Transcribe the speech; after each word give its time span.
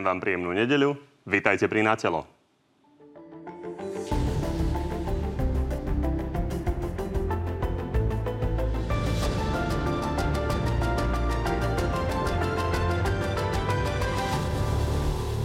Prajem 0.00 0.16
vám 0.16 0.24
príjemnú 0.24 0.56
nedeľu. 0.56 0.96
Vítajte 1.28 1.68
pri 1.68 1.84
Natelo. 1.84 2.24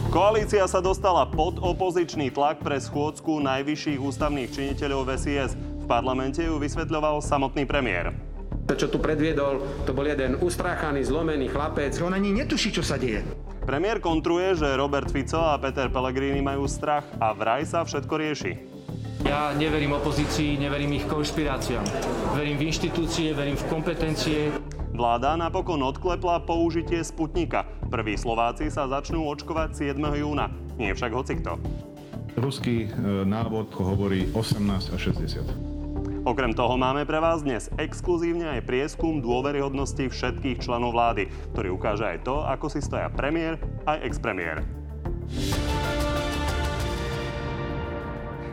Koalícia 0.08 0.64
sa 0.72 0.80
dostala 0.80 1.28
pod 1.28 1.60
opozičný 1.60 2.32
tlak 2.32 2.64
pre 2.64 2.80
schôdzku 2.80 3.44
najvyšších 3.44 4.00
ústavných 4.00 4.56
činiteľov 4.56 5.04
VSIS. 5.04 5.52
V 5.84 5.84
parlamente 5.84 6.40
ju 6.40 6.56
vysvetľoval 6.56 7.20
samotný 7.20 7.68
premiér. 7.68 8.16
To, 8.72 8.74
čo 8.80 8.88
tu 8.88 9.04
predviedol, 9.04 9.84
to 9.84 9.92
bol 9.92 10.08
jeden 10.08 10.40
ustráchaný, 10.40 11.04
zlomený 11.04 11.52
chlapec. 11.52 11.92
On 12.00 12.16
ani 12.16 12.32
netuší, 12.32 12.72
čo 12.72 12.88
sa 12.88 12.96
deje. 12.96 13.45
Premiér 13.66 13.98
kontruje, 13.98 14.54
že 14.54 14.78
Robert 14.78 15.10
Fico 15.10 15.42
a 15.42 15.58
Peter 15.58 15.90
Pellegrini 15.90 16.38
majú 16.38 16.70
strach 16.70 17.02
a 17.18 17.34
vraj 17.34 17.66
sa 17.66 17.82
všetko 17.82 18.14
rieši. 18.14 18.54
Ja 19.26 19.58
neverím 19.58 19.98
opozícii, 19.98 20.62
neverím 20.62 21.02
ich 21.02 21.10
konšpiráciám. 21.10 21.82
Verím 22.38 22.62
v 22.62 22.70
inštitúcie, 22.70 23.34
verím 23.34 23.58
v 23.58 23.66
kompetencie. 23.66 24.54
Vláda 24.94 25.34
napokon 25.34 25.82
odklepla 25.82 26.46
použitie 26.46 27.02
Sputnika. 27.02 27.66
Prví 27.90 28.14
Slováci 28.14 28.70
sa 28.70 28.86
začnú 28.86 29.26
očkovať 29.34 29.98
7. 29.98 29.98
júna. 29.98 30.54
Nie 30.78 30.94
však 30.94 31.10
hocikto. 31.18 31.58
Ruský 32.38 32.86
e, 32.86 33.26
návod 33.26 33.74
hovorí 33.82 34.30
18 34.30 34.94
a 34.94 34.98
60. 35.02 35.75
Okrem 36.26 36.58
toho 36.58 36.74
máme 36.74 37.06
pre 37.06 37.22
vás 37.22 37.46
dnes 37.46 37.70
exkluzívne 37.78 38.50
aj 38.50 38.66
prieskum 38.66 39.22
dôveryhodnosti 39.22 40.10
všetkých 40.10 40.58
členov 40.58 40.98
vlády, 40.98 41.30
ktorý 41.54 41.78
ukáže 41.78 42.02
aj 42.02 42.26
to, 42.26 42.42
ako 42.42 42.66
si 42.66 42.82
stoja 42.82 43.14
premiér 43.14 43.62
aj 43.86 44.02
expremiér. 44.10 44.66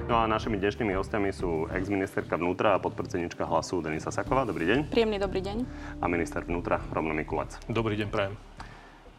No 0.05 0.21
a 0.21 0.29
našimi 0.29 0.61
dnešnými 0.61 0.93
hostiami 0.93 1.33
sú 1.33 1.65
ex-ministerka 1.73 2.37
vnútra 2.37 2.77
a 2.77 2.83
podpredsednička 2.85 3.49
hlasu 3.49 3.81
Denisa 3.81 4.13
Saková. 4.13 4.45
Dobrý 4.45 4.69
deň. 4.69 4.93
Príjemný 4.93 5.17
dobrý 5.17 5.41
deň. 5.41 5.65
A 5.97 6.05
minister 6.13 6.45
vnútra 6.45 6.77
Romno 6.93 7.17
Mikulec. 7.17 7.57
Dobrý 7.73 7.97
deň, 7.97 8.09
prajem. 8.13 8.37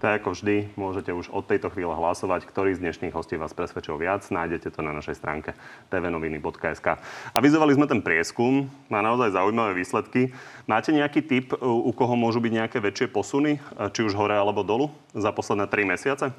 Tak 0.03 0.19
ako 0.19 0.35
vždy, 0.35 0.75
môžete 0.75 1.15
už 1.15 1.31
od 1.31 1.47
tejto 1.47 1.71
chvíle 1.71 1.95
hlasovať, 1.95 2.43
ktorý 2.43 2.75
z 2.75 2.83
dnešných 2.83 3.15
hostí 3.15 3.39
vás 3.39 3.55
presvedčil 3.55 3.95
viac. 3.95 4.27
Nájdete 4.27 4.75
to 4.75 4.83
na 4.83 4.91
našej 4.91 5.15
stránke 5.15 5.55
tvnoviny.sk. 5.87 6.99
Avizovali 7.31 7.71
sme 7.71 7.87
ten 7.87 8.03
prieskum, 8.03 8.67
má 8.91 8.99
naozaj 8.99 9.31
zaujímavé 9.31 9.79
výsledky. 9.79 10.35
Máte 10.67 10.91
nejaký 10.91 11.23
typ, 11.23 11.55
u 11.63 11.87
koho 11.95 12.19
môžu 12.19 12.43
byť 12.43 12.51
nejaké 12.51 12.77
väčšie 12.83 13.15
posuny, 13.15 13.63
či 13.95 14.03
už 14.03 14.11
hore 14.19 14.35
alebo 14.35 14.67
dolu, 14.67 14.91
za 15.15 15.31
posledné 15.31 15.71
3 15.71 15.95
mesiace? 15.95 16.35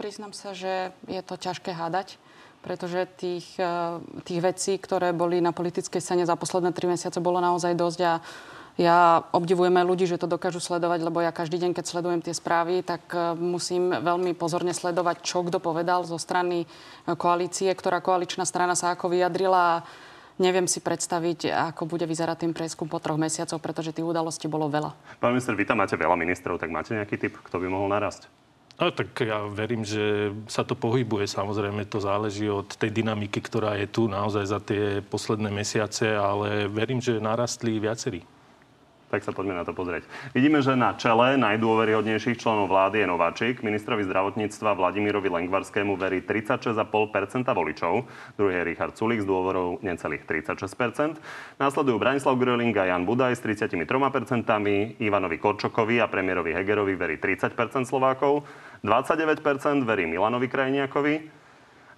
Priznám 0.00 0.32
sa, 0.32 0.56
že 0.56 0.96
je 1.04 1.20
to 1.20 1.36
ťažké 1.36 1.76
hádať, 1.76 2.16
pretože 2.64 3.04
tých, 3.20 3.60
eh, 3.60 4.00
tých 4.24 4.40
vecí, 4.40 4.80
ktoré 4.80 5.12
boli 5.12 5.44
na 5.44 5.52
politickej 5.52 6.00
scéne 6.00 6.24
za 6.24 6.40
posledné 6.40 6.72
tri 6.72 6.88
mesiace, 6.88 7.20
bolo 7.20 7.36
naozaj 7.44 7.76
dosť 7.76 8.00
a 8.00 8.12
ja 8.74 9.22
obdivujeme 9.30 9.86
ľudí, 9.86 10.02
že 10.02 10.18
to 10.18 10.26
dokážu 10.26 10.58
sledovať, 10.58 11.06
lebo 11.06 11.22
ja 11.22 11.30
každý 11.30 11.62
deň, 11.62 11.78
keď 11.78 11.84
sledujem 11.86 12.20
tie 12.26 12.34
správy, 12.34 12.82
tak 12.82 13.06
eh, 13.14 13.38
musím 13.38 13.94
veľmi 13.94 14.34
pozorne 14.34 14.74
sledovať, 14.74 15.22
čo 15.22 15.46
kto 15.46 15.62
povedal 15.62 16.02
zo 16.02 16.18
strany 16.18 16.66
eh, 16.66 17.14
koalície, 17.14 17.70
ktorá 17.70 18.02
koaličná 18.02 18.42
strana 18.42 18.74
sa 18.74 18.98
ako 18.98 19.14
vyjadrila. 19.14 19.86
Neviem 20.42 20.66
si 20.66 20.82
predstaviť, 20.82 21.46
ako 21.70 21.86
bude 21.86 22.10
vyzerať 22.10 22.42
tým 22.42 22.50
prieskum 22.50 22.90
po 22.90 22.98
troch 22.98 23.14
mesiacoch, 23.14 23.62
pretože 23.62 23.94
tých 23.94 24.02
udalostí 24.02 24.50
bolo 24.50 24.66
veľa. 24.66 24.90
Pán 25.22 25.30
minister, 25.30 25.54
vy 25.54 25.62
tam 25.62 25.78
máte 25.78 25.94
veľa 25.94 26.18
ministrov, 26.18 26.58
tak 26.58 26.74
máte 26.74 26.90
nejaký 26.90 27.14
typ, 27.22 27.38
kto 27.38 27.62
by 27.62 27.70
mohol 27.70 27.86
narásť? 27.86 28.26
No, 28.74 28.90
tak 28.90 29.14
ja 29.22 29.46
verím, 29.46 29.86
že 29.86 30.34
sa 30.50 30.66
to 30.66 30.74
pohybuje. 30.74 31.30
Samozrejme, 31.30 31.86
to 31.86 32.02
záleží 32.02 32.50
od 32.50 32.66
tej 32.66 32.90
dynamiky, 32.90 33.38
ktorá 33.38 33.78
je 33.78 33.86
tu 33.86 34.10
naozaj 34.10 34.44
za 34.50 34.58
tie 34.58 34.98
posledné 35.06 35.54
mesiace, 35.54 36.18
ale 36.18 36.66
verím, 36.66 36.98
že 36.98 37.22
narastli 37.22 37.78
viacerí 37.78 38.26
tak 39.14 39.22
sa 39.22 39.30
poďme 39.30 39.54
na 39.54 39.62
to 39.62 39.70
pozrieť. 39.70 40.10
Vidíme, 40.34 40.58
že 40.58 40.74
na 40.74 40.98
čele 40.98 41.38
najdôveryhodnejších 41.38 42.42
členov 42.42 42.66
vlády 42.66 43.06
je 43.06 43.06
Nováčik. 43.06 43.62
Ministrovi 43.62 44.02
zdravotníctva 44.02 44.74
Vladimirovi 44.74 45.30
Lengvarskému 45.30 45.94
verí 45.94 46.26
36,5% 46.26 46.82
voličov. 47.46 48.10
Druhý 48.34 48.58
je 48.58 48.62
Richard 48.66 48.98
Sulik 48.98 49.22
z 49.22 49.26
dôvorov 49.30 49.78
necelých 49.86 50.26
36%. 50.26 51.22
Následujú 51.62 51.94
Branislav 52.02 52.34
Gröling 52.34 52.74
a 52.74 52.90
Jan 52.90 53.06
Budaj 53.06 53.38
s 53.38 53.40
33%. 53.46 54.98
Ivanovi 54.98 55.38
Korčokovi 55.38 56.02
a 56.02 56.10
premiérovi 56.10 56.50
Hegerovi 56.50 56.98
verí 56.98 57.22
30% 57.22 57.54
Slovákov. 57.86 58.42
29% 58.82 59.86
verí 59.86 60.10
Milanovi 60.10 60.50
Krajniakovi. 60.50 61.44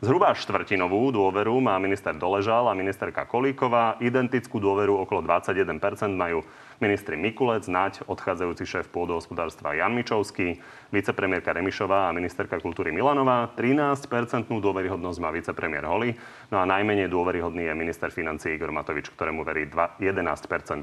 Zhruba 0.04 0.37
štvrtinovú 0.37 1.09
dôveru 1.09 1.56
má 1.65 1.81
minister 1.81 2.12
Doležal 2.12 2.69
a 2.69 2.77
ministerka 2.77 3.25
Kolíková. 3.25 3.97
Identickú 4.04 4.60
dôveru 4.60 5.00
okolo 5.00 5.25
21% 5.25 6.12
majú 6.12 6.44
ministri 6.78 7.16
Mikulec, 7.16 7.64
Naď, 7.69 8.04
odchádzajúci 8.04 8.64
šéf 8.69 8.87
pôdohospodárstva 8.92 9.76
Jan 9.76 9.97
Mičovský, 9.97 10.60
vicepremiérka 10.92 11.56
Remišová 11.56 12.09
a 12.09 12.16
ministerka 12.16 12.60
kultúry 12.60 12.92
Milanová. 12.92 13.48
13-percentnú 13.56 14.60
dôveryhodnosť 14.60 15.19
má 15.22 15.31
vicepremiér 15.32 15.88
Holi. 15.88 16.15
No 16.53 16.60
a 16.60 16.69
najmenej 16.69 17.09
dôveryhodný 17.09 17.69
je 17.69 17.75
minister 17.75 18.12
financí 18.12 18.53
Igor 18.53 18.72
Matovič, 18.72 19.09
ktorému 19.12 19.42
verí 19.42 19.66
11% 19.66 20.03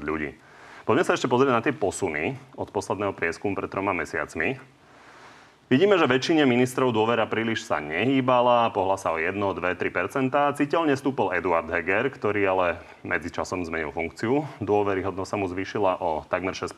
ľudí. 0.02 0.34
Poďme 0.84 1.04
sa 1.06 1.16
ešte 1.16 1.32
pozrieť 1.32 1.52
na 1.54 1.64
tie 1.64 1.72
posuny 1.72 2.36
od 2.60 2.68
posledného 2.68 3.16
prieskumu 3.16 3.56
pred 3.56 3.72
troma 3.72 3.96
mesiacmi. 3.96 4.60
Vidíme, 5.74 5.98
že 5.98 6.06
väčšine 6.06 6.46
ministrov 6.46 6.94
dôvera 6.94 7.26
príliš 7.26 7.66
sa 7.66 7.82
nehýbala, 7.82 8.70
pohla 8.70 8.94
sa 8.94 9.10
o 9.10 9.18
1, 9.18 9.34
2, 9.34 9.58
3 9.58 10.54
Citeľne 10.54 10.94
stúpol 10.94 11.34
Eduard 11.34 11.66
Heger, 11.66 12.14
ktorý 12.14 12.46
ale 12.46 12.78
medzičasom 13.02 13.66
zmenil 13.66 13.90
funkciu. 13.90 14.46
Dôveryhodnosť 14.62 15.26
sa 15.26 15.34
mu 15.34 15.50
zvýšila 15.50 15.98
o 15.98 16.22
takmer 16.30 16.54
6 16.54 16.70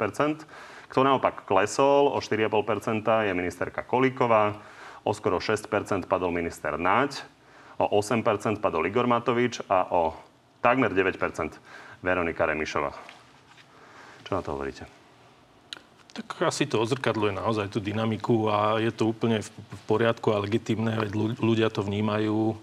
Kto 0.89 1.01
naopak 1.05 1.45
klesol 1.45 2.09
o 2.09 2.25
4,5% 2.25 3.29
je 3.29 3.37
ministerka 3.37 3.85
Kolíková, 3.85 4.65
o 5.05 5.13
skoro 5.13 5.45
6% 5.45 5.69
padol 6.09 6.33
minister 6.33 6.81
Naď, 6.81 7.21
o 7.77 8.01
8% 8.01 8.65
padol 8.65 8.89
Igor 8.89 9.05
Matovič 9.05 9.61
a 9.69 9.93
o 9.93 10.17
takmer 10.65 10.97
9% 10.97 11.21
Veronika 12.01 12.49
Remišova. 12.49 12.97
Čo 14.25 14.31
na 14.33 14.41
to 14.41 14.57
hovoríte? 14.57 14.96
Tak 16.17 16.49
asi 16.49 16.65
to 16.65 16.81
odzrkadluje 16.81 17.37
naozaj 17.37 17.69
tú 17.69 17.77
dynamiku 17.77 18.49
a 18.49 18.81
je 18.81 18.89
to 18.89 19.13
úplne 19.13 19.45
v 19.45 19.81
poriadku 19.85 20.33
a 20.33 20.41
legitimné, 20.41 20.97
veď 20.97 21.13
ľudia 21.37 21.69
to 21.69 21.85
vnímajú. 21.85 22.57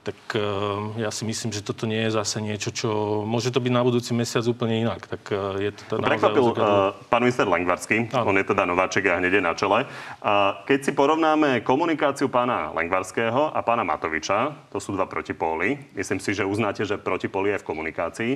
Tak 0.00 0.16
eh, 0.32 1.04
ja 1.04 1.12
si 1.12 1.28
myslím, 1.28 1.52
že 1.52 1.60
toto 1.60 1.84
nie 1.84 2.08
je 2.08 2.16
zase 2.16 2.40
niečo, 2.40 2.72
čo... 2.72 2.88
Môže 3.28 3.52
to 3.52 3.60
byť 3.60 3.68
na 3.68 3.84
budúci 3.84 4.16
mesiac 4.16 4.42
úplne 4.48 4.82
inak. 4.82 5.04
Tak 5.06 5.22
eh, 5.30 5.68
je 5.68 5.70
to 5.76 5.82
teda 5.94 6.08
Prekvapil 6.10 6.44
uh, 6.56 6.96
pán 7.12 7.22
minister 7.22 7.44
Lengvarský, 7.44 8.08
on 8.16 8.34
je 8.40 8.46
teda 8.48 8.64
nováček 8.64 9.06
a 9.12 9.20
hneď 9.20 9.38
je 9.38 9.42
na 9.44 9.52
čele. 9.52 9.84
Uh, 9.84 10.56
keď 10.64 10.88
si 10.88 10.92
porovnáme 10.96 11.60
komunikáciu 11.60 12.32
pána 12.32 12.72
Lengvarského 12.72 13.52
a 13.52 13.60
pána 13.60 13.84
Matoviča, 13.84 14.72
to 14.72 14.80
sú 14.80 14.96
dva 14.96 15.04
protipóly, 15.04 15.76
myslím 15.94 16.18
si, 16.18 16.32
že 16.32 16.48
uznáte, 16.48 16.82
že 16.88 16.96
protipóly 16.96 17.52
je 17.54 17.60
v 17.60 17.68
komunikácii, 17.68 18.32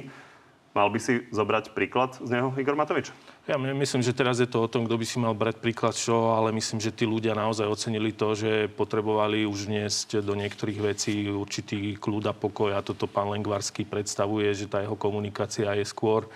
Mal 0.74 0.90
by 0.90 0.98
si 0.98 1.22
zobrať 1.30 1.70
príklad 1.70 2.18
z 2.18 2.34
neho 2.34 2.50
Igor 2.58 2.74
Matovič? 2.74 3.14
Ja 3.46 3.54
myslím, 3.54 4.02
že 4.02 4.10
teraz 4.10 4.42
je 4.42 4.50
to 4.50 4.66
o 4.66 4.66
tom, 4.66 4.90
kto 4.90 4.98
by 4.98 5.06
si 5.06 5.22
mal 5.22 5.30
brať 5.30 5.62
príklad 5.62 5.94
čo, 5.94 6.34
ale 6.34 6.50
myslím, 6.50 6.82
že 6.82 6.90
tí 6.90 7.06
ľudia 7.06 7.30
naozaj 7.38 7.62
ocenili 7.62 8.10
to, 8.10 8.34
že 8.34 8.66
potrebovali 8.74 9.46
už 9.46 9.70
vniesť 9.70 10.18
do 10.26 10.34
niektorých 10.34 10.80
vecí 10.82 11.30
určitý 11.30 11.94
kľud 11.94 12.26
a 12.26 12.34
pokoj 12.34 12.74
a 12.74 12.82
toto 12.82 13.06
pán 13.06 13.30
Lengvarský 13.30 13.86
predstavuje, 13.86 14.50
že 14.50 14.66
tá 14.66 14.82
jeho 14.82 14.98
komunikácia 14.98 15.70
je 15.78 15.86
skôr 15.86 16.26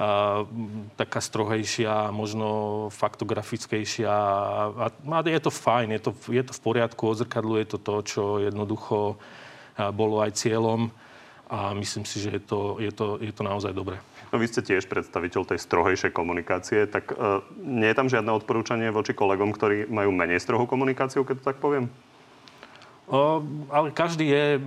a, 0.00 0.48
taká 0.96 1.20
strohejšia, 1.20 2.16
možno 2.16 2.88
faktografickejšia. 2.96 4.08
A, 4.08 4.88
a 4.88 5.18
je 5.28 5.40
to 5.44 5.52
fajn, 5.52 6.00
je 6.00 6.02
to, 6.08 6.10
je 6.32 6.42
to 6.48 6.56
v 6.56 6.60
poriadku, 6.64 7.12
odzrkadluje 7.12 7.68
to 7.68 7.76
to, 7.76 7.94
čo 8.08 8.22
jednoducho 8.40 9.20
bolo 9.92 10.24
aj 10.24 10.32
cieľom 10.32 10.88
a 11.50 11.74
myslím 11.74 12.06
si, 12.06 12.22
že 12.22 12.38
je 12.38 12.42
to, 12.46 12.78
je 12.78 12.94
to, 12.94 13.18
je 13.18 13.34
to 13.34 13.42
naozaj 13.42 13.74
dobré. 13.74 13.98
No 14.30 14.38
vy 14.38 14.46
ste 14.46 14.62
tiež 14.62 14.86
predstaviteľ 14.86 15.42
tej 15.42 15.58
strohejšej 15.58 16.14
komunikácie, 16.14 16.86
tak 16.86 17.10
e, 17.10 17.42
nie 17.58 17.90
je 17.90 17.98
tam 17.98 18.06
žiadne 18.06 18.30
odporúčanie 18.30 18.94
voči 18.94 19.10
kolegom, 19.10 19.50
ktorí 19.50 19.90
majú 19.90 20.14
menej 20.14 20.38
strohú 20.38 20.70
komunikáciu, 20.70 21.26
keď 21.26 21.42
to 21.42 21.44
tak 21.50 21.58
poviem? 21.58 21.90
O, 23.10 23.42
ale 23.74 23.90
každý, 23.90 24.30
je, 24.30 24.62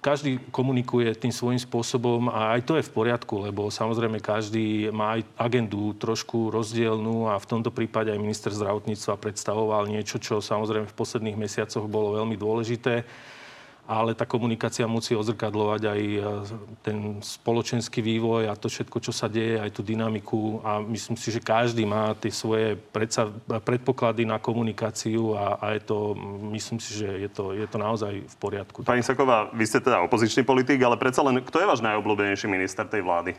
každý 0.00 0.40
komunikuje 0.48 1.12
tým 1.20 1.28
svojím 1.28 1.60
spôsobom 1.60 2.32
a 2.32 2.56
aj 2.56 2.64
to 2.64 2.80
je 2.80 2.88
v 2.88 2.94
poriadku, 2.96 3.44
lebo 3.44 3.68
samozrejme 3.68 4.24
každý 4.24 4.88
má 4.88 5.20
aj 5.20 5.28
agendu 5.36 5.92
trošku 5.92 6.48
rozdielnú 6.48 7.28
a 7.28 7.36
v 7.36 7.44
tomto 7.44 7.68
prípade 7.68 8.08
aj 8.08 8.16
minister 8.16 8.56
zdravotníctva 8.56 9.20
predstavoval 9.20 9.84
niečo, 9.92 10.16
čo 10.16 10.40
samozrejme 10.40 10.88
v 10.88 10.96
posledných 10.96 11.36
mesiacoch 11.36 11.84
bolo 11.84 12.16
veľmi 12.16 12.40
dôležité 12.40 13.04
ale 13.84 14.16
tá 14.16 14.24
komunikácia 14.24 14.88
musí 14.88 15.12
odzrkadlovať 15.12 15.82
aj 15.92 16.00
e, 16.00 16.20
ten 16.80 17.20
spoločenský 17.20 18.00
vývoj 18.00 18.48
a 18.48 18.56
to 18.56 18.72
všetko, 18.72 18.96
čo 19.04 19.12
sa 19.12 19.28
deje, 19.28 19.60
aj 19.60 19.70
tú 19.76 19.84
dynamiku 19.84 20.64
a 20.64 20.80
myslím 20.80 21.20
si, 21.20 21.28
že 21.28 21.44
každý 21.44 21.84
má 21.84 22.16
tie 22.16 22.32
svoje 22.32 22.80
predsa, 22.92 23.28
predpoklady 23.44 24.24
na 24.24 24.40
komunikáciu 24.40 25.36
a, 25.36 25.60
a 25.60 25.66
je 25.76 25.82
to, 25.84 26.16
myslím 26.56 26.80
si, 26.80 26.96
že 26.96 27.28
je 27.28 27.28
to, 27.28 27.52
je 27.52 27.66
to 27.68 27.76
naozaj 27.76 28.12
v 28.24 28.36
poriadku. 28.40 28.80
Pani 28.88 29.04
Saková, 29.04 29.52
vy 29.52 29.64
ste 29.68 29.84
teda 29.84 30.00
opozičný 30.08 30.48
politik, 30.48 30.80
ale 30.80 30.96
predsa 30.96 31.20
len, 31.20 31.44
kto 31.44 31.60
je 31.60 31.68
váš 31.68 31.84
najobľúbenejší 31.84 32.48
minister 32.48 32.88
tej 32.88 33.04
vlády? 33.04 33.36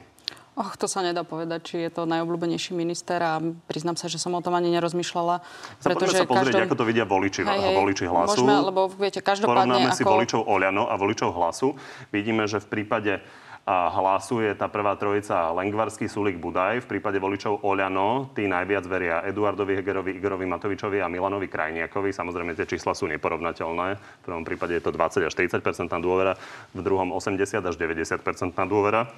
Och, 0.56 0.80
to 0.80 0.88
sa 0.88 1.04
nedá 1.04 1.28
povedať, 1.28 1.60
či 1.68 1.75
je 1.84 1.92
to 1.92 2.07
najobľúbenejší 2.07 2.72
minister 2.72 3.19
a 3.19 3.44
priznám 3.68 4.00
sa, 4.00 4.07
že 4.07 4.16
som 4.16 4.31
o 4.31 4.40
tom 4.40 4.56
ani 4.56 4.72
nerozmýšľala. 4.72 5.44
Pretože 5.84 6.24
sa 6.24 6.24
pozrieť, 6.24 6.63
každom... 6.63 6.68
ako 6.72 6.75
to 6.80 6.86
vidia 6.88 7.04
voliči, 7.04 7.44
hej, 7.44 7.60
hej, 7.60 7.75
voliči 7.75 8.07
hlasu. 8.07 8.40
Môžeme, 8.40 8.56
lebo 8.72 8.88
viete, 8.88 9.19
každopádne... 9.19 9.52
Porovnáme 9.52 9.90
ako... 9.92 10.00
si 10.00 10.04
voličov 10.07 10.42
Oľano 10.48 10.88
a 10.88 10.96
voličov 10.96 11.30
hlasu. 11.36 11.75
Vidíme, 12.16 12.48
že 12.48 12.63
v 12.63 12.68
prípade 12.72 13.19
a 13.66 13.90
hlasuje 13.90 14.54
tá 14.54 14.69
prvá 14.69 14.94
trojica 14.94 15.50
Lengvarský, 15.50 16.06
Sulik, 16.06 16.38
Budaj. 16.38 16.86
V 16.86 16.88
prípade 16.88 17.18
voličov 17.18 17.66
Oľano 17.66 18.30
tí 18.38 18.46
najviac 18.46 18.86
veria 18.86 19.25
Eduardovi 19.25 19.74
Hegerovi, 19.81 20.13
Igorovi 20.13 20.46
Matovičovi 20.46 21.02
a 21.02 21.10
Milanovi 21.10 21.50
Krajniakovi. 21.50 22.13
Samozrejme, 22.13 22.54
tie 22.54 22.69
čísla 22.69 22.94
sú 22.94 23.10
neporovnateľné. 23.10 23.88
V 23.98 24.22
prvom 24.22 24.46
prípade 24.46 24.78
je 24.78 24.86
to 24.86 24.94
20 24.94 25.25
až 25.25 25.34
30% 25.34 25.66
dôvera, 25.98 26.38
v 26.78 26.80
druhom 26.86 27.10
80 27.10 27.57
až 27.57 27.75
90% 27.75 28.22
dôvera. 28.69 29.10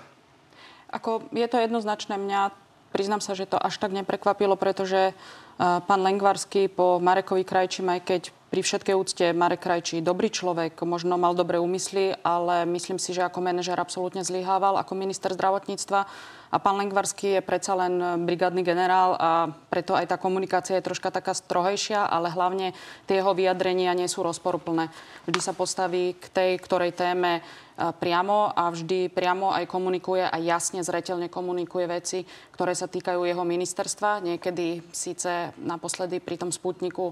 Ako 0.92 1.28
je 1.36 1.48
to 1.48 1.58
jednoznačné. 1.60 2.16
Mňa 2.16 2.56
priznám 2.96 3.20
sa, 3.20 3.36
že 3.36 3.50
to 3.50 3.60
až 3.60 3.78
tak 3.78 3.92
neprekvapilo, 3.92 4.56
pretože 4.56 5.12
uh, 5.12 5.84
pán 5.84 6.02
Lengvarský 6.02 6.72
po 6.72 7.04
Marekovi 7.04 7.44
Krajčím, 7.44 7.92
aj 7.92 8.02
keď 8.08 8.22
pri 8.48 8.64
všetkej 8.64 8.96
úcte 8.96 9.26
Marek 9.36 9.68
Krajčí 9.68 10.00
dobrý 10.00 10.32
človek, 10.32 10.80
možno 10.88 11.20
mal 11.20 11.36
dobré 11.36 11.60
úmysly, 11.60 12.16
ale 12.24 12.64
myslím 12.64 12.96
si, 12.96 13.12
že 13.12 13.28
ako 13.28 13.44
manažer 13.44 13.76
absolútne 13.76 14.24
zlyhával, 14.24 14.80
ako 14.80 14.96
minister 14.96 15.36
zdravotníctva. 15.36 16.08
A 16.48 16.64
pán 16.64 16.80
Lengvarský 16.80 17.38
je 17.38 17.44
predsa 17.44 17.76
len 17.76 18.24
brigádny 18.24 18.64
generál 18.64 19.20
a 19.20 19.52
preto 19.68 19.92
aj 20.00 20.16
tá 20.16 20.16
komunikácia 20.16 20.80
je 20.80 20.88
troška 20.88 21.12
taká 21.12 21.36
strohejšia, 21.36 22.08
ale 22.08 22.32
hlavne 22.32 22.72
tie 23.04 23.20
jeho 23.20 23.36
vyjadrenia 23.36 23.92
nie 23.92 24.08
sú 24.08 24.24
rozporuplné. 24.24 24.88
Vždy 25.28 25.40
sa 25.44 25.52
postaví 25.52 26.16
k 26.16 26.26
tej, 26.32 26.52
ktorej 26.64 26.96
téme 26.96 27.44
priamo 27.78 28.56
a 28.56 28.72
vždy 28.72 29.12
priamo 29.12 29.52
aj 29.52 29.68
komunikuje 29.68 30.24
a 30.24 30.40
jasne, 30.40 30.88
zretelne 30.88 31.28
komunikuje 31.28 31.86
veci, 31.86 32.24
ktoré 32.56 32.72
sa 32.72 32.88
týkajú 32.88 33.28
jeho 33.28 33.44
ministerstva. 33.44 34.24
Niekedy 34.24 34.88
síce 34.96 35.52
naposledy 35.60 36.24
pri 36.24 36.40
tom 36.40 36.56
Sputniku 36.56 37.12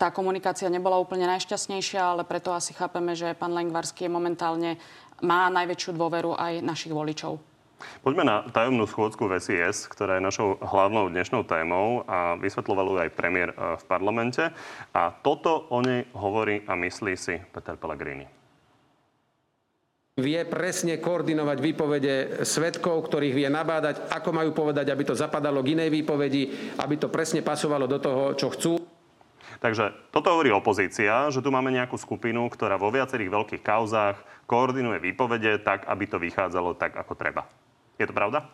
tá 0.00 0.08
komunikácia 0.08 0.72
nebola 0.72 0.96
úplne 0.96 1.28
najšťastnejšia, 1.28 2.00
ale 2.00 2.24
preto 2.24 2.56
asi 2.56 2.72
chápeme, 2.72 3.12
že 3.12 3.36
pán 3.36 3.52
Lengvarský 3.52 4.08
je 4.08 4.16
momentálne 4.16 4.70
má 5.20 5.52
najväčšiu 5.52 5.92
dôveru 5.92 6.40
aj 6.40 6.64
našich 6.64 6.96
voličov. 6.96 7.36
Poďme 8.00 8.24
na 8.24 8.36
tajomnú 8.48 8.88
schôdzku 8.88 9.28
v 9.28 9.40
SIS, 9.40 9.88
ktorá 9.88 10.16
je 10.16 10.24
našou 10.24 10.56
hlavnou 10.60 11.08
dnešnou 11.12 11.44
témou 11.44 12.04
a 12.08 12.36
vysvetloval 12.36 12.96
ju 12.96 12.96
aj 13.04 13.10
premiér 13.12 13.52
eh, 13.52 13.76
v 13.76 13.84
parlamente. 13.84 14.52
A 14.96 15.12
toto 15.12 15.68
o 15.68 15.84
nej 15.84 16.08
hovorí 16.16 16.64
a 16.64 16.72
myslí 16.76 17.12
si 17.20 17.36
Peter 17.52 17.76
Pellegrini 17.76 18.40
vie 20.20 20.44
presne 20.44 21.00
koordinovať 21.00 21.58
výpovede 21.64 22.14
svetkov, 22.44 23.08
ktorých 23.08 23.32
vie 23.40 23.48
nabádať, 23.48 24.12
ako 24.12 24.36
majú 24.36 24.52
povedať, 24.52 24.92
aby 24.92 25.08
to 25.08 25.16
zapadalo 25.16 25.64
k 25.64 25.72
inej 25.72 25.88
výpovedi, 25.88 26.76
aby 26.76 27.00
to 27.00 27.08
presne 27.08 27.40
pasovalo 27.40 27.88
do 27.88 27.96
toho, 27.96 28.36
čo 28.36 28.52
chcú. 28.52 28.72
Takže 29.60 29.92
toto 30.08 30.32
hovorí 30.32 30.48
opozícia, 30.48 31.28
že 31.28 31.44
tu 31.44 31.52
máme 31.52 31.68
nejakú 31.68 32.00
skupinu, 32.00 32.48
ktorá 32.48 32.80
vo 32.80 32.88
viacerých 32.88 33.28
veľkých 33.28 33.62
kauzách 33.62 34.16
koordinuje 34.48 34.98
výpovede 34.98 35.60
tak, 35.60 35.84
aby 35.84 36.04
to 36.08 36.16
vychádzalo 36.16 36.80
tak, 36.80 36.96
ako 36.96 37.12
treba. 37.12 37.44
Je 38.00 38.08
to 38.08 38.16
pravda? 38.16 38.48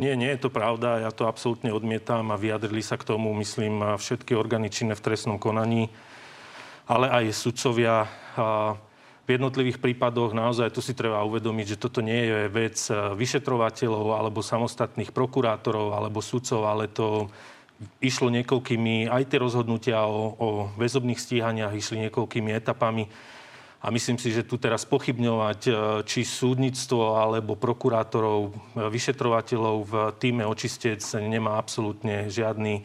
Nie, 0.00 0.16
nie 0.16 0.32
je 0.32 0.40
to 0.40 0.50
pravda. 0.50 1.04
Ja 1.04 1.12
to 1.12 1.28
absolútne 1.28 1.68
odmietam 1.74 2.32
a 2.32 2.40
vyjadrili 2.40 2.80
sa 2.80 2.96
k 2.96 3.04
tomu, 3.04 3.34
myslím, 3.36 4.00
všetky 4.00 4.32
orgány 4.32 4.72
činné 4.72 4.96
v 4.96 5.04
trestnom 5.04 5.36
konaní, 5.36 5.92
ale 6.88 7.12
aj 7.12 7.36
sudcovia 7.36 8.08
v 9.28 9.36
jednotlivých 9.36 9.84
prípadoch 9.84 10.32
naozaj 10.32 10.72
tu 10.72 10.80
si 10.80 10.96
treba 10.96 11.20
uvedomiť, 11.20 11.76
že 11.76 11.80
toto 11.84 12.00
nie 12.00 12.16
je 12.16 12.48
vec 12.48 12.80
eh, 12.88 13.12
vyšetrovateľov 13.12 14.16
alebo 14.16 14.40
samostatných 14.40 15.12
prokurátorov 15.12 15.92
alebo 15.92 16.24
sudcov, 16.24 16.64
ale 16.64 16.88
to 16.88 17.28
išlo 18.02 18.30
niekoľkými, 18.34 19.06
aj 19.06 19.30
tie 19.30 19.38
rozhodnutia 19.38 20.02
o, 20.06 20.34
o 20.34 20.48
väzobných 20.74 21.18
stíhaniach 21.18 21.74
išli 21.74 22.08
niekoľkými 22.08 22.50
etapami. 22.54 23.06
A 23.78 23.94
myslím 23.94 24.18
si, 24.18 24.34
že 24.34 24.42
tu 24.42 24.58
teraz 24.58 24.82
pochybňovať 24.82 25.60
eh, 25.70 25.74
či 26.02 26.26
súdnictvo 26.26 27.14
alebo 27.14 27.54
prokurátorov, 27.54 28.50
eh, 28.50 28.90
vyšetrovateľov 28.90 29.76
v 29.86 29.94
týme 30.18 30.42
očistec 30.42 30.98
nemá 31.22 31.58
absolútne 31.58 32.26
žiadny 32.30 32.82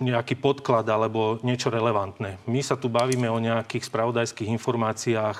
nejaký 0.00 0.40
podklad 0.40 0.88
alebo 0.88 1.42
niečo 1.44 1.68
relevantné. 1.68 2.40
My 2.48 2.64
sa 2.64 2.78
tu 2.78 2.88
bavíme 2.88 3.28
o 3.28 3.42
nejakých 3.42 3.84
spravodajských 3.84 4.48
informáciách. 4.54 5.36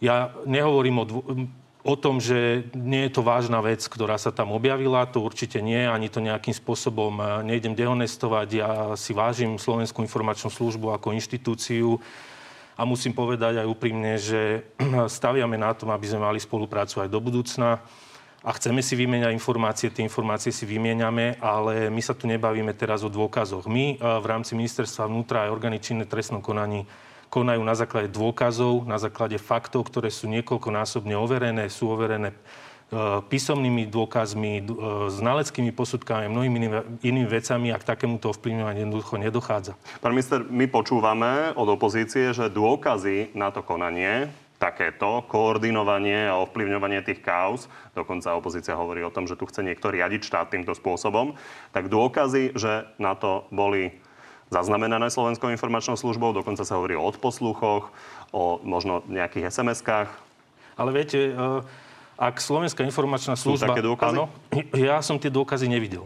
Ja 0.00 0.32
nehovorím 0.48 1.02
o, 1.02 1.04
dvo- 1.04 1.26
o 1.82 1.94
tom, 1.98 2.22
že 2.22 2.70
nie 2.78 3.06
je 3.06 3.18
to 3.18 3.26
vážna 3.26 3.58
vec, 3.58 3.82
ktorá 3.82 4.14
sa 4.14 4.30
tam 4.30 4.54
objavila. 4.54 5.06
To 5.10 5.18
určite 5.22 5.58
nie, 5.58 5.82
ani 5.82 6.06
to 6.06 6.22
nejakým 6.22 6.54
spôsobom 6.54 7.18
e, 7.18 7.22
nejdem 7.42 7.74
dehonestovať. 7.74 8.48
Ja 8.54 8.70
si 8.94 9.10
vážim 9.10 9.58
Slovenskú 9.58 10.06
informačnú 10.06 10.48
službu 10.48 10.94
ako 10.94 11.14
inštitúciu 11.18 11.98
a 12.78 12.86
musím 12.86 13.12
povedať 13.12 13.62
aj 13.62 13.66
úprimne, 13.66 14.14
že 14.14 14.62
staviame 15.18 15.58
na 15.58 15.74
tom, 15.74 15.90
aby 15.90 16.06
sme 16.06 16.22
mali 16.22 16.38
spoluprácu 16.38 17.02
aj 17.02 17.10
do 17.10 17.18
budúcna 17.18 17.82
a 18.42 18.50
chceme 18.58 18.82
si 18.82 18.98
vymieňať 18.98 19.34
informácie, 19.34 19.90
tie 19.90 20.02
informácie 20.02 20.50
si 20.50 20.66
vymieňame, 20.66 21.38
ale 21.38 21.86
my 21.94 22.02
sa 22.02 22.10
tu 22.10 22.26
nebavíme 22.26 22.74
teraz 22.74 23.06
o 23.06 23.10
dôkazoch. 23.10 23.70
My 23.70 23.94
v 24.02 24.26
rámci 24.26 24.58
ministerstva 24.58 25.06
vnútra 25.06 25.46
aj 25.46 25.54
orgány 25.54 25.78
činné 25.78 26.10
trestnom 26.10 26.42
konaní 26.42 26.82
konajú 27.32 27.64
na 27.64 27.72
základe 27.72 28.12
dôkazov, 28.12 28.84
na 28.84 29.00
základe 29.00 29.40
faktov, 29.40 29.88
ktoré 29.88 30.12
sú 30.12 30.28
niekoľkonásobne 30.28 31.16
overené, 31.16 31.72
sú 31.72 31.88
overené 31.88 32.36
e, 32.36 32.36
písomnými 33.24 33.88
dôkazmi, 33.88 34.60
e, 34.60 34.62
znaleckými 35.08 35.72
posudkami, 35.72 36.28
mnohými 36.28 36.58
inými 37.00 37.24
vecami 37.24 37.72
a 37.72 37.80
k 37.80 37.88
takémuto 37.88 38.28
ovplyvňovaniu 38.36 38.84
jednoducho 38.84 39.16
nedochádza. 39.16 39.72
Pán 40.04 40.12
minister, 40.12 40.44
my 40.44 40.68
počúvame 40.68 41.56
od 41.56 41.72
opozície, 41.72 42.36
že 42.36 42.52
dôkazy 42.52 43.32
na 43.32 43.48
to 43.48 43.64
konanie 43.64 44.28
takéto 44.60 45.26
koordinovanie 45.26 46.30
a 46.30 46.38
ovplyvňovanie 46.38 47.02
tých 47.02 47.18
kauz, 47.18 47.66
dokonca 47.98 48.38
opozícia 48.38 48.78
hovorí 48.78 49.02
o 49.02 49.10
tom, 49.10 49.26
že 49.26 49.34
tu 49.34 49.42
chce 49.50 49.66
niekto 49.66 49.90
riadiť 49.90 50.22
štát 50.22 50.54
týmto 50.54 50.70
spôsobom, 50.70 51.34
tak 51.74 51.90
dôkazy, 51.90 52.54
že 52.54 52.86
na 53.02 53.18
to 53.18 53.50
boli 53.50 53.98
zaznamenané 54.52 55.08
Slovenskou 55.08 55.48
informačnou 55.48 55.96
službou, 55.96 56.36
dokonca 56.36 56.62
sa 56.62 56.76
hovorí 56.76 56.92
o 56.92 57.02
odposluchoch, 57.02 57.88
o 58.36 58.60
možno 58.60 59.00
nejakých 59.08 59.48
SMS-kách. 59.48 60.12
Ale 60.76 60.90
viete, 60.92 61.32
eh, 61.32 61.60
ak 62.20 62.36
Slovenská 62.38 62.84
informačná 62.84 63.34
služba... 63.34 63.66
Sú 63.66 63.72
také 63.72 63.84
dôkazy? 63.84 64.16
Áno, 64.20 64.28
ja 64.92 65.00
som 65.00 65.16
tie 65.16 65.32
dôkazy 65.32 65.66
nevidel. 65.72 66.04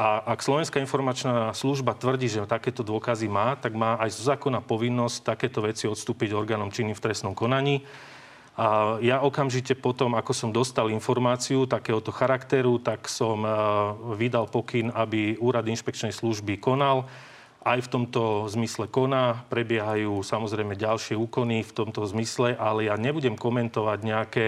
A 0.00 0.32
ak 0.32 0.40
Slovenská 0.40 0.80
informačná 0.80 1.52
služba 1.52 1.92
tvrdí, 1.92 2.24
že 2.30 2.48
takéto 2.48 2.80
dôkazy 2.80 3.28
má, 3.28 3.56
tak 3.58 3.76
má 3.76 4.00
aj 4.00 4.16
zo 4.16 4.22
zákona 4.32 4.64
povinnosť 4.64 5.36
takéto 5.36 5.60
veci 5.60 5.84
odstúpiť 5.84 6.32
orgánom 6.32 6.72
činným 6.72 6.96
v 6.96 7.04
trestnom 7.04 7.36
konaní. 7.36 7.84
A 8.56 8.96
ja 9.04 9.20
okamžite 9.20 9.76
potom, 9.76 10.16
ako 10.16 10.32
som 10.32 10.50
dostal 10.52 10.88
informáciu 10.88 11.68
takéhoto 11.68 12.12
charakteru, 12.12 12.80
tak 12.80 13.08
som 13.08 13.44
vydal 14.16 14.48
pokyn, 14.48 14.92
aby 14.92 15.36
úrad 15.40 15.68
inšpekčnej 15.68 16.12
služby 16.12 16.60
konal. 16.60 17.08
Aj 17.60 17.76
v 17.76 17.92
tomto 17.92 18.48
zmysle 18.48 18.88
koná, 18.88 19.44
prebiehajú 19.52 20.24
samozrejme 20.24 20.80
ďalšie 20.80 21.12
úkony 21.12 21.60
v 21.60 21.72
tomto 21.76 22.08
zmysle, 22.08 22.56
ale 22.56 22.88
ja 22.88 22.96
nebudem 22.96 23.36
komentovať 23.36 23.98
nejaké 24.00 24.46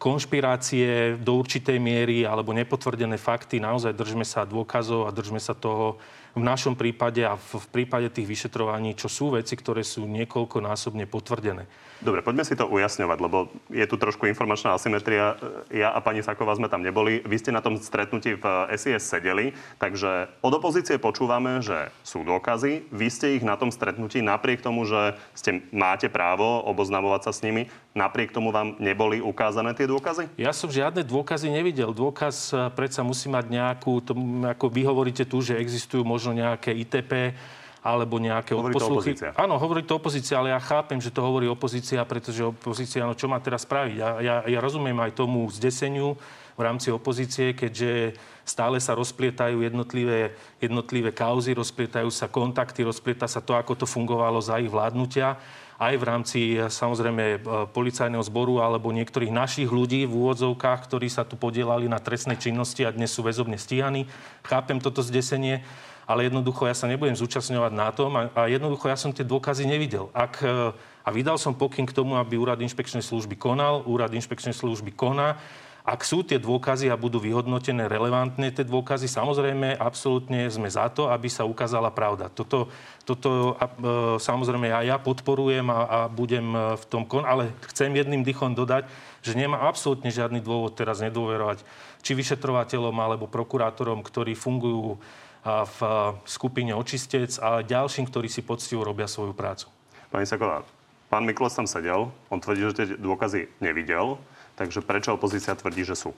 konšpirácie 0.00 1.20
do 1.22 1.38
určitej 1.38 1.78
miery 1.78 2.26
alebo 2.26 2.50
nepotvrdené 2.50 3.14
fakty. 3.20 3.62
Naozaj 3.62 3.94
držme 3.94 4.26
sa 4.26 4.42
dôkazov 4.42 5.06
a 5.06 5.14
držme 5.14 5.38
sa 5.38 5.54
toho 5.54 6.02
v 6.34 6.42
našom 6.42 6.74
prípade 6.74 7.22
a 7.22 7.38
v, 7.38 7.62
v 7.62 7.68
prípade 7.70 8.10
tých 8.10 8.26
vyšetrovaní, 8.26 8.98
čo 8.98 9.06
sú 9.06 9.38
veci, 9.38 9.54
ktoré 9.54 9.86
sú 9.86 10.02
niekoľkonásobne 10.10 11.06
potvrdené. 11.06 11.66
Dobre, 12.02 12.20
poďme 12.20 12.44
si 12.44 12.58
to 12.58 12.68
ujasňovať, 12.68 13.18
lebo 13.22 13.48
je 13.70 13.86
tu 13.86 13.96
trošku 13.96 14.26
informačná 14.26 14.74
asymetria. 14.74 15.38
Ja 15.70 15.94
a 15.94 16.02
pani 16.02 16.20
Saková 16.20 16.52
sme 16.58 16.68
tam 16.68 16.82
neboli. 16.82 17.22
Vy 17.24 17.38
ste 17.40 17.54
na 17.54 17.62
tom 17.62 17.78
stretnutí 17.78 18.34
v 18.36 18.44
SIS 18.74 19.06
sedeli, 19.06 19.54
takže 19.78 20.28
od 20.42 20.52
opozície 20.52 21.00
počúvame, 21.00 21.62
že 21.62 21.88
sú 22.02 22.26
dôkazy. 22.26 22.90
Vy 22.90 23.08
ste 23.08 23.26
ich 23.38 23.46
na 23.46 23.54
tom 23.54 23.70
stretnutí 23.70 24.20
napriek 24.20 24.60
tomu, 24.60 24.84
že 24.84 25.16
ste, 25.32 25.64
máte 25.70 26.10
právo 26.10 26.60
oboznamovať 26.66 27.30
sa 27.30 27.32
s 27.32 27.40
nimi, 27.46 27.70
napriek 27.94 28.34
tomu 28.34 28.50
vám 28.50 28.74
neboli 28.82 29.22
ukázané 29.22 29.72
tie 29.72 29.86
dôkazy? 29.86 30.28
Ja 30.34 30.50
som 30.50 30.68
žiadne 30.68 31.06
dôkazy 31.06 31.46
nevidel. 31.48 31.94
Dôkaz 31.94 32.52
predsa 32.74 33.06
musí 33.06 33.30
mať 33.30 33.48
nejakú, 33.48 34.02
to, 34.02 34.12
ako 34.44 34.66
vy 34.68 34.82
hovoríte 34.84 35.24
tu, 35.24 35.40
že 35.40 35.56
existujú 35.56 36.02
možno 36.24 36.40
nejaké 36.40 36.72
ITP, 36.72 37.36
alebo 37.84 38.16
nejaké 38.16 38.56
Hovorí 38.56 38.72
to 38.72 38.88
odposluchy. 38.88 39.12
opozícia. 39.12 39.30
Áno, 39.36 39.60
hovorí 39.60 39.84
to 39.84 40.00
opozícia, 40.00 40.40
ale 40.40 40.56
ja 40.56 40.60
chápem, 40.64 40.96
že 41.04 41.12
to 41.12 41.20
hovorí 41.20 41.44
opozícia, 41.44 42.00
pretože 42.08 42.40
opozícia, 42.40 43.04
no 43.04 43.12
čo 43.12 43.28
má 43.28 43.36
teraz 43.44 43.68
spraviť? 43.68 43.94
Ja, 44.00 44.10
ja, 44.24 44.36
ja 44.48 44.58
rozumiem 44.64 44.96
aj 45.04 45.20
tomu 45.20 45.44
zdeseniu 45.52 46.16
v 46.56 46.60
rámci 46.64 46.88
opozície, 46.88 47.52
keďže 47.52 48.16
stále 48.48 48.80
sa 48.80 48.96
rozplietajú 48.96 49.60
jednotlivé, 49.60 50.32
jednotlivé 50.64 51.12
kauzy, 51.12 51.52
rozplietajú 51.52 52.08
sa 52.08 52.24
kontakty, 52.24 52.88
rozplieta 52.88 53.28
sa 53.28 53.44
to, 53.44 53.52
ako 53.52 53.76
to 53.76 53.84
fungovalo 53.84 54.40
za 54.40 54.56
ich 54.56 54.72
vládnutia 54.72 55.36
aj 55.74 55.94
v 55.98 56.04
rámci 56.06 56.40
samozrejme 56.56 57.24
e, 57.34 57.38
policajného 57.74 58.22
zboru 58.22 58.62
alebo 58.62 58.94
niektorých 58.94 59.34
našich 59.34 59.66
ľudí 59.66 60.06
v 60.06 60.14
úvodzovkách, 60.14 60.86
ktorí 60.86 61.10
sa 61.10 61.26
tu 61.26 61.34
podielali 61.34 61.90
na 61.90 61.98
trestnej 61.98 62.38
činnosti 62.38 62.86
a 62.86 62.94
dnes 62.94 63.10
sú 63.10 63.26
väzobne 63.26 63.58
stíhaní. 63.58 64.06
Chápem 64.46 64.78
toto 64.78 65.02
zdesenie, 65.02 65.66
ale 66.04 66.28
jednoducho 66.28 66.68
ja 66.68 66.76
sa 66.76 66.88
nebudem 66.88 67.16
zúčastňovať 67.16 67.72
na 67.72 67.88
tom 67.90 68.10
a, 68.16 68.22
a 68.32 68.40
jednoducho 68.46 68.88
ja 68.88 68.96
som 68.96 69.12
tie 69.12 69.24
dôkazy 69.24 69.64
nevidel. 69.68 70.12
Ak, 70.12 70.40
e, 70.44 70.72
a 70.76 71.08
vydal 71.12 71.36
som 71.36 71.56
pokyn 71.56 71.84
k 71.84 71.96
tomu, 71.96 72.16
aby 72.16 72.36
úrad 72.40 72.60
inšpekčnej 72.60 73.04
služby 73.04 73.36
konal, 73.36 73.84
úrad 73.84 74.12
inšpekčnej 74.12 74.56
služby 74.56 74.92
koná 74.96 75.40
ak 75.84 76.00
sú 76.00 76.24
tie 76.24 76.40
dôkazy 76.40 76.88
a 76.88 76.96
budú 76.96 77.20
vyhodnotené 77.20 77.84
relevantné 77.92 78.56
tie 78.56 78.64
dôkazy, 78.64 79.04
samozrejme, 79.04 79.76
absolútne 79.76 80.48
sme 80.48 80.64
za 80.64 80.88
to, 80.88 81.12
aby 81.12 81.28
sa 81.28 81.44
ukázala 81.44 81.92
pravda. 81.92 82.32
Toto, 82.32 82.72
toto 83.04 83.52
e, 83.52 84.16
samozrejme 84.16 84.72
ja, 84.72 84.80
ja 84.80 84.96
podporujem 84.96 85.68
a, 85.68 85.80
a 85.84 85.98
budem 86.08 86.56
e, 86.56 86.80
v 86.80 86.84
tom 86.88 87.04
kon, 87.04 87.28
ale 87.28 87.52
chcem 87.68 87.92
jedným 87.92 88.24
dychom 88.24 88.56
dodať, 88.56 88.88
že 89.20 89.36
nemá 89.36 89.68
absolútne 89.68 90.08
žiadny 90.08 90.40
dôvod 90.40 90.72
teraz 90.72 91.04
nedôverovať 91.04 91.60
či 92.00 92.16
vyšetrovateľom 92.16 92.96
alebo 92.96 93.28
prokurátorom, 93.28 94.00
ktorí 94.00 94.32
fungujú 94.32 94.96
v 95.44 95.78
skupine 96.24 96.72
očistec, 96.72 97.36
ale 97.36 97.68
ďalším, 97.68 98.08
ktorí 98.08 98.32
si 98.32 98.40
poctivo 98.40 98.80
robia 98.80 99.04
svoju 99.04 99.36
prácu. 99.36 99.68
Pani 100.08 100.24
Saková, 100.24 100.64
pán 101.12 101.28
Miklos 101.28 101.52
tam 101.52 101.68
sedel, 101.68 102.08
on 102.32 102.40
tvrdí, 102.40 102.64
že 102.64 102.76
tie 102.80 102.86
dôkazy 102.96 103.60
nevidel. 103.60 104.16
Takže 104.54 104.86
prečo 104.86 105.12
opozícia 105.12 105.52
tvrdí, 105.58 105.82
že 105.82 105.98
sú? 105.98 106.14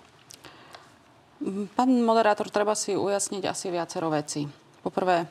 Pán 1.72 1.90
moderátor, 2.04 2.52
treba 2.52 2.76
si 2.76 2.92
ujasniť 2.92 3.42
asi 3.48 3.72
viacero 3.72 4.12
veci. 4.12 4.44
Poprvé, 4.84 5.24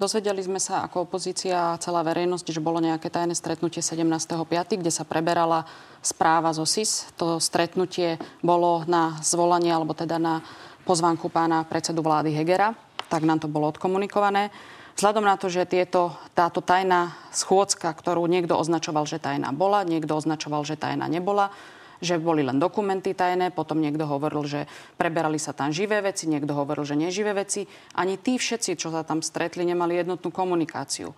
dozvedeli 0.00 0.40
sme 0.40 0.56
sa 0.56 0.88
ako 0.88 1.04
opozícia 1.08 1.76
a 1.76 1.80
celá 1.80 2.00
verejnosť, 2.00 2.48
že 2.48 2.64
bolo 2.64 2.80
nejaké 2.80 3.12
tajné 3.12 3.36
stretnutie 3.36 3.84
17.5., 3.84 4.80
kde 4.80 4.88
sa 4.88 5.04
preberala 5.04 5.68
správa 6.00 6.56
zo 6.56 6.64
SIS. 6.64 7.12
To 7.20 7.36
stretnutie 7.36 8.16
bolo 8.40 8.82
na 8.88 9.20
zvolanie, 9.20 9.72
alebo 9.72 9.92
teda 9.92 10.16
na 10.16 10.40
pozvánku 10.88 11.28
pána 11.28 11.68
predsedu 11.68 12.00
vlády 12.00 12.32
Hegera. 12.32 12.72
Tak 13.08 13.24
nám 13.24 13.40
to 13.40 13.48
bolo 13.48 13.68
odkomunikované. 13.72 14.52
Vzhľadom 14.98 15.22
na 15.22 15.38
to, 15.38 15.46
že 15.46 15.62
tieto, 15.62 16.18
táto 16.34 16.58
tajná 16.58 17.14
schôdzka, 17.30 17.86
ktorú 17.94 18.26
niekto 18.26 18.58
označoval, 18.58 19.06
že 19.06 19.22
tajná 19.22 19.54
bola, 19.54 19.86
niekto 19.86 20.18
označoval, 20.18 20.66
že 20.66 20.74
tajná 20.74 21.06
nebola, 21.06 21.54
že 22.02 22.18
boli 22.18 22.42
len 22.42 22.58
dokumenty 22.58 23.14
tajné, 23.14 23.54
potom 23.54 23.78
niekto 23.78 24.06
hovoril, 24.06 24.42
že 24.46 24.66
preberali 24.98 25.38
sa 25.38 25.54
tam 25.54 25.70
živé 25.70 26.02
veci, 26.02 26.26
niekto 26.26 26.50
hovoril, 26.50 26.82
že 26.82 26.98
neživé 26.98 27.30
veci. 27.30 27.66
Ani 27.94 28.18
tí 28.18 28.38
všetci, 28.38 28.74
čo 28.74 28.90
sa 28.90 29.06
tam 29.06 29.22
stretli, 29.22 29.62
nemali 29.62 29.98
jednotnú 29.98 30.34
komunikáciu. 30.34 31.14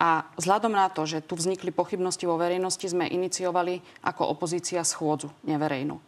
A 0.00 0.26
vzhľadom 0.34 0.72
na 0.72 0.90
to, 0.90 1.06
že 1.06 1.22
tu 1.22 1.36
vznikli 1.36 1.74
pochybnosti 1.74 2.24
vo 2.24 2.34
verejnosti, 2.34 2.86
sme 2.88 3.10
iniciovali 3.10 3.78
ako 4.06 4.32
opozícia 4.32 4.82
schôdzu 4.82 5.30
neverejnú. 5.46 5.98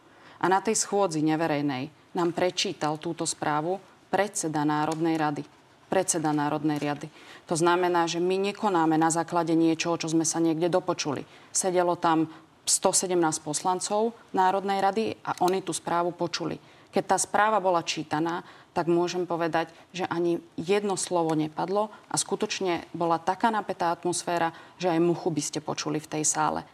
A 0.43 0.51
na 0.51 0.59
tej 0.59 0.75
schôdzi 0.75 1.23
neverejnej 1.23 1.87
nám 2.19 2.35
prečítal 2.35 2.99
túto 2.99 3.23
správu 3.23 3.79
predseda 4.13 4.69
Národnej 4.69 5.17
rady. 5.17 5.43
Predseda 5.89 6.37
Národnej 6.37 6.77
rady. 6.77 7.09
To 7.49 7.57
znamená, 7.57 8.05
že 8.05 8.21
my 8.21 8.53
nekonáme 8.53 9.01
na 9.01 9.09
základe 9.09 9.57
niečoho, 9.57 9.97
čo 9.97 10.13
sme 10.13 10.29
sa 10.29 10.37
niekde 10.37 10.69
dopočuli. 10.69 11.25
Sedelo 11.49 11.97
tam 11.97 12.29
117 12.69 13.17
poslancov 13.41 14.13
Národnej 14.37 14.79
rady 14.85 15.05
a 15.25 15.41
oni 15.41 15.65
tú 15.65 15.73
správu 15.73 16.13
počuli. 16.13 16.61
Keď 16.93 17.05
tá 17.09 17.17
správa 17.17 17.57
bola 17.59 17.81
čítaná, 17.81 18.45
tak 18.73 18.89
môžem 18.89 19.29
povedať, 19.29 19.69
že 19.93 20.09
ani 20.09 20.41
jedno 20.57 20.97
slovo 20.97 21.37
nepadlo 21.37 21.93
a 22.09 22.15
skutočne 22.17 22.89
bola 22.97 23.21
taká 23.21 23.53
napätá 23.53 23.93
atmosféra, 23.93 24.53
že 24.81 24.89
aj 24.89 25.01
muchu 25.01 25.29
by 25.29 25.43
ste 25.45 25.61
počuli 25.61 26.01
v 26.01 26.09
tej 26.09 26.25
sále. 26.25 26.65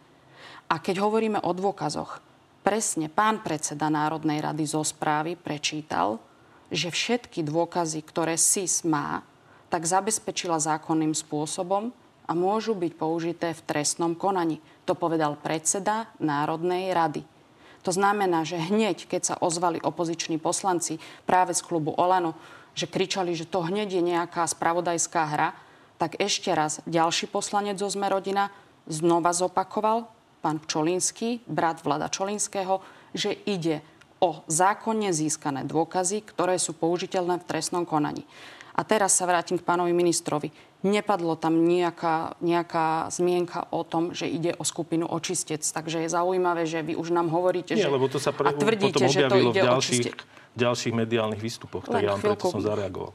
A 0.71 0.79
keď 0.79 1.03
hovoríme 1.03 1.43
o 1.43 1.51
dôkazoch, 1.51 2.23
presne 2.63 3.11
pán 3.11 3.43
predseda 3.43 3.91
Národnej 3.91 4.39
rady 4.39 4.63
zo 4.63 4.85
správy 4.85 5.35
prečítal, 5.35 6.21
že 6.69 6.93
všetky 6.93 7.41
dôkazy, 7.45 8.01
ktoré 8.05 8.37
SIS 8.37 8.85
má, 8.85 9.25
tak 9.69 9.85
zabezpečila 9.85 10.57
zákonným 10.57 11.13
spôsobom 11.13 11.93
a 12.29 12.31
môžu 12.37 12.77
byť 12.77 12.93
použité 12.97 13.47
v 13.53 13.65
trestnom 13.65 14.13
konaní. 14.13 14.61
To 14.85 14.93
povedal 14.93 15.37
predseda 15.37 16.09
Národnej 16.21 16.93
rady. 16.93 17.25
To 17.81 17.91
znamená, 17.93 18.43
že 18.43 18.59
hneď, 18.59 19.07
keď 19.07 19.21
sa 19.23 19.35
ozvali 19.39 19.79
opoziční 19.79 20.37
poslanci 20.37 20.99
práve 21.23 21.55
z 21.55 21.61
klubu 21.63 21.95
Olano, 21.95 22.35
že 22.75 22.85
kričali, 22.85 23.33
že 23.33 23.49
to 23.49 23.65
hneď 23.65 23.97
je 23.97 24.03
nejaká 24.03 24.45
spravodajská 24.45 25.23
hra, 25.25 25.49
tak 25.99 26.19
ešte 26.21 26.53
raz 26.53 26.79
ďalší 26.87 27.27
poslanec 27.27 27.79
zo 27.79 27.91
Sme 27.91 28.07
rodina 28.07 28.51
znova 28.87 29.35
zopakoval, 29.35 30.07
pán 30.39 30.63
Čolinský, 30.63 31.43
brat 31.43 31.83
Vlada 31.83 32.07
Čolinského, 32.07 32.79
že 33.11 33.35
ide 33.47 33.83
o 34.19 34.43
zákonne 34.47 35.11
získané 35.15 35.63
dôkazy, 35.63 36.23
ktoré 36.27 36.59
sú 36.59 36.75
použiteľné 36.75 37.39
v 37.39 37.47
trestnom 37.47 37.87
konaní. 37.87 38.27
A 38.75 38.87
teraz 38.87 39.15
sa 39.19 39.27
vrátim 39.27 39.59
k 39.59 39.67
pánovi 39.67 39.91
ministrovi. 39.91 40.55
Nepadlo 40.87 41.35
tam 41.35 41.67
nejaká, 41.67 42.39
nejaká 42.39 43.11
zmienka 43.11 43.67
o 43.75 43.83
tom, 43.83 44.15
že 44.15 44.31
ide 44.31 44.55
o 44.55 44.63
skupinu 44.63 45.03
očistec. 45.03 45.59
Takže 45.59 46.07
je 46.07 46.09
zaujímavé, 46.11 46.63
že 46.63 46.79
vy 46.79 46.95
už 46.95 47.11
nám 47.11 47.27
hovoríte, 47.27 47.75
Nie, 47.75 47.87
že... 47.87 47.91
lebo 47.91 48.07
to 48.07 48.23
sa 48.23 48.31
pre, 48.31 48.47
a 48.47 48.55
tvrdíte, 48.55 49.03
potom 49.03 49.11
že 49.11 49.27
to 49.27 49.35
ide 49.35 49.59
v 49.59 49.67
ďalších, 49.67 50.05
o 50.07 50.55
ďalších 50.55 50.93
mediálnych 50.95 51.41
výstupoch. 51.43 51.91
Tak 51.91 51.99
ja 51.99 52.15
vám 52.15 52.23
preto 52.23 52.47
som 52.47 52.63
zareagoval. 52.63 53.11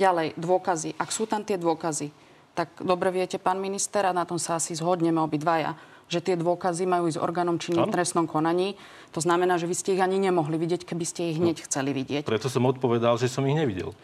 Ďalej, 0.00 0.40
dôkazy. 0.40 0.96
Ak 0.96 1.12
sú 1.12 1.28
tam 1.28 1.44
tie 1.44 1.60
dôkazy, 1.60 2.08
tak 2.56 2.80
dobre 2.80 3.12
viete, 3.12 3.36
pán 3.36 3.60
minister, 3.60 4.08
a 4.08 4.16
na 4.16 4.24
tom 4.24 4.40
sa 4.40 4.56
asi 4.56 4.72
zhodneme 4.72 5.20
obidvaja, 5.20 5.76
že 6.10 6.18
tie 6.18 6.34
dôkazy 6.34 6.90
majú 6.90 7.06
ísť 7.06 7.22
orgánom 7.22 7.56
činným 7.56 7.86
v 7.86 7.94
trestnom 7.94 8.26
konaní. 8.26 8.74
To 9.14 9.22
znamená, 9.22 9.56
že 9.56 9.70
vy 9.70 9.74
ste 9.78 9.94
ich 9.94 10.02
ani 10.02 10.18
nemohli 10.18 10.58
vidieť, 10.58 10.82
keby 10.82 11.04
ste 11.06 11.30
ich 11.30 11.38
hneď 11.38 11.62
chceli 11.70 11.94
vidieť. 11.94 12.26
Preto 12.26 12.50
som 12.50 12.66
odpovedal, 12.66 13.14
že 13.16 13.30
som 13.30 13.46
ich 13.46 13.54
nevidel. 13.54 13.94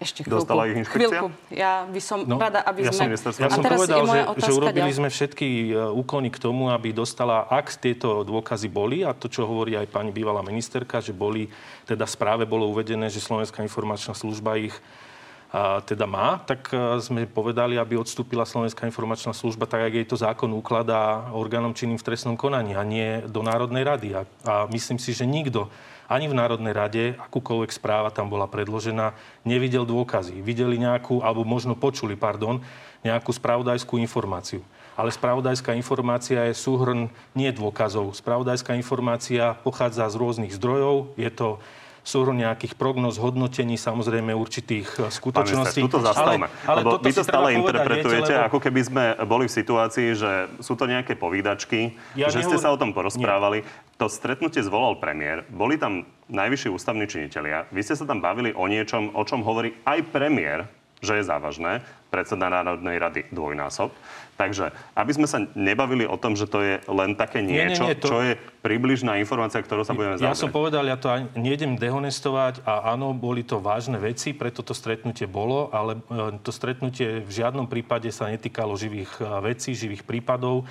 Ešte 0.00 0.24
chvíľku. 0.24 0.40
Dostala 0.40 0.72
ich 0.72 0.76
inšpekcia? 0.80 1.04
Chvíľku. 1.04 1.26
Ja 1.52 1.84
by 1.84 2.00
som 2.00 2.24
No, 2.24 2.40
rada, 2.40 2.64
aby 2.64 2.88
ja 2.88 2.96
som 2.96 3.04
sme... 3.04 3.12
ministerstvo 3.12 3.40
Ja 3.44 3.50
som 3.52 3.60
teraz 3.60 3.76
povedal, 3.76 4.02
že, 4.08 4.20
že 4.40 4.50
urobili 4.56 4.88
ďalej. 4.88 4.98
sme 5.04 5.08
všetky 5.12 5.48
e, 5.68 5.70
úkony 5.92 6.28
k 6.32 6.38
tomu, 6.40 6.72
aby 6.72 6.96
dostala, 6.96 7.44
ak 7.44 7.76
tieto 7.76 8.24
dôkazy 8.24 8.72
boli, 8.72 9.04
a 9.04 9.12
to, 9.12 9.28
čo 9.28 9.44
hovorí 9.44 9.76
aj 9.76 9.92
pani 9.92 10.08
bývalá 10.08 10.40
ministerka, 10.40 11.04
že 11.04 11.12
boli, 11.12 11.52
teda 11.84 12.08
správe 12.08 12.48
bolo 12.48 12.72
uvedené, 12.72 13.12
že 13.12 13.20
Slovenská 13.20 13.60
informačná 13.60 14.16
služba 14.16 14.56
ich 14.56 14.72
teda 15.84 16.08
má, 16.08 16.40
tak 16.48 16.72
sme 17.04 17.28
povedali, 17.28 17.76
aby 17.76 18.00
odstúpila 18.00 18.48
Slovenská 18.48 18.88
informačná 18.88 19.36
služba 19.36 19.68
tak, 19.68 19.84
ako 19.84 19.96
jej 20.00 20.08
to 20.08 20.16
zákon 20.16 20.48
ukladá 20.56 21.28
orgánom 21.36 21.76
činným 21.76 22.00
v 22.00 22.06
trestnom 22.08 22.40
konaní 22.40 22.72
a 22.72 22.80
nie 22.80 23.20
do 23.28 23.44
Národnej 23.44 23.84
rady. 23.84 24.08
A, 24.16 24.20
a 24.48 24.54
myslím 24.72 24.96
si, 24.96 25.12
že 25.12 25.28
nikto 25.28 25.68
ani 26.08 26.28
v 26.28 26.36
Národnej 26.36 26.72
rade, 26.76 27.04
akúkoľvek 27.16 27.72
správa 27.72 28.12
tam 28.12 28.28
bola 28.28 28.44
predložená, 28.44 29.16
nevidel 29.48 29.88
dôkazy. 29.88 30.44
Videli 30.44 30.76
nejakú, 30.76 31.24
alebo 31.24 31.40
možno 31.44 31.72
počuli, 31.72 32.16
pardon, 32.16 32.60
nejakú 33.00 33.32
spravodajskú 33.32 33.96
informáciu. 33.96 34.60
Ale 34.92 35.08
spravodajská 35.08 35.72
informácia 35.72 36.44
je 36.52 36.56
súhrn 36.56 37.08
nie 37.32 37.48
dôkazov. 37.48 38.12
Spravodajská 38.12 38.76
informácia 38.76 39.56
pochádza 39.64 40.04
z 40.12 40.20
rôznych 40.20 40.52
zdrojov. 40.52 41.16
Je 41.16 41.32
to 41.32 41.56
súhrn 42.02 42.34
nejakých 42.34 42.74
prognóz, 42.74 43.16
hodnotení, 43.16 43.78
samozrejme 43.78 44.34
určitých 44.34 44.86
e, 44.98 45.06
Pán 45.06 45.14
skutočností. 45.14 45.78
minister, 45.82 45.86
tuto 45.86 45.98
zastavme. 46.02 46.46
Ale, 46.50 46.66
ale 46.66 46.78
lebo 46.82 46.90
toto 46.98 47.06
vy 47.06 47.12
to 47.14 47.22
stále 47.22 47.48
interpretujete, 47.54 48.10
viete, 48.10 48.34
lebo... 48.34 48.46
ako 48.50 48.58
keby 48.58 48.80
sme 48.82 49.04
boli 49.22 49.44
v 49.46 49.52
situácii, 49.54 50.08
že 50.18 50.30
sú 50.58 50.74
to 50.74 50.90
nejaké 50.90 51.14
povídačky, 51.14 51.94
Ja 52.18 52.26
že 52.26 52.42
ste 52.42 52.58
nehovorím- 52.58 52.62
sa 52.62 52.74
o 52.74 52.78
tom 52.78 52.90
porozprávali. 52.90 53.62
To 54.02 54.10
stretnutie 54.10 54.66
zvolal 54.66 54.98
premiér, 54.98 55.46
boli 55.46 55.78
tam 55.78 56.02
najvyšší 56.26 56.74
ústavní 56.74 57.06
činitelia. 57.06 57.70
Vy 57.70 57.86
ste 57.86 57.94
sa 57.94 58.02
tam 58.02 58.18
bavili 58.18 58.50
o 58.50 58.66
niečom, 58.66 59.14
o 59.14 59.22
čom 59.22 59.46
hovorí 59.46 59.78
aj 59.86 60.02
premiér, 60.10 60.66
že 61.02 61.18
je 61.18 61.24
závažné, 61.26 61.82
predseda 62.10 62.46
Národnej 62.46 62.98
rady 62.98 63.26
dvojnásob. 63.34 63.90
Takže, 64.32 64.72
aby 64.96 65.12
sme 65.12 65.28
sa 65.28 65.44
nebavili 65.52 66.08
o 66.08 66.16
tom, 66.16 66.34
že 66.34 66.48
to 66.48 66.64
je 66.64 66.80
len 66.88 67.14
také 67.14 67.44
Nie, 67.44 67.68
nie, 67.68 67.76
niečo, 67.76 67.84
nie, 67.84 67.94
to- 67.94 68.08
čo 68.10 68.18
je 68.24 68.32
približná 68.64 69.20
informácia, 69.20 69.60
ktorou 69.60 69.84
sa 69.84 69.92
budeme 69.92 70.16
Ja 70.18 70.32
zaoberať. 70.32 70.40
som 70.40 70.50
povedal, 70.50 70.84
ja 70.88 70.96
to 70.96 71.12
ani 71.12 71.28
nejdem 71.36 71.76
dehonestovať 71.76 72.64
a 72.64 72.90
áno, 72.96 73.12
boli 73.12 73.44
to 73.44 73.60
vážne 73.60 74.00
veci, 74.00 74.32
preto 74.32 74.64
to 74.64 74.72
stretnutie 74.72 75.28
bolo, 75.28 75.68
ale 75.70 76.00
e, 76.10 76.40
to 76.40 76.50
stretnutie 76.50 77.20
v 77.22 77.30
žiadnom 77.30 77.68
prípade 77.68 78.08
sa 78.10 78.32
netýkalo 78.32 78.74
živých 78.74 79.20
e, 79.20 79.28
vecí, 79.52 79.76
živých 79.76 80.02
prípadov 80.08 80.64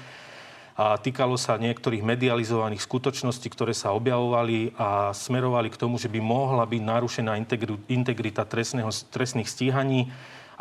a 0.75 0.97
týkalo 0.97 1.37
sa 1.37 1.59
niektorých 1.61 2.01
medializovaných 2.01 2.81
skutočností, 2.81 3.51
ktoré 3.53 3.75
sa 3.75 3.93
objavovali 3.93 4.73
a 4.79 5.13
smerovali 5.13 5.69
k 5.69 5.77
tomu, 5.77 6.01
že 6.01 6.09
by 6.09 6.17
mohla 6.17 6.65
byť 6.65 6.81
narušená 6.81 7.37
integrita 7.91 8.47
trestného, 8.47 8.89
trestných 9.13 9.51
stíhaní. 9.51 10.09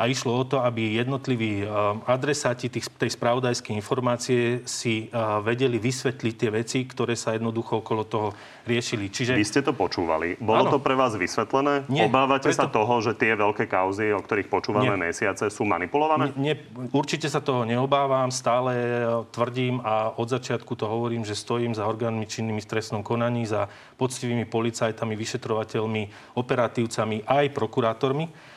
A 0.01 0.09
išlo 0.09 0.33
o 0.33 0.41
to, 0.41 0.57
aby 0.65 0.97
jednotliví 0.97 1.61
adresáti 2.09 2.73
tých, 2.73 2.89
tej 2.97 3.13
spravodajskej 3.13 3.77
informácie 3.77 4.65
si 4.65 5.13
vedeli 5.45 5.77
vysvetliť 5.77 6.33
tie 6.33 6.49
veci, 6.49 6.89
ktoré 6.89 7.13
sa 7.13 7.37
jednoducho 7.37 7.85
okolo 7.85 8.09
toho 8.09 8.33
riešili. 8.65 9.13
Čiže... 9.13 9.37
Vy 9.37 9.45
ste 9.45 9.61
to 9.61 9.77
počúvali. 9.77 10.41
Bolo 10.41 10.65
ano. 10.65 10.73
to 10.73 10.79
pre 10.81 10.97
vás 10.97 11.13
vysvetlené? 11.13 11.85
Nie, 11.85 12.09
Obávate 12.09 12.49
preto... 12.49 12.57
sa 12.57 12.67
toho, 12.73 12.97
že 13.05 13.13
tie 13.13 13.37
veľké 13.37 13.69
kauzy, 13.69 14.09
o 14.09 14.25
ktorých 14.25 14.49
počúvame 14.49 14.97
nie. 14.97 15.13
mesiace, 15.13 15.53
sú 15.53 15.69
manipulované? 15.69 16.33
Nie, 16.33 16.57
nie, 16.57 16.89
určite 16.89 17.29
sa 17.29 17.37
toho 17.37 17.61
neobávam. 17.61 18.33
Stále 18.33 19.05
tvrdím 19.29 19.85
a 19.85 20.17
od 20.17 20.33
začiatku 20.33 20.73
to 20.73 20.89
hovorím, 20.89 21.21
že 21.21 21.37
stojím 21.37 21.77
za 21.77 21.85
orgánmi 21.85 22.25
činnými 22.25 22.65
v 22.65 22.69
trestnom 22.73 23.05
konaní, 23.05 23.45
za 23.45 23.69
poctivými 24.01 24.49
policajtami, 24.49 25.13
vyšetrovateľmi, 25.13 26.33
operatívcami 26.33 27.21
aj 27.29 27.45
prokurátormi. 27.53 28.50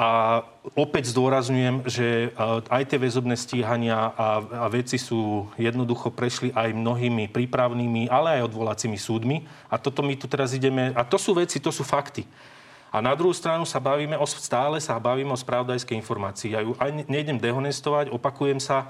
A 0.00 0.40
opäť 0.80 1.12
zdôrazňujem, 1.12 1.84
že 1.84 2.32
aj 2.72 2.88
tie 2.88 2.96
väzobné 2.96 3.36
stíhania 3.36 4.16
a, 4.16 4.40
a 4.64 4.66
veci 4.72 4.96
sú 4.96 5.44
jednoducho 5.60 6.08
prešli 6.08 6.56
aj 6.56 6.72
mnohými 6.72 7.28
prípravnými, 7.28 8.08
ale 8.08 8.40
aj 8.40 8.48
odvolacími 8.48 8.96
súdmi. 8.96 9.44
A 9.68 9.76
toto 9.76 10.00
my 10.00 10.16
tu 10.16 10.24
teraz 10.24 10.56
ideme... 10.56 10.96
A 10.96 11.04
to 11.04 11.20
sú 11.20 11.36
veci, 11.36 11.60
to 11.60 11.68
sú 11.68 11.84
fakty. 11.84 12.24
A 12.88 13.04
na 13.04 13.12
druhú 13.12 13.36
stranu 13.36 13.68
sa 13.68 13.76
bavíme 13.76 14.16
o, 14.16 14.24
stále 14.24 14.80
sa 14.80 14.96
bavíme 14.96 15.36
o 15.36 15.38
spravodajskej 15.38 16.00
informácii. 16.00 16.56
Ja 16.56 16.64
ju 16.64 16.72
aj 16.80 17.04
nejdem 17.04 17.36
dehonestovať, 17.36 18.08
opakujem 18.08 18.56
sa, 18.56 18.88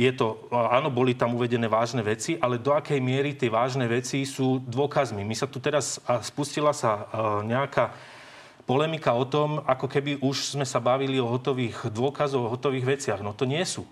je 0.00 0.08
to, 0.16 0.48
áno, 0.48 0.88
boli 0.88 1.12
tam 1.12 1.36
uvedené 1.36 1.68
vážne 1.68 2.00
veci, 2.00 2.40
ale 2.40 2.56
do 2.56 2.72
akej 2.72 3.04
miery 3.04 3.36
tie 3.36 3.52
vážne 3.52 3.84
veci 3.84 4.24
sú 4.24 4.64
dôkazmi. 4.64 5.28
My 5.28 5.36
sa 5.36 5.44
tu 5.44 5.60
teraz, 5.60 6.00
spustila 6.24 6.72
sa 6.72 7.04
nejaká 7.44 7.92
polemika 8.68 9.16
o 9.16 9.24
tom, 9.24 9.64
ako 9.64 9.88
keby 9.88 10.20
už 10.20 10.52
sme 10.52 10.68
sa 10.68 10.76
bavili 10.76 11.16
o 11.16 11.24
hotových 11.24 11.88
dôkazoch, 11.88 12.44
o 12.44 12.52
hotových 12.52 13.00
veciach. 13.00 13.24
No 13.24 13.32
to 13.32 13.48
nie 13.48 13.64
sú. 13.64 13.88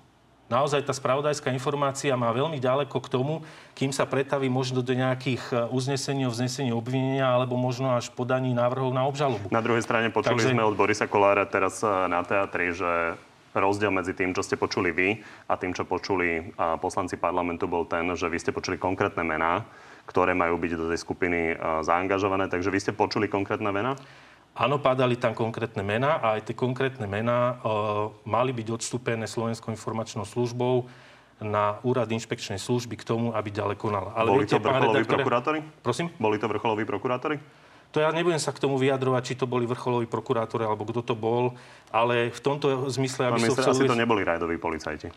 Naozaj 0.46 0.86
tá 0.86 0.94
spravodajská 0.94 1.50
informácia 1.50 2.14
má 2.14 2.30
veľmi 2.30 2.62
ďaleko 2.62 2.94
k 3.02 3.10
tomu, 3.10 3.42
kým 3.74 3.90
sa 3.90 4.06
pretaví 4.06 4.46
možno 4.46 4.78
do 4.78 4.94
nejakých 4.94 5.42
e, 5.50 5.54
uznesení 5.74 6.22
o 6.22 6.30
vznesení 6.30 6.70
obvinenia 6.70 7.26
alebo 7.26 7.58
možno 7.58 7.98
až 7.98 8.14
podaní 8.14 8.54
návrhov 8.54 8.94
na 8.94 9.02
obžalobu. 9.10 9.50
Na 9.50 9.58
druhej 9.58 9.82
strane 9.82 10.14
počuli 10.14 10.38
Takže... 10.38 10.54
sme 10.54 10.62
od 10.62 10.78
Borisa 10.78 11.10
Kolára 11.10 11.50
teraz 11.50 11.82
e, 11.82 11.90
na 11.90 12.22
teatri, 12.22 12.70
že 12.70 13.18
rozdiel 13.58 13.90
medzi 13.90 14.14
tým, 14.14 14.38
čo 14.38 14.46
ste 14.46 14.54
počuli 14.54 14.94
vy 14.94 15.08
a 15.50 15.58
tým, 15.58 15.74
čo 15.74 15.88
počuli 15.88 16.52
poslanci 16.78 17.16
parlamentu, 17.16 17.64
bol 17.64 17.88
ten, 17.88 18.04
že 18.12 18.28
vy 18.28 18.36
ste 18.36 18.52
počuli 18.52 18.76
konkrétne 18.76 19.24
mená, 19.24 19.64
ktoré 20.04 20.36
majú 20.36 20.60
byť 20.60 20.72
do 20.78 20.86
tej 20.94 21.00
skupiny 21.02 21.40
e, 21.50 21.82
zaangažované. 21.82 22.46
Takže 22.46 22.70
vy 22.70 22.78
ste 22.78 22.92
počuli 22.94 23.26
konkrétne 23.26 23.74
mená? 23.74 23.98
Áno, 24.56 24.80
padali 24.80 25.20
tam 25.20 25.36
konkrétne 25.36 25.84
mená 25.84 26.16
a 26.16 26.40
aj 26.40 26.48
tie 26.48 26.56
konkrétne 26.56 27.04
mená 27.04 27.40
e, 27.40 27.54
mali 28.24 28.56
byť 28.56 28.68
odstúpené 28.72 29.28
Slovenskou 29.28 29.68
informačnou 29.68 30.24
službou 30.24 30.88
na 31.44 31.76
úrad 31.84 32.08
inšpekčnej 32.08 32.56
služby 32.56 32.96
k 32.96 33.04
tomu, 33.04 33.36
aby 33.36 33.52
ďalej 33.52 33.76
konala. 33.76 34.16
Ale 34.16 34.32
boli 34.32 34.48
viete, 34.48 34.56
to 34.56 34.64
vrcholoví 34.64 35.04
redaktore... 35.04 35.20
prokurátori? 35.20 35.60
Prosím? 35.84 36.06
Boli 36.16 36.40
to 36.40 36.48
vrcholoví 36.48 36.88
prokurátori? 36.88 37.36
To 37.92 38.00
ja 38.00 38.08
nebudem 38.12 38.40
sa 38.40 38.56
k 38.56 38.60
tomu 38.64 38.80
vyjadrovať, 38.80 39.22
či 39.28 39.34
to 39.36 39.44
boli 39.44 39.68
vrcholoví 39.68 40.08
prokurátori 40.08 40.64
alebo 40.64 40.88
kto 40.88 41.04
to 41.04 41.12
bol, 41.12 41.52
ale 41.92 42.32
v 42.32 42.40
tomto 42.40 42.88
zmysle, 42.88 43.28
aby 43.28 43.40
som 43.44 43.60
chcel... 43.60 43.76
Asi 43.76 43.84
to 43.84 43.96
neboli 43.96 44.24
rajdoví 44.24 44.56
policajti. 44.56 45.12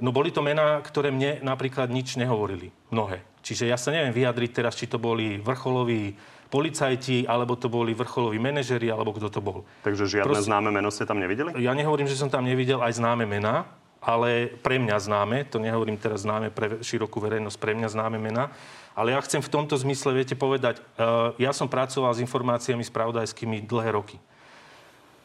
No 0.00 0.16
boli 0.16 0.32
to 0.32 0.40
mená, 0.40 0.80
ktoré 0.80 1.12
mne 1.12 1.44
napríklad 1.44 1.92
nič 1.92 2.16
nehovorili. 2.16 2.72
Mnohé. 2.88 3.20
Čiže 3.44 3.68
ja 3.68 3.76
sa 3.76 3.92
neviem 3.92 4.16
vyjadriť 4.16 4.50
teraz, 4.56 4.72
či 4.76 4.88
to 4.88 4.96
boli 4.96 5.36
vrcholoví 5.36 6.16
policajti, 6.50 7.24
alebo 7.30 7.54
to 7.54 7.70
boli 7.70 7.94
vrcholoví 7.94 8.42
manažeri, 8.42 8.90
alebo 8.90 9.14
kto 9.14 9.30
to 9.30 9.40
bol. 9.40 9.62
Takže 9.86 10.18
žiadne 10.18 10.34
Prost... 10.34 10.50
známe 10.50 10.74
meno 10.74 10.90
ste 10.90 11.06
tam 11.06 11.22
nevideli? 11.22 11.54
Ja 11.62 11.72
nehovorím, 11.72 12.10
že 12.10 12.18
som 12.18 12.26
tam 12.26 12.42
nevidel 12.42 12.82
aj 12.82 12.98
známe 12.98 13.22
mená, 13.24 13.70
ale 14.02 14.50
pre 14.60 14.82
mňa 14.82 14.96
známe, 14.98 15.46
to 15.46 15.62
nehovorím 15.62 15.94
teraz 15.94 16.26
známe 16.26 16.50
pre 16.50 16.82
širokú 16.82 17.22
verejnosť, 17.22 17.56
pre 17.56 17.72
mňa 17.78 17.88
známe 17.94 18.18
mená. 18.18 18.50
Ale 18.98 19.14
ja 19.14 19.22
chcem 19.22 19.38
v 19.38 19.52
tomto 19.52 19.78
zmysle, 19.78 20.10
viete 20.10 20.34
povedať, 20.34 20.82
uh, 20.98 21.32
ja 21.38 21.54
som 21.54 21.70
pracoval 21.70 22.10
s 22.18 22.22
informáciami 22.24 22.82
spravodajskými 22.82 23.62
dlhé 23.62 23.94
roky. 23.94 24.18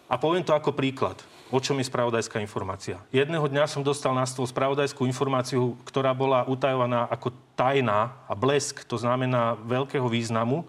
A 0.06 0.22
poviem 0.22 0.46
to 0.46 0.54
ako 0.54 0.78
príklad. 0.78 1.18
O 1.54 1.62
čom 1.62 1.78
je 1.78 1.86
spravodajská 1.86 2.42
informácia? 2.42 2.98
Jedného 3.14 3.46
dňa 3.46 3.70
som 3.70 3.86
dostal 3.86 4.14
na 4.18 4.26
stôl 4.26 4.50
spravodajskú 4.50 5.06
informáciu, 5.06 5.78
ktorá 5.86 6.14
bola 6.14 6.46
utajovaná 6.46 7.06
ako 7.10 7.34
tajná 7.54 8.18
a 8.26 8.34
blesk, 8.34 8.82
to 8.86 8.98
znamená 8.98 9.54
veľkého 9.66 10.06
významu 10.10 10.66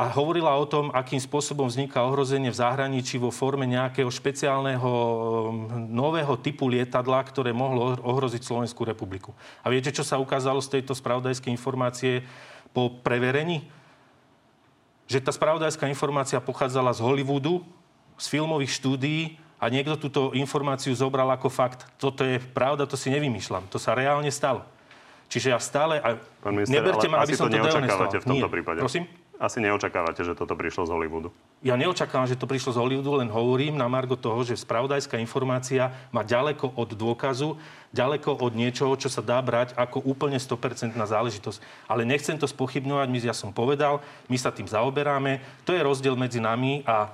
a 0.00 0.08
hovorila 0.16 0.56
o 0.56 0.64
tom, 0.64 0.88
akým 0.96 1.20
spôsobom 1.20 1.68
vzniká 1.68 2.00
ohrozenie 2.08 2.48
v 2.48 2.56
zahraničí 2.56 3.20
vo 3.20 3.28
forme 3.28 3.68
nejakého 3.68 4.08
špeciálneho 4.08 4.88
um, 4.88 5.68
nového 5.92 6.40
typu 6.40 6.72
lietadla, 6.72 7.20
ktoré 7.20 7.52
mohlo 7.52 8.00
ohroziť 8.00 8.40
Slovenskú 8.40 8.88
republiku. 8.88 9.36
A 9.60 9.68
viete, 9.68 9.92
čo 9.92 10.00
sa 10.00 10.16
ukázalo 10.16 10.64
z 10.64 10.80
tejto 10.80 10.96
spravodajskej 10.96 11.52
informácie 11.52 12.24
po 12.72 12.88
preverení? 13.04 13.68
Že 15.04 15.20
tá 15.20 15.36
spravodajská 15.36 15.84
informácia 15.92 16.40
pochádzala 16.40 16.96
z 16.96 17.04
Hollywoodu, 17.04 17.60
z 18.16 18.26
filmových 18.32 18.72
štúdií 18.80 19.36
a 19.60 19.68
niekto 19.68 20.00
túto 20.00 20.32
informáciu 20.32 20.96
zobral 20.96 21.28
ako 21.28 21.52
fakt. 21.52 21.84
Toto 22.00 22.24
je 22.24 22.40
pravda, 22.40 22.88
to 22.88 22.96
si 22.96 23.12
nevymýšľam. 23.12 23.68
To 23.68 23.76
sa 23.76 23.92
reálne 23.92 24.32
stalo. 24.32 24.64
Čiže 25.28 25.52
ja 25.52 25.60
stále... 25.60 26.00
A 26.00 26.16
Pán 26.40 26.56
minister, 26.56 26.80
neberte 26.80 27.04
ma, 27.04 27.20
aby 27.20 27.36
som 27.36 27.52
to 27.52 27.60
neočakávate 27.60 28.16
v 28.16 28.24
tomto 28.24 28.48
Nie. 28.48 28.54
prípade. 28.56 28.80
Prosím? 28.80 29.19
Asi 29.40 29.56
neočakávate, 29.56 30.20
že 30.20 30.36
toto 30.36 30.52
prišlo 30.52 30.84
z 30.84 30.92
Hollywoodu. 30.92 31.32
Ja 31.64 31.72
neočakávam, 31.72 32.28
že 32.28 32.36
to 32.36 32.44
prišlo 32.44 32.76
z 32.76 32.80
Hollywoodu, 32.84 33.24
len 33.24 33.32
hovorím 33.32 33.72
na 33.72 33.88
margo 33.88 34.12
toho, 34.12 34.44
že 34.44 34.52
spravodajská 34.52 35.16
informácia 35.16 35.96
má 36.12 36.20
ďaleko 36.20 36.76
od 36.76 36.92
dôkazu, 36.92 37.56
ďaleko 37.88 38.36
od 38.36 38.52
niečoho, 38.52 38.92
čo 39.00 39.08
sa 39.08 39.24
dá 39.24 39.40
brať 39.40 39.72
ako 39.80 40.04
úplne 40.04 40.36
100% 40.36 40.92
na 40.92 41.08
záležitosť. 41.08 41.56
Ale 41.88 42.04
nechcem 42.04 42.36
to 42.36 42.44
spochybňovať, 42.44 43.08
my, 43.08 43.18
ja 43.24 43.32
som 43.32 43.48
povedal, 43.48 44.04
my 44.28 44.36
sa 44.36 44.52
tým 44.52 44.68
zaoberáme. 44.68 45.40
To 45.64 45.72
je 45.72 45.80
rozdiel 45.80 46.20
medzi 46.20 46.36
nami 46.36 46.84
a 46.84 47.08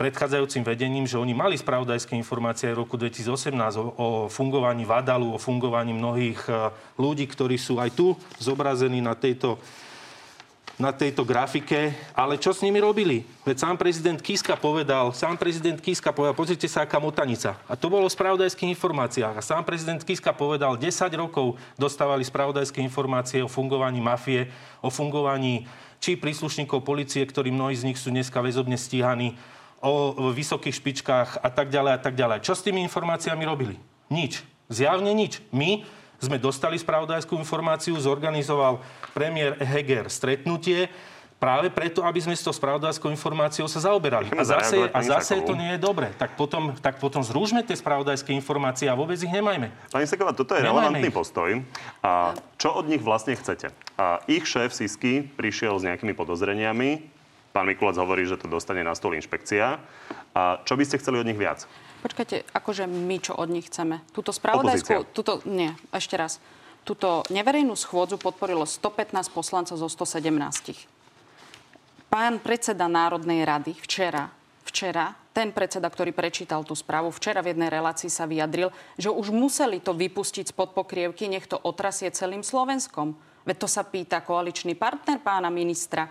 predchádzajúcim 0.00 0.64
vedením, 0.64 1.04
že 1.04 1.20
oni 1.20 1.36
mali 1.36 1.60
spravodajské 1.60 2.16
informácie 2.16 2.72
v 2.72 2.88
roku 2.88 2.96
2018 2.96 3.52
o, 3.76 3.84
o 3.96 4.08
fungovaní 4.32 4.88
Vadalu, 4.88 5.36
o 5.36 5.40
fungovaní 5.40 5.92
mnohých 5.92 6.40
e, 6.48 6.52
ľudí, 7.00 7.28
ktorí 7.28 7.60
sú 7.60 7.80
aj 7.80 7.96
tu 7.96 8.16
zobrazení 8.40 9.00
na 9.00 9.16
tejto 9.16 9.60
na 10.76 10.92
tejto 10.92 11.24
grafike, 11.24 11.96
ale 12.12 12.36
čo 12.36 12.52
s 12.52 12.60
nimi 12.60 12.76
robili? 12.76 13.24
Veď 13.48 13.64
sám 13.64 13.76
prezident 13.80 14.20
Kiska 14.20 14.60
povedal, 14.60 15.08
sám 15.16 15.40
prezident 15.40 15.80
Kiska 15.80 16.12
povedal, 16.12 16.36
pozrite 16.36 16.68
sa, 16.68 16.84
aká 16.84 17.00
motanica. 17.00 17.56
A 17.64 17.80
to 17.80 17.88
bolo 17.88 18.04
v 18.04 18.16
spravodajských 18.16 18.76
informáciách. 18.76 19.40
A 19.40 19.42
sám 19.44 19.64
prezident 19.64 20.04
Kiska 20.04 20.36
povedal, 20.36 20.76
10 20.76 20.92
rokov 21.16 21.56
dostávali 21.80 22.28
spravodajské 22.28 22.84
informácie 22.84 23.40
o 23.40 23.48
fungovaní 23.48 24.04
mafie, 24.04 24.52
o 24.84 24.92
fungovaní 24.92 25.64
či 25.96 26.20
príslušníkov 26.20 26.84
policie, 26.84 27.24
ktorí 27.24 27.48
mnohí 27.48 27.72
z 27.72 27.88
nich 27.88 27.96
sú 27.96 28.12
dneska 28.12 28.44
väzobne 28.44 28.76
stíhaní, 28.76 29.32
o 29.80 30.12
vysokých 30.32 30.76
špičkách 30.76 31.30
a 31.40 31.48
tak 31.48 31.72
ďalej 31.72 31.92
a 31.96 32.00
tak 32.00 32.14
ďalej. 32.16 32.44
Čo 32.44 32.52
s 32.52 32.64
tými 32.64 32.84
informáciami 32.84 33.44
robili? 33.48 33.80
Nič. 34.12 34.44
Zjavne 34.68 35.12
nič. 35.16 35.40
My 35.56 35.88
sme 36.20 36.40
dostali 36.40 36.80
spravodajskú 36.80 37.36
informáciu, 37.36 37.96
zorganizoval 37.96 38.80
premiér 39.16 39.56
Heger 39.64 40.12
stretnutie, 40.12 40.92
práve 41.36 41.72
preto, 41.72 42.04
aby 42.04 42.20
sme 42.20 42.36
s 42.36 42.44
tou 42.44 42.52
spravodajskou 42.52 43.08
informáciou 43.12 43.68
sa 43.68 43.88
zaoberali. 43.88 44.28
A 44.36 44.44
zase, 44.44 44.88
a 44.92 45.00
zase 45.00 45.40
to 45.44 45.56
nie 45.56 45.76
je 45.76 45.80
dobre. 45.80 46.12
Tak 46.16 46.36
potom, 46.36 46.76
tak 46.76 47.00
potom 47.00 47.20
zrúžme 47.24 47.64
tie 47.64 47.76
spravodajské 47.76 48.32
informácie 48.36 48.88
a 48.88 48.96
vôbec 48.96 49.16
ich 49.20 49.28
nemajme. 49.28 49.72
Pani 49.92 50.04
Seková, 50.08 50.32
toto 50.36 50.56
je 50.56 50.64
nemajme 50.64 51.00
relevantný 51.00 51.08
ich. 51.08 51.16
postoj. 51.16 51.50
A 52.04 52.36
čo 52.56 52.76
od 52.76 52.88
nich 52.88 53.00
vlastne 53.00 53.36
chcete? 53.36 53.72
A 53.96 54.20
ich 54.28 54.44
šéf 54.44 54.72
Sisky 54.72 55.24
prišiel 55.24 55.76
s 55.80 55.84
nejakými 55.84 56.12
podozreniami. 56.16 57.16
Pán 57.52 57.64
Mikulec 57.64 57.96
hovorí, 57.96 58.28
že 58.28 58.36
to 58.36 58.52
dostane 58.52 58.84
na 58.84 58.92
stôl 58.92 59.16
inšpekcia. 59.16 59.80
A 60.36 60.60
čo 60.68 60.76
by 60.76 60.84
ste 60.84 61.00
chceli 61.00 61.20
od 61.20 61.28
nich 61.28 61.40
viac? 61.40 61.64
Počkajte, 62.04 62.52
akože 62.52 62.84
my 62.84 63.16
čo 63.20 63.32
od 63.32 63.48
nich 63.48 63.72
chceme? 63.72 64.04
Túto 64.12 64.28
spravodajskú... 64.32 65.08
Tuto, 65.16 65.40
nie, 65.48 65.72
ešte 65.88 66.20
raz. 66.20 66.36
Túto 66.86 67.26
neverejnú 67.34 67.74
schôdzu 67.74 68.14
podporilo 68.14 68.62
115 68.62 69.34
poslancov 69.34 69.74
zo 69.74 69.90
117. 69.90 70.86
Pán 72.06 72.38
predseda 72.38 72.86
Národnej 72.86 73.42
rady 73.42 73.74
včera, 73.74 74.30
včera 74.62 75.10
ten 75.34 75.50
predseda, 75.50 75.90
ktorý 75.90 76.14
prečítal 76.14 76.62
tú 76.62 76.78
správu, 76.78 77.10
včera 77.10 77.42
v 77.42 77.52
jednej 77.52 77.68
relácii 77.68 78.06
sa 78.06 78.24
vyjadril, 78.24 78.70
že 78.94 79.10
už 79.10 79.34
museli 79.34 79.82
to 79.82 79.98
vypustiť 79.98 80.54
spod 80.54 80.78
pokrievky, 80.78 81.26
nech 81.26 81.50
to 81.50 81.58
otrasie 81.58 82.08
celým 82.14 82.46
Slovenskom. 82.46 83.18
Veď 83.42 83.66
to 83.66 83.68
sa 83.68 83.82
pýta 83.82 84.22
koaličný 84.22 84.78
partner 84.78 85.18
pána 85.18 85.50
ministra, 85.50 86.06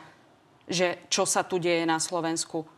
že 0.67 1.07
čo 1.07 1.23
sa 1.23 1.47
tu 1.47 1.55
deje 1.55 1.87
na 1.87 2.03
Slovensku. 2.03 2.74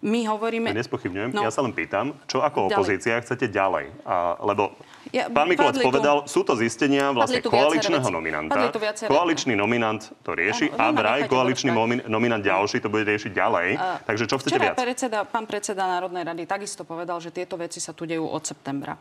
My 0.00 0.22
hovoríme... 0.24 0.70
Ja 0.70 0.78
nespochybňujem, 0.78 1.34
No. 1.34 1.42
ja 1.42 1.50
sa 1.50 1.58
len 1.58 1.70
pýtam, 1.70 2.14
čo 2.24 2.38
ako 2.38 2.66
Ďalej. 2.66 2.72
opozícia 2.72 3.14
chcete 3.18 3.50
ďalej? 3.50 3.90
A, 4.04 4.38
lebo 4.44 4.70
Ja- 5.10 5.26
pán 5.26 5.50
tu- 5.50 5.82
povedal, 5.82 6.22
sú 6.24 6.42
to 6.42 6.54
zistenia 6.54 7.10
vlastne 7.10 7.42
koaličného 7.42 7.98
veci. 8.00 8.12
nominanta. 8.12 8.70
Koaličný 9.04 9.54
nominant 9.54 9.98
to 10.22 10.30
rieši 10.32 10.70
a 10.70 10.86
Roma, 10.86 10.94
vraj 10.94 11.20
nechajte 11.20 11.34
koaličný 11.34 11.70
momin- 11.72 12.04
nominant 12.06 12.38
ďalší 12.40 12.78
to 12.78 12.86
bude 12.86 13.02
riešiť 13.04 13.32
ďalej. 13.32 13.68
Takže 14.06 14.24
čo 14.24 14.36
chcete 14.38 14.54
viac? 14.56 14.76
Predseda, 14.76 15.18
pán 15.24 15.44
predseda 15.44 15.82
Národnej 15.84 16.22
rady 16.22 16.46
takisto 16.46 16.84
povedal, 16.84 17.18
že 17.18 17.30
tieto 17.30 17.56
veci 17.56 17.78
sa 17.78 17.90
tu 17.90 18.04
dejú 18.04 18.22
od 18.22 18.42
septembra. 18.44 18.94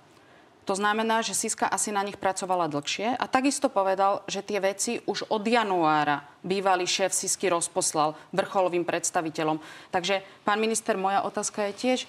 To 0.68 0.76
znamená, 0.76 1.24
že 1.24 1.32
Siska 1.32 1.64
asi 1.64 1.96
na 1.96 2.04
nich 2.04 2.20
pracovala 2.20 2.68
dlhšie 2.68 3.16
a 3.16 3.26
takisto 3.32 3.72
povedal, 3.72 4.20
že 4.28 4.44
tie 4.44 4.60
veci 4.60 5.00
už 5.08 5.32
od 5.32 5.40
januára 5.48 6.28
bývalý 6.44 6.84
šéf 6.84 7.16
Sisky 7.16 7.48
rozposlal 7.48 8.20
vrcholovým 8.36 8.84
predstaviteľom. 8.84 9.64
Takže, 9.96 10.20
pán 10.44 10.60
minister, 10.60 11.00
moja 11.00 11.24
otázka 11.24 11.72
je 11.72 11.74
tiež, 11.74 12.00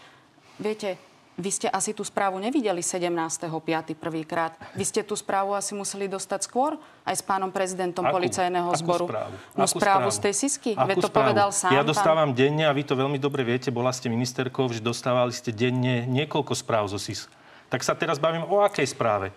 viete, 0.59 0.99
vy 1.39 1.55
ste 1.55 1.71
asi 1.71 1.95
tú 1.95 2.03
správu 2.03 2.43
nevideli 2.43 2.83
17.5. 2.83 3.47
prvýkrát. 3.95 4.59
Vy 4.75 4.83
ste 4.83 5.07
tú 5.07 5.15
správu 5.15 5.55
asi 5.55 5.71
museli 5.71 6.11
dostať 6.11 6.51
skôr 6.51 6.75
aj 7.07 7.15
s 7.15 7.23
pánom 7.23 7.55
prezidentom 7.55 8.03
Akú? 8.03 8.19
policajného 8.19 8.75
Akú 8.75 8.83
zboru. 8.83 9.07
správu? 9.07 9.35
No 9.55 9.63
Akú 9.63 9.79
správu 9.79 10.09
z 10.11 10.19
tej 10.19 10.35
Sisky. 10.35 10.71
Akú 10.75 10.91
Veď 10.91 10.97
to 10.99 11.07
správu? 11.07 11.31
povedal 11.31 11.49
sám. 11.55 11.71
Ja 11.79 11.87
pán- 11.87 11.91
dostávam 11.95 12.35
denne, 12.35 12.67
a 12.67 12.75
vy 12.75 12.83
to 12.83 12.99
veľmi 12.99 13.23
dobre 13.23 13.47
viete, 13.47 13.71
bola 13.71 13.95
ste 13.95 14.11
ministerkou, 14.11 14.67
že 14.75 14.83
dostávali 14.83 15.31
ste 15.31 15.55
denne 15.55 16.11
niekoľko 16.11 16.59
správ 16.59 16.91
zo 16.91 16.99
SIS. 16.99 17.31
Tak 17.69 17.85
sa 17.85 17.93
teraz 17.93 18.17
bavím 18.17 18.45
o 18.49 18.65
akej 18.65 18.89
správe. 18.89 19.33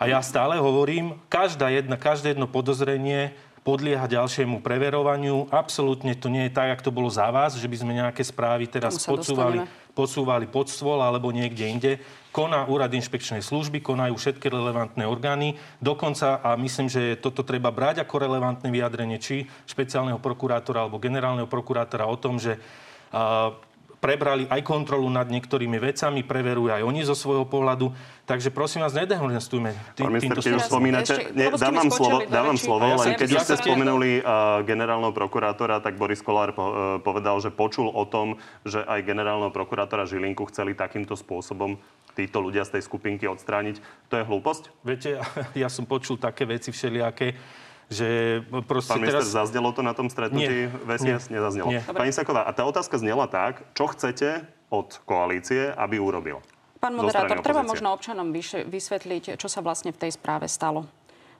A 0.00 0.08
ja 0.08 0.22
stále 0.24 0.56
hovorím, 0.56 1.20
každá 1.28 1.68
jedna, 1.68 2.00
každé 2.00 2.32
jedno 2.32 2.48
podozrenie 2.48 3.36
podlieha 3.66 4.06
ďalšiemu 4.06 4.62
preverovaniu. 4.62 5.50
Absolútne 5.50 6.14
to 6.14 6.30
nie 6.30 6.46
je 6.46 6.54
tak, 6.54 6.78
ako 6.78 6.86
to 6.86 6.96
bolo 7.02 7.10
za 7.10 7.26
vás, 7.34 7.58
že 7.58 7.66
by 7.66 7.76
sme 7.82 7.98
nejaké 7.98 8.22
správy 8.22 8.70
teraz 8.70 9.02
podsúvali, 9.02 9.66
podsúvali 9.90 10.46
pod 10.46 10.70
stôl 10.70 11.02
alebo 11.02 11.34
niekde 11.34 11.66
inde. 11.66 11.92
Koná 12.30 12.62
úrad 12.70 12.94
inšpekčnej 12.94 13.42
služby, 13.42 13.82
konajú 13.82 14.14
všetky 14.14 14.46
relevantné 14.46 15.02
orgány. 15.02 15.58
Dokonca, 15.82 16.38
a 16.46 16.54
myslím, 16.54 16.86
že 16.86 17.18
toto 17.18 17.42
treba 17.42 17.74
brať 17.74 18.06
ako 18.06 18.22
relevantné 18.22 18.70
vyjadrenie 18.70 19.18
či 19.18 19.50
špeciálneho 19.66 20.22
prokurátora 20.22 20.86
alebo 20.86 21.02
generálneho 21.02 21.50
prokurátora 21.50 22.06
o 22.06 22.14
tom, 22.14 22.38
že 22.38 22.62
a, 23.10 23.50
prebrali 23.98 24.44
aj 24.46 24.60
kontrolu 24.62 25.08
nad 25.08 25.26
niektorými 25.26 25.80
vecami, 25.80 26.22
preverujú 26.22 26.70
aj 26.72 26.82
oni 26.84 27.00
zo 27.02 27.16
svojho 27.16 27.48
pohľadu. 27.48 27.90
Takže 28.26 28.50
prosím 28.50 28.82
vás, 28.82 28.92
nedehonestujme 28.94 29.70
tý, 29.94 30.02
Pán 30.02 30.12
minister, 30.12 30.34
týmto 30.34 30.42
keď 30.42 30.54
už 30.58 30.64
spomínate, 30.66 31.14
ste 31.14 31.58
dám 31.58 31.74
vám 31.78 31.90
skočili 31.90 32.24
slovo, 32.26 32.32
dám 32.34 32.44
vám 32.46 32.58
slovo, 32.58 32.84
ja 32.86 32.96
len 32.98 33.14
keď 33.14 33.28
už 33.38 33.42
ste 33.46 33.54
spomenuli 33.62 34.10
uh, 34.18 34.24
generálneho 34.66 35.14
prokurátora, 35.14 35.78
tak 35.78 35.94
Boris 35.94 36.20
Kolár 36.20 36.50
po, 36.50 36.64
uh, 36.66 36.72
povedal, 36.98 37.38
že 37.38 37.54
počul 37.54 37.86
o 37.86 38.04
tom, 38.04 38.42
že 38.66 38.82
aj 38.82 39.06
generálneho 39.06 39.54
prokurátora 39.54 40.10
Žilinku 40.10 40.42
chceli 40.50 40.74
takýmto 40.74 41.14
spôsobom 41.14 41.78
títo 42.16 42.40
ľudia 42.40 42.64
z 42.64 42.80
tej 42.80 42.82
skupinky 42.88 43.28
odstrániť. 43.28 43.78
To 44.08 44.16
je 44.16 44.24
hlúposť? 44.24 44.62
Viete, 44.82 45.20
ja 45.62 45.68
som 45.68 45.84
počul 45.84 46.16
také 46.16 46.48
veci 46.48 46.72
všelijaké, 46.72 47.36
že 47.86 48.42
proste 48.66 48.98
Pán 48.98 49.02
minister, 49.02 49.22
teraz... 49.22 49.30
zaznelo 49.30 49.70
to 49.70 49.82
na 49.86 49.94
tom 49.94 50.10
stretnutí 50.10 50.66
Nie. 50.66 50.72
VSIS? 50.84 51.30
Nie. 51.30 51.38
Nezaznelo. 51.38 51.68
Nie. 51.70 51.80
Pani 51.86 52.10
Saková, 52.10 52.42
a 52.42 52.50
tá 52.50 52.66
otázka 52.66 52.98
znela 52.98 53.30
tak, 53.30 53.62
čo 53.78 53.86
chcete 53.90 54.42
od 54.70 54.98
koalície, 55.06 55.70
aby 55.70 56.02
urobil? 56.02 56.42
Pán 56.82 56.98
moderátor, 56.98 57.40
treba 57.40 57.62
možno 57.62 57.94
občanom 57.94 58.34
vysvetliť, 58.68 59.38
čo 59.38 59.48
sa 59.48 59.62
vlastne 59.62 59.94
v 59.94 59.98
tej 60.06 60.18
správe 60.18 60.50
stalo. 60.50 60.84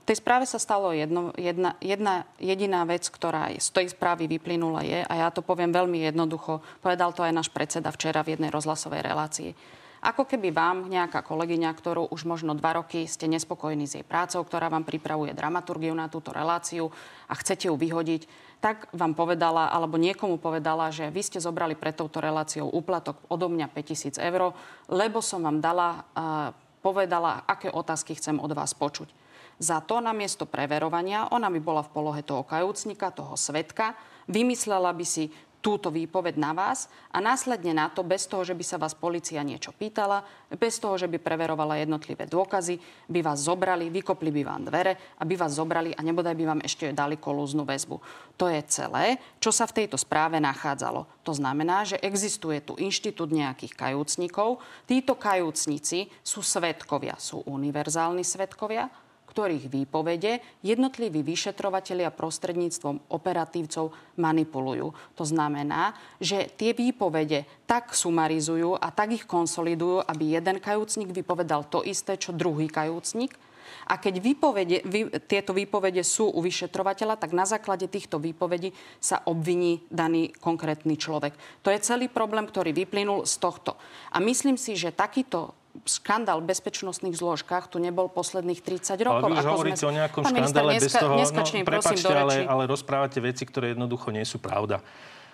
V 0.06 0.14
tej 0.14 0.22
správe 0.22 0.46
sa 0.46 0.62
stalo 0.62 0.94
jedno, 0.94 1.34
jedna, 1.34 1.74
jedna 1.82 2.30
jediná 2.38 2.86
vec, 2.86 3.10
ktorá 3.10 3.50
z 3.58 3.68
tej 3.74 3.90
správy 3.90 4.30
vyplynula 4.30 4.86
je, 4.86 5.02
a 5.02 5.12
ja 5.18 5.28
to 5.34 5.42
poviem 5.42 5.74
veľmi 5.74 6.06
jednoducho, 6.06 6.62
povedal 6.78 7.10
to 7.10 7.26
aj 7.26 7.34
náš 7.34 7.50
predseda 7.50 7.90
včera 7.90 8.22
v 8.22 8.38
jednej 8.38 8.54
rozhlasovej 8.54 9.02
relácii. 9.02 9.50
Ako 10.06 10.22
keby 10.22 10.54
vám 10.54 10.86
nejaká 10.86 11.18
kolegyňa, 11.18 11.66
ktorú 11.74 12.14
už 12.14 12.30
možno 12.30 12.54
dva 12.54 12.78
roky 12.78 13.10
ste 13.10 13.26
nespokojní 13.26 13.90
s 13.90 13.98
jej 13.98 14.06
prácou, 14.06 14.46
ktorá 14.46 14.70
vám 14.70 14.86
pripravuje 14.86 15.34
dramaturgiu 15.34 15.90
na 15.98 16.06
túto 16.06 16.30
reláciu 16.30 16.94
a 17.26 17.34
chcete 17.34 17.66
ju 17.66 17.74
vyhodiť, 17.74 18.30
tak 18.62 18.86
vám 18.94 19.18
povedala, 19.18 19.66
alebo 19.66 19.98
niekomu 19.98 20.38
povedala, 20.38 20.94
že 20.94 21.10
vy 21.10 21.26
ste 21.26 21.42
zobrali 21.42 21.74
pred 21.74 21.98
touto 21.98 22.22
reláciou 22.22 22.70
úplatok 22.70 23.18
odo 23.26 23.50
mňa 23.50 23.66
5000 23.66 24.22
eur, 24.22 24.54
lebo 24.86 25.18
som 25.18 25.42
vám 25.42 25.58
dala, 25.58 26.06
povedala, 26.86 27.42
aké 27.42 27.66
otázky 27.66 28.14
chcem 28.14 28.38
od 28.38 28.54
vás 28.54 28.78
počuť. 28.78 29.10
Za 29.58 29.82
to 29.82 29.98
namiesto 29.98 30.46
preverovania, 30.46 31.34
ona 31.34 31.50
by 31.50 31.58
bola 31.58 31.82
v 31.82 31.90
polohe 31.90 32.22
toho 32.22 32.46
kajúcnika, 32.46 33.10
toho 33.10 33.34
svetka, 33.34 33.98
vymyslela 34.30 34.94
by 34.94 35.02
si 35.02 35.34
túto 35.66 35.90
výpoveď 35.90 36.38
na 36.38 36.54
vás 36.54 36.86
a 37.10 37.18
následne 37.18 37.74
na 37.74 37.90
to, 37.90 38.06
bez 38.06 38.30
toho, 38.30 38.46
že 38.46 38.54
by 38.54 38.62
sa 38.62 38.78
vás 38.78 38.94
policia 38.94 39.42
niečo 39.42 39.74
pýtala, 39.74 40.22
bez 40.54 40.78
toho, 40.78 40.94
že 40.94 41.10
by 41.10 41.18
preverovala 41.18 41.82
jednotlivé 41.82 42.30
dôkazy, 42.30 42.78
by 43.10 43.18
vás 43.26 43.42
zobrali, 43.42 43.90
vykopli 43.90 44.30
by 44.30 44.42
vám 44.46 44.70
dvere 44.70 44.94
a 45.18 45.26
by 45.26 45.34
vás 45.34 45.58
zobrali 45.58 45.90
a 45.90 46.06
nebodaj 46.06 46.38
by 46.38 46.44
vám 46.46 46.60
ešte 46.62 46.94
dali 46.94 47.18
kolúznu 47.18 47.66
väzbu. 47.66 47.98
To 48.38 48.46
je 48.46 48.62
celé, 48.70 49.18
čo 49.42 49.50
sa 49.50 49.66
v 49.66 49.82
tejto 49.82 49.98
správe 49.98 50.38
nachádzalo. 50.38 51.26
To 51.26 51.34
znamená, 51.34 51.82
že 51.82 51.98
existuje 51.98 52.62
tu 52.62 52.78
inštitút 52.78 53.34
nejakých 53.34 53.74
kajúcnikov. 53.74 54.62
Títo 54.86 55.18
kajúcnici 55.18 56.06
sú 56.22 56.46
svetkovia, 56.46 57.18
sú 57.18 57.42
univerzálni 57.42 58.22
svetkovia, 58.22 58.86
ktorých 59.36 59.68
výpovede 59.68 60.40
jednotliví 60.64 61.20
vyšetrovatelia 61.20 62.08
prostredníctvom 62.08 63.12
operatívcov 63.12 63.92
manipulujú. 64.16 64.96
To 65.12 65.24
znamená, 65.28 65.92
že 66.16 66.48
tie 66.56 66.72
výpovede 66.72 67.44
tak 67.68 67.92
sumarizujú 67.92 68.80
a 68.80 68.88
tak 68.88 69.12
ich 69.12 69.28
konsolidujú, 69.28 70.00
aby 70.08 70.40
jeden 70.40 70.56
kajúcnik 70.56 71.12
vypovedal 71.12 71.68
to 71.68 71.84
isté, 71.84 72.16
čo 72.16 72.32
druhý 72.32 72.72
kajúcnik. 72.72 73.36
A 73.92 74.00
keď 74.00 74.24
výpovede, 74.24 74.76
vy, 74.88 75.12
tieto 75.28 75.52
výpovede 75.52 76.00
sú 76.00 76.32
u 76.32 76.40
vyšetrovateľa, 76.40 77.20
tak 77.20 77.36
na 77.36 77.44
základe 77.44 77.92
týchto 77.92 78.16
výpovedí 78.16 78.72
sa 78.96 79.20
obviní 79.28 79.84
daný 79.92 80.32
konkrétny 80.32 80.96
človek. 80.96 81.36
To 81.60 81.68
je 81.68 81.84
celý 81.84 82.08
problém, 82.08 82.48
ktorý 82.48 82.72
vyplynul 82.72 83.28
z 83.28 83.36
tohto. 83.36 83.76
A 84.10 84.16
myslím 84.24 84.56
si, 84.56 84.80
že 84.80 84.96
takýto 84.96 85.52
škandál 85.82 86.38
v 86.38 86.48
bezpečnostných 86.48 87.12
zložkách 87.12 87.68
tu 87.68 87.76
nebol 87.76 88.06
posledných 88.06 88.58
30 88.58 88.96
rokov. 89.00 89.26
Ale 89.26 89.34
vy 89.34 89.38
už 89.38 89.46
hovoríte 89.46 89.78
sme- 89.78 89.86
o 89.86 89.94
nejakom 89.94 90.22
Pán 90.22 90.32
minister, 90.32 90.54
škandále 90.56 90.72
bez 90.72 90.82
neska- 90.82 91.02
toho... 91.02 91.14
Prosím, 91.36 91.60
do 91.60 91.68
prepáčte, 91.68 92.12
ale, 92.12 92.34
ale 92.42 92.62
rozprávate 92.64 93.18
veci, 93.18 93.42
ktoré 93.42 93.66
jednoducho 93.68 94.08
nie 94.08 94.22
sú 94.22 94.38
pravda. 94.38 94.80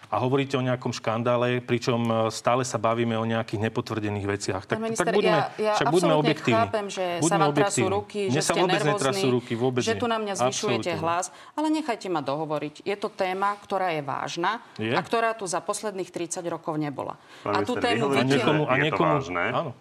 A 0.08 0.20
hovoríte 0.20 0.52
o 0.52 0.60
nejakom 0.60 0.92
škandále, 0.92 1.64
pričom 1.64 1.96
e, 2.04 2.12
stále 2.28 2.60
sa 2.62 2.76
bavíme 2.76 3.16
o 3.16 3.24
nejakých 3.24 3.56
nepotvrdených 3.62 4.26
veciach. 4.26 4.62
Tak, 4.66 4.76
minister, 4.76 5.08
tak 5.08 5.16
buďme, 5.16 5.32
ja, 5.32 5.44
ja 5.56 5.72
však 5.72 5.88
buďme 5.88 6.12
objektívni. 6.14 6.60
chápem, 6.60 6.86
že 6.86 7.04
sa 7.16 7.22
Buďme 7.22 7.40
vám 7.40 7.52
trasú 7.56 7.84
ruky, 7.88 8.20
Mne 8.22 8.28
že 8.30 8.40
sa 8.42 8.44
ste 8.44 8.60
vôbec 8.60 8.76
nervózni, 8.84 9.30
ruky, 9.32 9.52
vôbec 9.54 9.80
že 9.80 9.96
tu 9.96 10.04
na 10.04 10.20
mňa 10.20 10.34
zvyšujete 10.36 10.92
Absolútne. 10.92 11.00
hlas, 11.00 11.26
ale 11.56 11.66
nechajte 11.70 12.06
ma 12.06 12.20
dohovoriť. 12.20 12.74
Je 12.84 12.92
to 12.94 13.08
téma, 13.08 13.56
ktorá 13.56 13.88
je 13.90 14.02
vážna 14.04 14.60
Je? 14.76 14.92
a 14.92 15.00
ktorá 15.00 15.32
tu 15.32 15.48
za 15.48 15.60
posledných 15.60 16.04
30 16.06 16.44
rokov 16.44 16.76
nebola. 16.76 17.16
Pán 17.40 17.56
a 17.56 17.58
tú 17.58 17.72
minister, 17.72 17.80
vy 17.80 17.84
tému 17.88 18.04
hovoríte, 18.04 18.20
vytiahnuť- 18.20 18.36
niekomu- 18.36 18.60
a 18.60 18.68
že 18.68 18.76
je 18.76 18.76
to 18.76 18.84
niekomu- 18.84 19.12
vážne. 19.16 19.44
áno. 19.50 19.72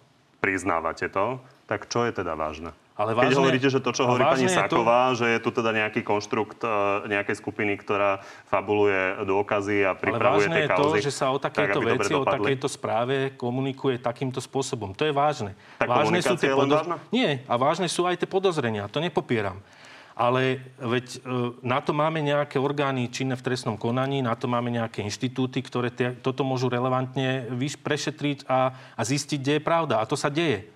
Priznávate 0.42 1.06
to. 1.06 1.38
Tak 1.70 1.86
čo 1.86 2.02
je 2.02 2.10
teda 2.10 2.34
vážne? 2.34 2.74
Ale 2.92 3.14
Keď 3.14 3.24
vážne- 3.24 3.38
hovoríte, 3.40 3.68
že 3.72 3.80
to, 3.80 3.90
čo 3.94 4.04
hovorí 4.04 4.20
pani 4.20 4.44
vážne 4.44 4.50
je 4.50 4.58
to- 4.68 4.76
Sáková, 4.76 5.00
že 5.16 5.26
je 5.30 5.38
tu 5.40 5.48
teda 5.48 5.70
nejaký 5.72 6.00
konštrukt 6.04 6.60
e, 6.60 6.68
nejakej 7.08 7.36
skupiny, 7.40 7.72
ktorá 7.80 8.20
fabuluje 8.52 9.22
dôkazy 9.24 9.80
a 9.80 9.94
Ale 9.94 10.02
pripravuje 10.02 10.44
vážne 10.44 10.52
tie 10.52 10.64
je 10.66 10.68
to, 10.68 10.76
kauzy. 10.76 10.98
že 11.00 11.12
sa 11.14 11.26
o 11.32 11.38
tak, 11.40 11.56
takéto 11.56 11.80
dobre 11.80 11.96
veci, 11.96 12.12
o 12.12 12.26
takejto 12.26 12.68
správe 12.68 13.32
komunikuje 13.38 13.96
takýmto 13.96 14.44
spôsobom. 14.44 14.92
To 14.92 15.08
je 15.08 15.14
vážne. 15.14 15.56
Tak 15.80 15.88
vážne 15.88 16.20
je 16.20 16.52
len 16.52 16.68
vážna? 16.68 16.96
Nie, 17.08 17.40
a 17.48 17.54
vážne 17.56 17.88
sú 17.88 18.04
aj 18.04 18.20
tie 18.20 18.28
podozrenia. 18.28 18.90
To 18.92 19.00
nepopieram. 19.00 19.56
Ale 20.12 20.60
veď 20.76 21.06
e, 21.08 21.18
na 21.64 21.80
to 21.80 21.96
máme 21.96 22.20
nejaké 22.20 22.60
orgány 22.60 23.08
činné 23.08 23.32
v 23.32 23.44
trestnom 23.44 23.80
konaní, 23.80 24.20
na 24.20 24.36
to 24.36 24.44
máme 24.44 24.68
nejaké 24.68 25.00
inštitúty, 25.00 25.64
ktoré 25.64 25.88
tie, 25.88 26.12
toto 26.12 26.44
môžu 26.44 26.68
relevantne 26.68 27.48
prešetriť 27.80 28.44
a, 28.44 28.76
a 28.96 29.02
zistiť, 29.02 29.38
kde 29.40 29.52
je 29.56 29.62
pravda. 29.64 30.00
A 30.00 30.08
to 30.08 30.16
sa 30.16 30.28
deje. 30.28 30.68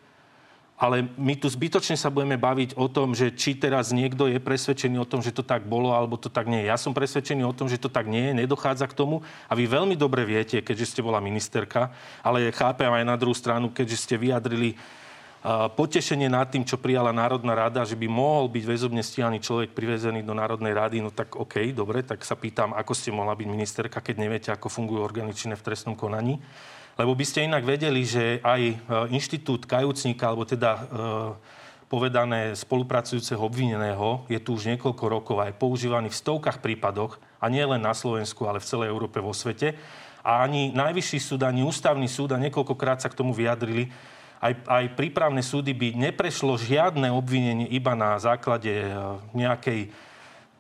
Ale 0.77 1.09
my 1.17 1.41
tu 1.41 1.49
zbytočne 1.49 1.97
sa 1.97 2.13
budeme 2.13 2.37
baviť 2.37 2.77
o 2.77 2.85
tom, 2.93 3.17
že 3.17 3.33
či 3.33 3.57
teraz 3.57 3.97
niekto 3.97 4.29
je 4.29 4.37
presvedčený 4.37 5.01
o 5.01 5.09
tom, 5.09 5.25
že 5.25 5.33
to 5.33 5.41
tak 5.41 5.65
bolo, 5.65 5.97
alebo 5.97 6.21
to 6.21 6.29
tak 6.29 6.45
nie. 6.45 6.69
Ja 6.69 6.77
som 6.77 6.93
presvedčený 6.93 7.49
o 7.49 7.57
tom, 7.57 7.65
že 7.65 7.81
to 7.81 7.89
tak 7.89 8.05
nie 8.05 8.29
je, 8.29 8.45
nedochádza 8.45 8.85
k 8.85 8.93
tomu. 8.93 9.25
A 9.49 9.57
vy 9.57 9.65
veľmi 9.65 9.97
dobre 9.97 10.29
viete, 10.29 10.61
keďže 10.61 10.93
ste 10.93 11.01
bola 11.01 11.17
ministerka, 11.17 11.97
ale 12.21 12.53
chápem 12.53 12.93
aj 12.93 13.09
na 13.09 13.17
druhú 13.17 13.33
stranu, 13.33 13.73
keďže 13.73 14.05
ste 14.05 14.15
vyjadrili 14.21 14.77
potešenie 15.47 16.27
nad 16.27 16.51
tým, 16.51 16.67
čo 16.67 16.75
prijala 16.75 17.15
Národná 17.15 17.55
rada, 17.55 17.87
že 17.87 17.95
by 17.95 18.11
mohol 18.11 18.51
byť 18.51 18.65
väzobne 18.67 18.99
stíhaný 18.99 19.39
človek 19.39 19.79
privezený 19.79 20.27
do 20.27 20.35
Národnej 20.35 20.75
rady, 20.75 20.99
no 20.99 21.15
tak 21.15 21.39
OK, 21.39 21.71
dobre, 21.71 22.03
tak 22.03 22.27
sa 22.27 22.35
pýtam, 22.35 22.75
ako 22.75 22.93
ste 22.99 23.15
mohla 23.15 23.39
byť 23.39 23.47
ministerka, 23.47 24.03
keď 24.03 24.17
neviete, 24.19 24.49
ako 24.51 24.67
fungujú 24.67 25.07
orgány 25.07 25.31
v 25.31 25.63
trestnom 25.63 25.95
konaní. 25.95 26.43
Lebo 26.99 27.15
by 27.15 27.25
ste 27.29 27.47
inak 27.47 27.63
vedeli, 27.63 28.03
že 28.03 28.43
aj 28.43 28.61
e, 28.67 28.75
inštitút 29.13 29.69
kajúcnika, 29.71 30.33
alebo 30.33 30.49
teda 30.49 30.71
e, 30.73 30.81
povedané 31.87 32.57
spolupracujúceho 32.57 33.39
obvineného, 33.39 34.27
je 34.27 34.41
tu 34.43 34.59
už 34.59 34.75
niekoľko 34.75 35.05
rokov 35.07 35.37
aj 35.45 35.55
používaný 35.61 36.11
v 36.11 36.19
stovkách 36.19 36.59
prípadoch, 36.59 37.21
a 37.37 37.47
nie 37.47 37.63
len 37.63 37.85
na 37.85 37.95
Slovensku, 37.95 38.49
ale 38.49 38.59
v 38.59 38.67
celej 38.67 38.89
Európe, 38.91 39.23
vo 39.23 39.37
svete. 39.37 39.77
A 40.27 40.43
ani 40.43 40.75
Najvyšší 40.75 41.19
súd, 41.23 41.41
ani 41.47 41.63
Ústavný 41.63 42.09
súd 42.11 42.35
a 42.35 42.43
niekoľkokrát 42.43 42.99
sa 42.99 43.13
k 43.13 43.15
tomu 43.15 43.31
vyjadrili, 43.31 43.93
aj, 44.41 44.53
aj 44.67 44.85
prípravné 44.95 45.41
súdy 45.41 45.73
by 45.73 45.97
neprešlo 45.97 46.57
žiadne 46.57 47.09
obvinenie 47.11 47.67
iba 47.69 47.97
na 47.97 48.17
základe 48.21 48.73
e, 48.73 48.93
nejakej 49.33 49.81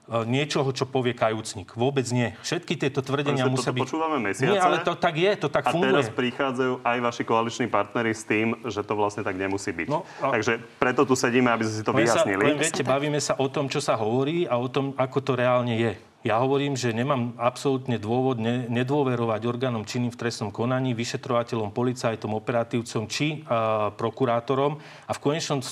E, 0.06 0.22
niečoho, 0.22 0.70
čo 0.70 0.86
povie 0.86 1.18
kajúcnik. 1.18 1.74
Vôbec 1.74 2.06
nie. 2.14 2.30
Všetky 2.46 2.78
tieto 2.78 3.02
tvrdenia 3.02 3.42
Proste 3.42 3.54
musia 3.58 3.72
byť... 3.74 3.82
počúvame 3.82 4.18
mesiace. 4.22 4.54
Nie, 4.54 4.62
ale 4.62 4.86
to 4.86 4.94
tak 4.94 5.18
je, 5.18 5.30
to 5.34 5.48
tak 5.50 5.66
a 5.66 5.74
funguje. 5.74 5.98
teraz 5.98 6.06
prichádzajú 6.14 6.72
aj 6.86 6.98
vaši 7.02 7.22
koaliční 7.26 7.66
partnery 7.66 8.14
s 8.14 8.22
tým, 8.22 8.54
že 8.70 8.86
to 8.86 8.94
vlastne 8.94 9.26
tak 9.26 9.34
nemusí 9.34 9.74
byť. 9.74 9.90
No, 9.90 10.06
a- 10.22 10.30
Takže 10.38 10.62
preto 10.78 11.02
tu 11.02 11.18
sedíme, 11.18 11.50
aby 11.50 11.66
sme 11.66 11.74
si 11.74 11.82
to 11.82 11.90
Len 11.90 12.06
sa, 12.06 12.22
vyjasnili. 12.22 12.42
len 12.46 12.54
viete, 12.54 12.82
bavíme 12.86 13.18
sa 13.18 13.34
o 13.34 13.50
tom, 13.50 13.66
čo 13.66 13.82
sa 13.82 13.98
hovorí 13.98 14.46
a 14.46 14.54
o 14.54 14.70
tom, 14.70 14.94
ako 14.94 15.18
to 15.26 15.32
reálne 15.34 15.74
je. 15.74 15.98
Ja 16.26 16.42
hovorím, 16.42 16.74
že 16.74 16.90
nemám 16.90 17.38
absolútne 17.38 18.02
dôvod 18.02 18.42
ne, 18.42 18.66
nedôverovať 18.66 19.46
orgánom 19.46 19.86
činným 19.86 20.10
v 20.10 20.18
trestnom 20.18 20.50
konaní, 20.50 20.90
vyšetrovateľom, 20.90 21.70
policajtom, 21.70 22.34
operatívcom 22.34 23.06
či 23.06 23.46
a, 23.46 23.94
prokurátorom. 23.94 24.82
A 25.06 25.12
v 25.14 25.20
konečnom 25.22 25.62
e, 25.62 25.66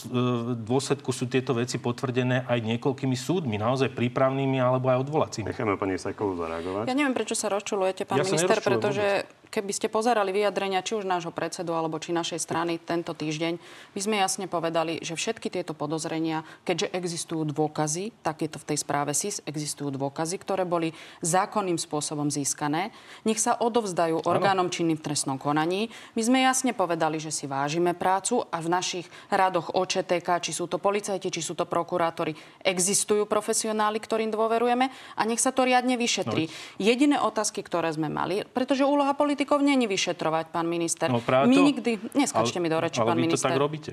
dôsledku 0.63 1.11
sú 1.11 1.27
tieto 1.27 1.59
veci 1.59 1.83
potvrdené 1.83 2.47
aj 2.47 2.63
niekoľkými 2.63 3.19
súdmi, 3.19 3.59
naozaj 3.59 3.91
prípravnými 3.99 4.63
alebo 4.63 4.95
aj 4.95 5.03
odvolacími. 5.03 5.51
Necháme 5.51 5.75
pani 5.75 5.99
Sajkovú 5.99 6.39
zareagovať. 6.39 6.87
Ja 6.87 6.95
neviem, 6.95 7.19
prečo 7.19 7.35
sa 7.35 7.51
rozčulujete, 7.51 8.07
pán 8.07 8.23
Ja 8.23 8.25
minister, 8.25 8.63
pretože 8.63 9.27
keby 9.55 9.71
ste 9.71 9.87
pozerali 9.87 10.35
vyjadrenia 10.35 10.83
či 10.83 10.99
už 10.99 11.07
nášho 11.07 11.31
predsedu 11.31 11.79
alebo 11.79 12.03
či 12.03 12.11
našej 12.11 12.43
strany 12.43 12.83
tento 12.83 13.15
týždeň, 13.15 13.63
my 13.95 14.01
sme 14.03 14.19
jasne 14.19 14.51
povedali, 14.51 14.99
že 14.99 15.15
všetky 15.15 15.47
tieto 15.47 15.79
podozrenia, 15.79 16.43
keďže 16.67 16.91
existujú 16.91 17.47
dôkazy, 17.55 18.11
tak 18.27 18.43
je 18.43 18.51
to 18.51 18.59
v 18.59 18.75
tej 18.75 18.79
správe 18.83 19.15
SIS, 19.15 19.47
existujú 19.47 19.95
dôkazy, 19.95 20.43
ktoré 20.43 20.67
boli 20.67 20.91
zákonným 21.23 21.79
spôsobom 21.79 22.35
získané, 22.35 22.91
nech 23.23 23.39
sa 23.39 23.55
odovzdajú 23.55 24.27
orgánom 24.27 24.67
činným 24.67 24.99
v 24.99 25.07
trestnom 25.07 25.39
konaní. 25.39 25.87
My 26.19 26.23
sme 26.27 26.43
jasne 26.43 26.75
povedali, 26.75 27.23
že 27.23 27.31
si 27.31 27.47
vážime 27.47 27.95
prácu 27.95 28.43
a 28.51 28.59
v 28.59 28.67
našich 28.67 29.07
radoch 29.31 29.71
OČTK, 29.71 30.43
či 30.43 30.51
sú 30.51 30.67
to 30.67 30.83
policajti, 30.83 31.31
či 31.31 31.39
sú 31.45 31.55
to 31.55 31.63
prokurátori, 31.63 32.35
existujú 32.67 33.31
profesionáli, 33.31 34.03
ktorým 34.03 34.35
dôverujeme 34.35 34.91
a 35.15 35.23
nech 35.23 35.39
sa 35.39 35.55
to 35.55 35.63
riadne 35.63 35.95
vyšetrí. 35.95 36.51
Jediné 36.83 37.23
otázky, 37.23 37.63
ktoré 37.63 37.95
sme 37.95 38.11
mali, 38.11 38.43
pretože 38.51 38.83
úloha 38.83 39.15
politikov 39.45 39.61
není 39.61 39.85
vyšetrovať, 39.85 40.49
pán 40.49 40.65
minister. 40.65 41.13
No 41.13 41.21
práve 41.21 41.53
My 41.53 41.57
to. 41.57 41.63
nikdy, 41.63 41.91
neskačte 42.17 42.57
mi 42.57 42.73
do 42.73 42.81
reči, 42.81 42.97
ale 42.99 43.13
pán 43.13 43.21
vy 43.21 43.29
minister. 43.29 43.45
to 43.45 43.53
tak 43.53 43.61
robíte. 43.61 43.93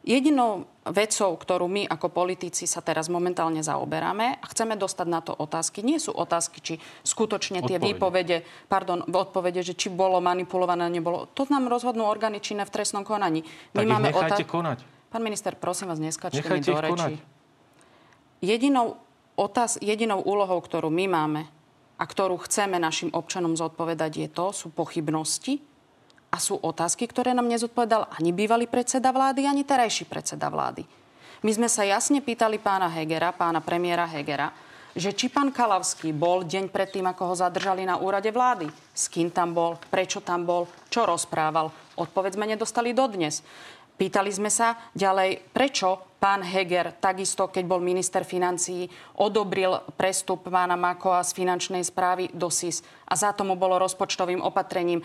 Jedinou 0.00 0.64
vecou, 0.86 1.36
ktorú 1.36 1.68
my 1.68 1.84
ako 1.84 2.08
politici 2.08 2.64
sa 2.64 2.80
teraz 2.80 3.12
momentálne 3.12 3.60
zaoberáme 3.60 4.40
a 4.40 4.44
chceme 4.48 4.72
dostať 4.72 5.06
na 5.06 5.20
to 5.20 5.36
otázky, 5.36 5.84
nie 5.84 6.00
sú 6.00 6.16
otázky, 6.16 6.56
či 6.58 6.74
skutočne 7.04 7.60
tie 7.60 7.76
Odpovede. 7.76 7.84
výpovede, 7.84 8.36
pardon, 8.64 9.04
odpovede, 9.04 9.60
že 9.60 9.76
či 9.76 9.92
bolo 9.92 10.16
manipulované, 10.18 10.88
nebolo. 10.88 11.28
To 11.34 11.44
nám 11.44 11.68
rozhodnú 11.68 12.08
orgány 12.08 12.40
činné 12.40 12.64
v 12.64 12.72
trestnom 12.72 13.04
konaní. 13.04 13.44
Tak 13.74 13.84
ich 13.84 13.92
nechajte 13.92 14.40
otá- 14.40 14.48
konať. 14.48 14.78
Pán 15.10 15.20
minister, 15.20 15.52
prosím 15.52 15.92
vás, 15.92 15.98
neskačte 15.98 16.38
mi 16.38 16.40
Nechajte 16.40 16.64
do 16.64 16.72
ich 16.72 16.80
reči. 16.80 16.92
konať. 16.96 17.12
Jedinou, 18.40 18.86
otáz, 19.36 19.76
jedinou 19.76 20.24
úlohou, 20.24 20.56
ktorú 20.56 20.88
my 20.88 21.04
máme 21.06 21.40
a 22.00 22.04
ktorú 22.08 22.40
chceme 22.48 22.80
našim 22.80 23.12
občanom 23.12 23.52
zodpovedať, 23.52 24.12
je 24.16 24.28
to, 24.32 24.56
sú 24.56 24.72
pochybnosti 24.72 25.60
a 26.32 26.40
sú 26.40 26.56
otázky, 26.56 27.04
ktoré 27.04 27.36
nám 27.36 27.44
nezodpovedal 27.52 28.08
ani 28.16 28.32
bývalý 28.32 28.64
predseda 28.64 29.12
vlády, 29.12 29.44
ani 29.44 29.68
terajší 29.68 30.08
predseda 30.08 30.48
vlády. 30.48 30.88
My 31.44 31.52
sme 31.52 31.68
sa 31.68 31.84
jasne 31.84 32.24
pýtali 32.24 32.56
pána 32.56 32.88
Hegera, 32.88 33.36
pána 33.36 33.60
premiéra 33.60 34.08
Hegera, 34.08 34.48
že 34.96 35.14
či 35.14 35.30
pán 35.30 35.54
Kalavský 35.54 36.10
bol 36.10 36.42
deň 36.44 36.72
predtým, 36.72 37.06
ako 37.06 37.32
ho 37.32 37.34
zadržali 37.36 37.86
na 37.86 38.00
úrade 38.00 38.32
vlády. 38.32 38.66
S 38.90 39.06
kým 39.06 39.30
tam 39.30 39.54
bol, 39.54 39.78
prečo 39.88 40.18
tam 40.24 40.42
bol, 40.42 40.66
čo 40.90 41.06
rozprával. 41.06 41.70
Odpoveď 41.94 42.34
sme 42.34 42.50
nedostali 42.50 42.90
dodnes. 42.90 43.44
Pýtali 44.00 44.32
sme 44.32 44.50
sa 44.50 44.76
ďalej, 44.96 45.52
prečo 45.52 46.09
pán 46.20 46.44
Heger, 46.44 46.92
takisto 47.00 47.48
keď 47.48 47.64
bol 47.64 47.80
minister 47.80 48.28
financií, 48.28 48.84
odobril 49.16 49.80
prestup 49.96 50.52
pána 50.52 50.76
Makova 50.76 51.24
z 51.24 51.32
finančnej 51.32 51.80
správy 51.80 52.28
do 52.36 52.52
SIS 52.52 52.84
a 53.08 53.16
za 53.16 53.32
tomu 53.32 53.56
bolo 53.56 53.80
rozpočtovým 53.80 54.44
opatrením 54.44 55.00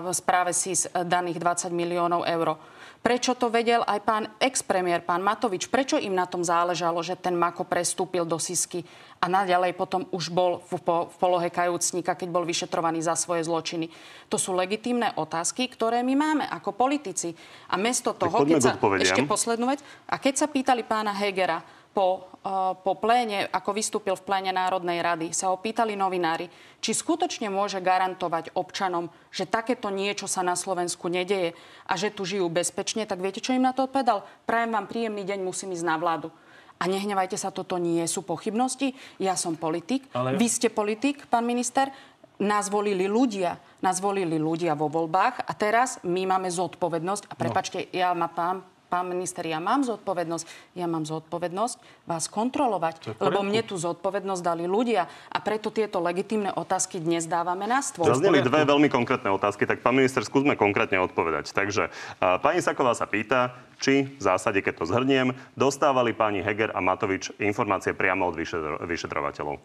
v 0.00 0.06
správe 0.16 0.56
SIS 0.56 0.88
daných 1.04 1.36
20 1.36 1.68
miliónov 1.70 2.24
eur. 2.24 2.56
Prečo 2.98 3.38
to 3.38 3.46
vedel 3.46 3.86
aj 3.86 4.00
pán 4.02 4.24
expremiér, 4.42 5.06
pán 5.06 5.22
Matovič? 5.22 5.70
Prečo 5.70 5.96
im 5.96 6.18
na 6.18 6.26
tom 6.26 6.42
záležalo, 6.42 6.98
že 7.00 7.14
ten 7.14 7.32
Mako 7.38 7.62
prestúpil 7.62 8.26
do 8.26 8.42
Sisky 8.42 8.82
a 9.22 9.30
naďalej 9.30 9.78
potom 9.78 10.04
už 10.10 10.34
bol 10.34 10.58
v, 10.66 10.82
po, 10.82 10.96
v 11.06 11.16
polohe 11.16 11.48
kajúcnika, 11.48 12.18
keď 12.18 12.28
bol 12.28 12.42
vyšetrovaný 12.42 12.98
za 13.00 13.14
svoje 13.14 13.46
zločiny? 13.46 13.86
To 14.26 14.36
sú 14.36 14.50
legitímne 14.50 15.14
otázky, 15.14 15.70
ktoré 15.70 16.02
my 16.02 16.14
máme 16.18 16.44
ako 16.50 16.74
politici. 16.74 17.32
A 17.70 17.78
mesto 17.78 18.12
toho, 18.18 18.42
keď 18.42 18.60
sa, 18.60 18.74
ešte 18.76 19.22
poslednú 19.24 19.70
vec, 19.70 19.80
a 20.10 20.18
keď 20.18 20.34
sa 20.34 20.46
pýtali 20.50 20.82
pána 20.82 21.14
Hegera 21.14 21.77
po, 21.98 22.30
uh, 22.46 22.78
po 22.78 22.94
pléne, 22.94 23.50
ako 23.50 23.74
vystúpil 23.74 24.14
v 24.14 24.22
pléne 24.22 24.54
Národnej 24.54 25.02
rady, 25.02 25.34
sa 25.34 25.50
ho 25.50 25.58
pýtali 25.58 25.98
novinári, 25.98 26.46
či 26.78 26.94
skutočne 26.94 27.50
môže 27.50 27.82
garantovať 27.82 28.54
občanom, 28.54 29.10
že 29.34 29.50
takéto 29.50 29.90
niečo 29.90 30.30
sa 30.30 30.46
na 30.46 30.54
Slovensku 30.54 31.10
nedeje 31.10 31.58
a 31.90 31.98
že 31.98 32.14
tu 32.14 32.22
žijú 32.22 32.46
bezpečne, 32.46 33.02
tak 33.02 33.18
viete, 33.18 33.42
čo 33.42 33.50
im 33.50 33.66
na 33.66 33.74
to 33.74 33.90
odpovedal? 33.90 34.22
Prajem 34.46 34.78
vám 34.78 34.86
príjemný 34.86 35.26
deň, 35.26 35.42
musím 35.42 35.74
ísť 35.74 35.90
na 35.90 35.98
vládu. 35.98 36.30
A 36.78 36.86
nehnevajte 36.86 37.34
sa, 37.34 37.50
toto 37.50 37.74
nie 37.82 38.06
sú 38.06 38.22
pochybnosti. 38.22 38.94
Ja 39.18 39.34
som 39.34 39.58
politik, 39.58 40.06
Ale- 40.14 40.38
vy 40.38 40.46
ste 40.46 40.70
politik, 40.70 41.26
pán 41.26 41.42
minister. 41.42 41.90
Nás 42.38 42.70
volili 42.70 43.10
ľudia. 43.10 43.58
Nás 43.82 43.98
volili 43.98 44.38
ľudia 44.38 44.78
vo 44.78 44.86
voľbách 44.86 45.42
a 45.42 45.52
teraz 45.58 45.98
my 46.06 46.22
máme 46.22 46.46
zodpovednosť. 46.46 47.26
A 47.26 47.34
prepačte, 47.34 47.90
ja 47.90 48.14
ma 48.14 48.30
pán, 48.30 48.62
pán 48.88 49.06
minister, 49.06 49.44
ja 49.44 49.60
mám 49.60 49.84
zodpovednosť. 49.84 50.74
Ja 50.74 50.88
mám 50.88 51.04
zodpovednosť 51.04 52.08
vás 52.08 52.26
kontrolovať, 52.32 53.20
lebo 53.20 53.44
mne 53.44 53.60
tú 53.62 53.76
zodpovednosť 53.76 54.42
dali 54.42 54.64
ľudia. 54.64 55.06
A 55.28 55.38
preto 55.44 55.68
tieto 55.68 56.00
legitímne 56.00 56.50
otázky 56.56 56.98
dnes 56.98 57.28
dávame 57.28 57.68
na 57.68 57.84
stôl. 57.84 58.08
Zazneli 58.08 58.40
dve 58.40 58.64
veľmi 58.64 58.88
konkrétne 58.88 59.28
otázky, 59.28 59.68
tak 59.68 59.84
pán 59.84 59.94
minister, 59.94 60.24
skúsme 60.24 60.56
konkrétne 60.56 60.98
odpovedať. 61.04 61.52
Takže 61.52 61.92
pani 62.40 62.64
Saková 62.64 62.96
sa 62.96 63.04
pýta, 63.04 63.54
či 63.78 64.08
v 64.08 64.22
zásade, 64.24 64.64
keď 64.64 64.82
to 64.82 64.84
zhrniem, 64.88 65.36
dostávali 65.54 66.16
páni 66.16 66.40
Heger 66.40 66.72
a 66.72 66.80
Matovič 66.80 67.30
informácie 67.38 67.92
priamo 67.92 68.26
od 68.26 68.34
vyšetro- 68.34 68.82
vyšetrovateľov. 68.82 69.60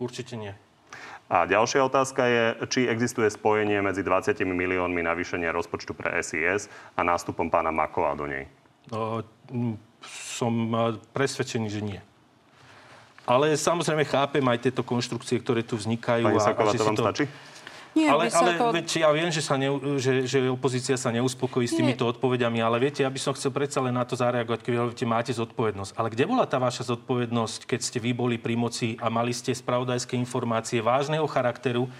Určite 0.00 0.38
nie. 0.38 0.54
A 1.30 1.46
ďalšia 1.46 1.86
otázka 1.86 2.26
je, 2.26 2.44
či 2.66 2.80
existuje 2.90 3.30
spojenie 3.30 3.78
medzi 3.78 4.02
20 4.02 4.42
miliónmi 4.42 4.98
navýšenia 5.06 5.54
rozpočtu 5.54 5.94
pre 5.94 6.18
SIS 6.18 6.66
a 6.98 7.06
nástupom 7.06 7.46
pána 7.46 7.70
Makova 7.70 8.18
do 8.18 8.26
nej. 8.26 8.50
M, 8.90 9.78
som 10.30 10.54
e, 10.70 10.78
presvedčený, 11.14 11.68
že 11.70 11.80
nie. 11.82 12.00
Ale 13.28 13.54
samozrejme 13.54 14.02
chápem 14.08 14.42
aj 14.42 14.58
tieto 14.58 14.82
konštrukcie, 14.82 15.38
ktoré 15.38 15.62
tu 15.62 15.78
vznikajú. 15.78 16.26
Pani 16.26 16.42
Saková, 16.42 16.74
že 16.74 16.82
to 16.82 16.88
vám 16.88 16.98
stačí? 16.98 17.24
Nie, 17.90 18.06
Ale, 18.06 18.30
vy 18.30 18.30
sa 18.30 18.46
ale 18.46 18.52
to... 18.54 18.70
veď 18.70 18.86
ja 19.02 19.10
viem, 19.10 19.30
že, 19.34 19.42
sa 19.42 19.58
ne, 19.58 19.66
že, 19.98 20.22
že 20.22 20.46
opozícia 20.46 20.94
sa 20.94 21.10
neuspokojí 21.10 21.66
s 21.66 21.74
týmito 21.74 22.06
odpovediami, 22.06 22.62
ale 22.62 22.78
viete, 22.78 23.02
ja 23.02 23.10
by 23.10 23.18
som 23.18 23.34
chcel 23.34 23.50
predsa 23.50 23.82
len 23.82 23.90
na 23.90 24.06
to 24.06 24.14
zareagovať, 24.14 24.62
keď 24.62 24.72
hovoríte, 24.78 25.06
máte 25.10 25.34
zodpovednosť. 25.34 25.98
Ale 25.98 26.14
kde 26.14 26.24
bola 26.30 26.46
tá 26.46 26.62
vaša 26.62 26.86
zodpovednosť, 26.86 27.66
keď 27.66 27.80
ste 27.82 27.98
vy 27.98 28.14
boli 28.14 28.38
pri 28.38 28.54
moci 28.54 28.94
a 29.02 29.10
mali 29.10 29.34
ste 29.34 29.50
spravodajské 29.50 30.14
informácie 30.14 30.78
vážneho 30.78 31.26
charakteru, 31.26 31.90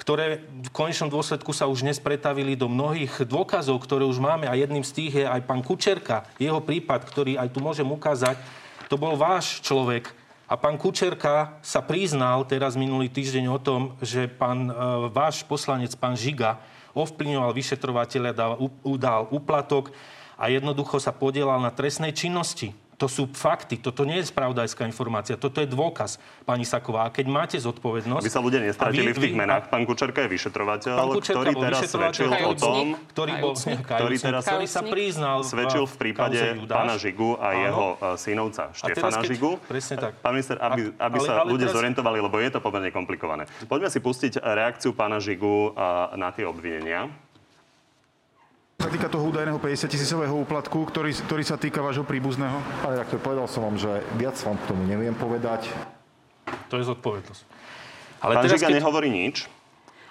ktoré 0.00 0.40
v 0.48 0.70
konečnom 0.72 1.12
dôsledku 1.12 1.52
sa 1.52 1.68
už 1.68 1.84
dnes 1.84 2.00
pretavili 2.00 2.56
do 2.56 2.72
mnohých 2.72 3.28
dôkazov, 3.28 3.84
ktoré 3.84 4.08
už 4.08 4.16
máme 4.16 4.48
a 4.48 4.56
jedným 4.56 4.80
z 4.80 4.92
tých 4.96 5.12
je 5.20 5.26
aj 5.28 5.44
pán 5.44 5.60
Kučerka, 5.60 6.24
jeho 6.40 6.64
prípad, 6.64 7.04
ktorý 7.04 7.36
aj 7.36 7.52
tu 7.52 7.60
môžem 7.60 7.84
ukázať. 7.84 8.40
To 8.88 8.96
bol 8.96 9.14
váš 9.20 9.60
človek, 9.60 10.08
a 10.50 10.58
pán 10.58 10.74
Kučerka 10.74 11.62
sa 11.62 11.78
priznal 11.78 12.42
teraz 12.42 12.74
minulý 12.74 13.06
týždeň 13.06 13.46
o 13.54 13.62
tom, 13.62 13.94
že 14.02 14.26
pán 14.26 14.66
e, 14.66 14.74
váš 15.14 15.46
poslanec, 15.46 15.94
pán 15.94 16.18
Žiga, 16.18 16.58
ovplyvňoval 16.90 17.54
vyšetrovateľa, 17.54 18.30
dal, 18.34 18.52
u- 18.58 18.98
dal 18.98 19.30
úplatok 19.30 19.94
a 20.34 20.50
jednoducho 20.50 20.98
sa 20.98 21.14
podielal 21.14 21.62
na 21.62 21.70
trestnej 21.70 22.10
činnosti. 22.10 22.74
To 23.00 23.08
sú 23.08 23.24
fakty, 23.32 23.80
toto 23.80 24.04
nie 24.04 24.20
je 24.20 24.28
spravodajská 24.28 24.84
informácia, 24.84 25.32
toto 25.40 25.64
je 25.64 25.64
dôkaz, 25.64 26.20
pani 26.44 26.68
Saková. 26.68 27.08
A 27.08 27.10
keď 27.10 27.32
máte 27.32 27.56
zodpovednosť... 27.56 28.20
Aby 28.20 28.28
sa 28.28 28.44
ľudia 28.44 28.60
nestratili 28.60 29.08
vy- 29.08 29.16
v 29.16 29.20
tých 29.24 29.34
vy- 29.34 29.40
menách. 29.40 29.72
Pán 29.72 29.88
Kučerka 29.88 30.20
je 30.20 30.28
vyšetrovateľ, 30.28 30.94
Pán 31.00 31.08
Kučerka 31.16 31.40
ktorý 31.40 31.52
teraz 31.64 31.80
svedčil 31.88 32.28
o 32.28 32.52
tom, 32.52 33.00
ktorý 33.08 33.32
bol 33.40 33.56
Kajúcnik. 33.56 33.78
Ktorý 33.88 34.16
teraz- 34.20 34.44
ktorý 34.44 34.66
sa 34.68 34.82
priznal 34.84 35.38
svedčil 35.48 35.88
v 35.88 35.96
prípade 35.96 36.40
pána 36.68 37.00
Žigu 37.00 37.40
a 37.40 37.48
Áno. 37.48 37.56
jeho 37.64 37.86
e, 37.88 38.04
synovca 38.20 38.62
Štefana 38.76 39.16
keď- 39.24 39.30
Žigu. 39.32 39.50
presne 39.64 39.94
tak. 39.96 40.12
Pán 40.20 40.32
minister, 40.36 40.56
aby, 40.60 40.92
aby 40.92 41.16
ale- 41.16 41.24
sa 41.24 41.32
ale 41.40 41.48
ľudia 41.56 41.72
teraz- 41.72 41.76
zorientovali, 41.80 42.18
lebo 42.20 42.36
je 42.36 42.50
to 42.52 42.60
pomerne 42.60 42.90
komplikované. 42.92 43.48
Poďme 43.64 43.88
si 43.88 44.04
pustiť 44.04 44.44
reakciu 44.44 44.92
pána 44.92 45.16
Žigu 45.16 45.72
a, 45.72 46.12
na 46.20 46.28
tie 46.36 46.44
obvinenia. 46.44 47.08
Sa 48.80 48.88
týka 48.88 49.12
toho 49.12 49.28
údajného 49.28 49.60
50 49.60 49.92
tisícového 49.92 50.32
úplatku, 50.40 50.88
ktorý, 50.88 51.12
ktorý 51.12 51.44
sa 51.44 51.60
týka 51.60 51.84
vášho 51.84 52.00
príbuzného. 52.00 52.64
Pán 52.80 52.96
redaktor, 52.96 53.20
povedal 53.20 53.44
som 53.44 53.68
vám, 53.68 53.76
že 53.76 54.00
viac 54.16 54.40
vám 54.40 54.56
k 54.56 54.64
tomu 54.72 54.88
neviem 54.88 55.12
povedať. 55.12 55.68
To 56.72 56.80
je 56.80 56.88
zodpovednosť. 56.88 57.42
Ale 58.24 58.32
Pán 58.40 58.44
teraz, 58.48 58.56
Žiga 58.56 58.68
keď... 58.72 58.76
nehovorí 58.80 59.12
nič. 59.12 59.52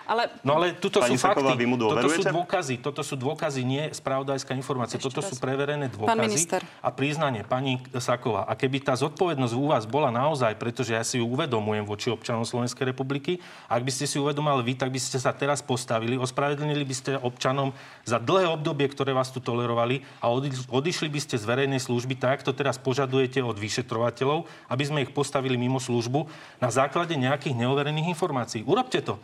Ale 0.10 0.34
No 0.42 0.58
ale 0.58 0.74
tuto 0.74 1.06
Pani 1.06 1.14
sú 1.14 1.22
Saková, 1.22 1.54
fakty. 1.54 1.70
toto 1.78 2.10
sú 2.10 2.24
dôkazy. 2.26 2.76
Toto 2.82 3.02
sú 3.06 3.14
dôkazy, 3.14 3.62
nie 3.62 3.84
spravodajská 3.94 4.58
informácia. 4.58 4.98
Ešte 4.98 5.06
toto 5.06 5.22
raz. 5.22 5.30
sú 5.30 5.36
preverené 5.38 5.86
dôkazy 5.86 6.50
a 6.82 6.90
priznanie 6.90 7.46
pani 7.46 7.78
Saková. 8.02 8.50
A 8.50 8.58
keby 8.58 8.82
tá 8.82 8.98
zodpovednosť 8.98 9.54
u 9.54 9.70
vás 9.70 9.86
bola 9.86 10.10
naozaj, 10.10 10.58
pretože 10.58 10.98
ja 10.98 11.06
si 11.06 11.22
ju 11.22 11.30
uvedomujem 11.30 11.86
voči 11.86 12.10
občanom 12.10 12.42
Slovenskej 12.42 12.90
republiky, 12.90 13.38
ak 13.70 13.86
by 13.86 13.92
ste 13.94 14.10
si 14.10 14.18
uvedomali 14.18 14.66
vy, 14.66 14.74
tak 14.74 14.90
by 14.90 14.98
ste 14.98 15.22
sa 15.22 15.30
teraz 15.30 15.62
postavili, 15.62 16.18
ospravedlnili 16.18 16.82
by 16.82 16.96
ste 16.98 17.12
občanom 17.22 17.70
za 18.02 18.18
dlhé 18.18 18.50
obdobie, 18.50 18.90
ktoré 18.90 19.14
vás 19.14 19.30
tu 19.30 19.38
tolerovali 19.38 20.02
a 20.26 20.34
odi- 20.34 20.56
odišli 20.74 21.06
by 21.06 21.20
ste 21.22 21.38
z 21.38 21.46
verejnej 21.46 21.78
služby 21.78 22.18
tak, 22.18 22.42
ako 22.42 22.50
to 22.50 22.66
teraz 22.66 22.82
požadujete 22.82 23.44
od 23.46 23.60
vyšetrovateľov, 23.60 24.50
aby 24.74 24.84
sme 24.88 25.04
ich 25.06 25.14
postavili 25.14 25.54
mimo 25.54 25.78
službu 25.78 26.26
na 26.58 26.74
základe 26.74 27.14
nejakých 27.14 27.54
neoverených 27.54 28.10
informácií. 28.16 28.66
Urobte 28.66 29.06
to. 29.06 29.20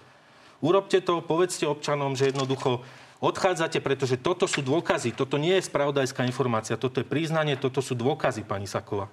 Urobte 0.66 0.98
to, 0.98 1.22
povedzte 1.22 1.70
občanom, 1.70 2.18
že 2.18 2.34
jednoducho 2.34 2.82
odchádzate, 3.22 3.78
pretože 3.86 4.18
toto 4.18 4.50
sú 4.50 4.66
dôkazy. 4.66 5.14
Toto 5.14 5.38
nie 5.38 5.54
je 5.62 5.70
spravodajská 5.70 6.26
informácia, 6.26 6.74
toto 6.74 6.98
je 6.98 7.06
priznanie, 7.06 7.54
toto 7.54 7.86
sú 7.86 7.94
dôkazy, 7.94 8.42
pani 8.42 8.66
Saková. 8.66 9.06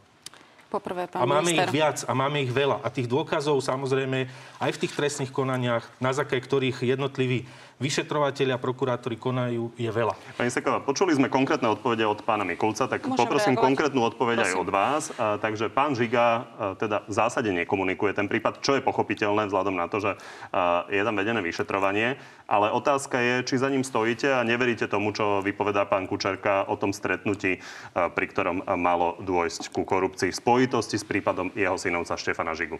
poprvé, 0.73 1.05
A 1.13 1.21
pán 1.21 1.29
máme 1.29 1.53
minister. 1.53 1.69
ich 1.69 1.77
viac 1.77 1.99
a 2.09 2.13
máme 2.17 2.41
ich 2.41 2.49
veľa. 2.49 2.81
A 2.81 2.89
tých 2.89 3.05
dôkazov 3.05 3.61
samozrejme 3.61 4.25
aj 4.57 4.71
v 4.73 4.81
tých 4.81 4.97
trestných 4.97 5.29
konaniach, 5.29 5.85
na 6.01 6.17
základe 6.17 6.41
ktorých 6.49 6.89
jednotliví 6.97 7.45
vyšetrovateľia, 7.81 8.61
prokurátori 8.61 9.17
konajú, 9.17 9.73
je 9.75 9.91
veľa. 9.91 10.15
Pani 10.37 10.51
Seková, 10.53 10.85
počuli 10.85 11.17
sme 11.17 11.33
konkrétne 11.33 11.69
odpovede 11.73 12.05
od 12.07 12.21
pána 12.23 12.45
Mikulca, 12.45 12.87
tak 12.87 13.05
Môžem 13.05 13.19
poprosím 13.19 13.55
reagovať? 13.57 13.67
konkrétnu 13.67 14.01
odpoveď 14.07 14.37
aj 14.39 14.53
Prosím. 14.55 14.63
od 14.63 14.71
vás. 14.71 15.03
A, 15.15 15.37
takže 15.43 15.67
pán 15.73 15.93
Žiga 15.99 16.25
a, 16.25 16.41
teda 16.79 17.03
v 17.05 17.13
zásade 17.13 17.51
nekomunikuje 17.53 18.13
ten 18.15 18.31
prípad, 18.31 18.63
čo 18.63 18.79
je 18.79 18.83
pochopiteľné 18.87 19.51
vzhľadom 19.51 19.75
na 19.75 19.91
to, 19.91 19.99
že 19.99 20.13
a, 20.53 20.87
je 20.87 21.03
tam 21.03 21.19
vedené 21.19 21.41
vyšetrovanie. 21.43 22.21
Ale 22.47 22.71
otázka 22.71 23.19
je, 23.19 23.35
či 23.49 23.55
za 23.59 23.73
ním 23.73 23.83
stojíte 23.83 24.31
a 24.31 24.47
neveríte 24.47 24.87
tomu, 24.87 25.11
čo 25.17 25.43
vypovedá 25.43 25.89
pán 25.89 26.05
Kučerka 26.07 26.69
o 26.69 26.79
tom 26.79 26.95
stretnutí, 26.95 27.59
a, 27.93 28.13
pri 28.13 28.27
ktorom 28.31 28.63
a, 28.63 28.79
malo 28.79 29.19
dôjsť 29.21 29.75
ku 29.75 29.83
korupcii 29.83 30.31
v 30.31 30.39
spojitosti 30.39 30.97
s 31.01 31.05
prípadom 31.05 31.51
jeho 31.59 31.75
synovca 31.75 32.15
Štefana 32.15 32.55
Žigu. 32.55 32.79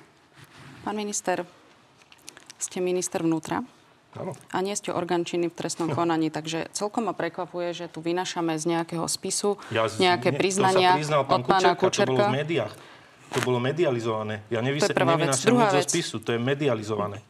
Pán 0.83 0.95
minister, 0.95 1.47
ste 2.59 2.79
minister 2.79 3.23
vnútra 3.23 3.63
A 4.51 4.61
nie 4.61 4.73
ste 4.73 4.91
orgán 4.91 5.23
činný 5.23 5.49
v 5.49 5.57
trestnom 5.57 5.89
konaní, 5.99 6.29
takže 6.29 6.69
celkom 6.71 7.05
ma 7.05 7.13
prekvapuje, 7.13 7.73
že 7.75 7.85
tu 7.87 7.99
vynašame 7.99 8.53
z 8.55 8.65
nejakého 8.71 9.05
spisu 9.07 9.57
z- 9.67 9.99
nejaké 9.99 10.29
nie, 10.29 10.39
priznania 10.39 10.91
to 10.91 10.95
sa 10.95 11.01
priznal 11.01 11.23
pán 11.25 11.41
od 11.41 11.47
pána 11.47 11.73
Kučerka, 11.73 12.07
to 12.07 12.13
bolo 12.13 12.25
v 12.27 12.35
médiách. 12.35 12.73
To 13.33 13.39
bolo 13.41 13.59
medializované. 13.59 14.45
Ja 14.47 14.61
nevys- 14.61 14.85
To 14.85 14.87
je 14.87 14.95
prvá 14.95 15.17
vec. 15.17 15.33
Druhá 15.39 15.69
zo 15.71 15.81
vec. 15.81 15.89
spisu, 15.89 16.17
to 16.19 16.31
je 16.31 16.39
medializované. 16.39 17.25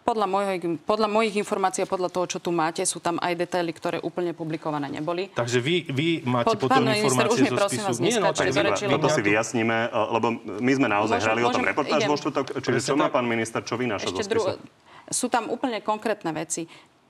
Podľa, 0.00 0.24
mojich, 0.24 0.64
podľa 0.88 1.04
mojich 1.06 1.34
informácií 1.36 1.82
a 1.82 1.88
podľa 1.90 2.08
toho, 2.08 2.24
čo 2.26 2.38
tu 2.38 2.48
máte, 2.48 2.80
sú 2.82 2.96
tam 2.96 3.18
aj 3.18 3.34
detaily, 3.36 3.68
ktoré 3.70 4.00
úplne 4.00 4.32
publikované 4.32 4.88
neboli. 4.88 5.28
Takže 5.28 5.58
vy, 5.58 5.84
vy 5.84 6.08
máte 6.24 6.48
Pod- 6.48 6.64
potom 6.64 6.80
pán 6.80 6.96
informácie 6.96 7.28
už 7.28 7.44
mi 7.44 7.50
zo 7.50 7.58
prosím 7.58 7.76
spisu. 7.76 7.88
vás 7.90 7.98
Nie, 8.00 8.16
no, 8.16 8.32
tak 8.32 8.48
vy 8.48 8.88
Toto 8.88 9.08
si 9.10 9.20
vyjasníme, 9.20 9.76
e, 9.84 9.98
lebo 10.10 10.26
my 10.40 10.72
sme 10.72 10.88
naozaj 10.88 11.12
Môžem- 11.12 11.26
hrali 11.28 11.40
o 11.40 11.46
tom 11.46 11.60
môžem- 11.60 11.68
reportáž 11.68 12.00
vo 12.06 12.16
štvrtok. 12.16 12.44
Čiže 12.56 12.78
čo 12.80 12.94
má 12.94 13.10
pán 13.10 13.26
minister, 13.26 13.60
čo 13.60 13.76
vynáša 13.76 14.08
zo 14.08 14.16
spisu? 14.16 14.56
Sú 15.08 15.26
tam 15.26 15.48
úplne 15.48 15.80
konkrétne 15.80 16.30
veci. 16.30 16.68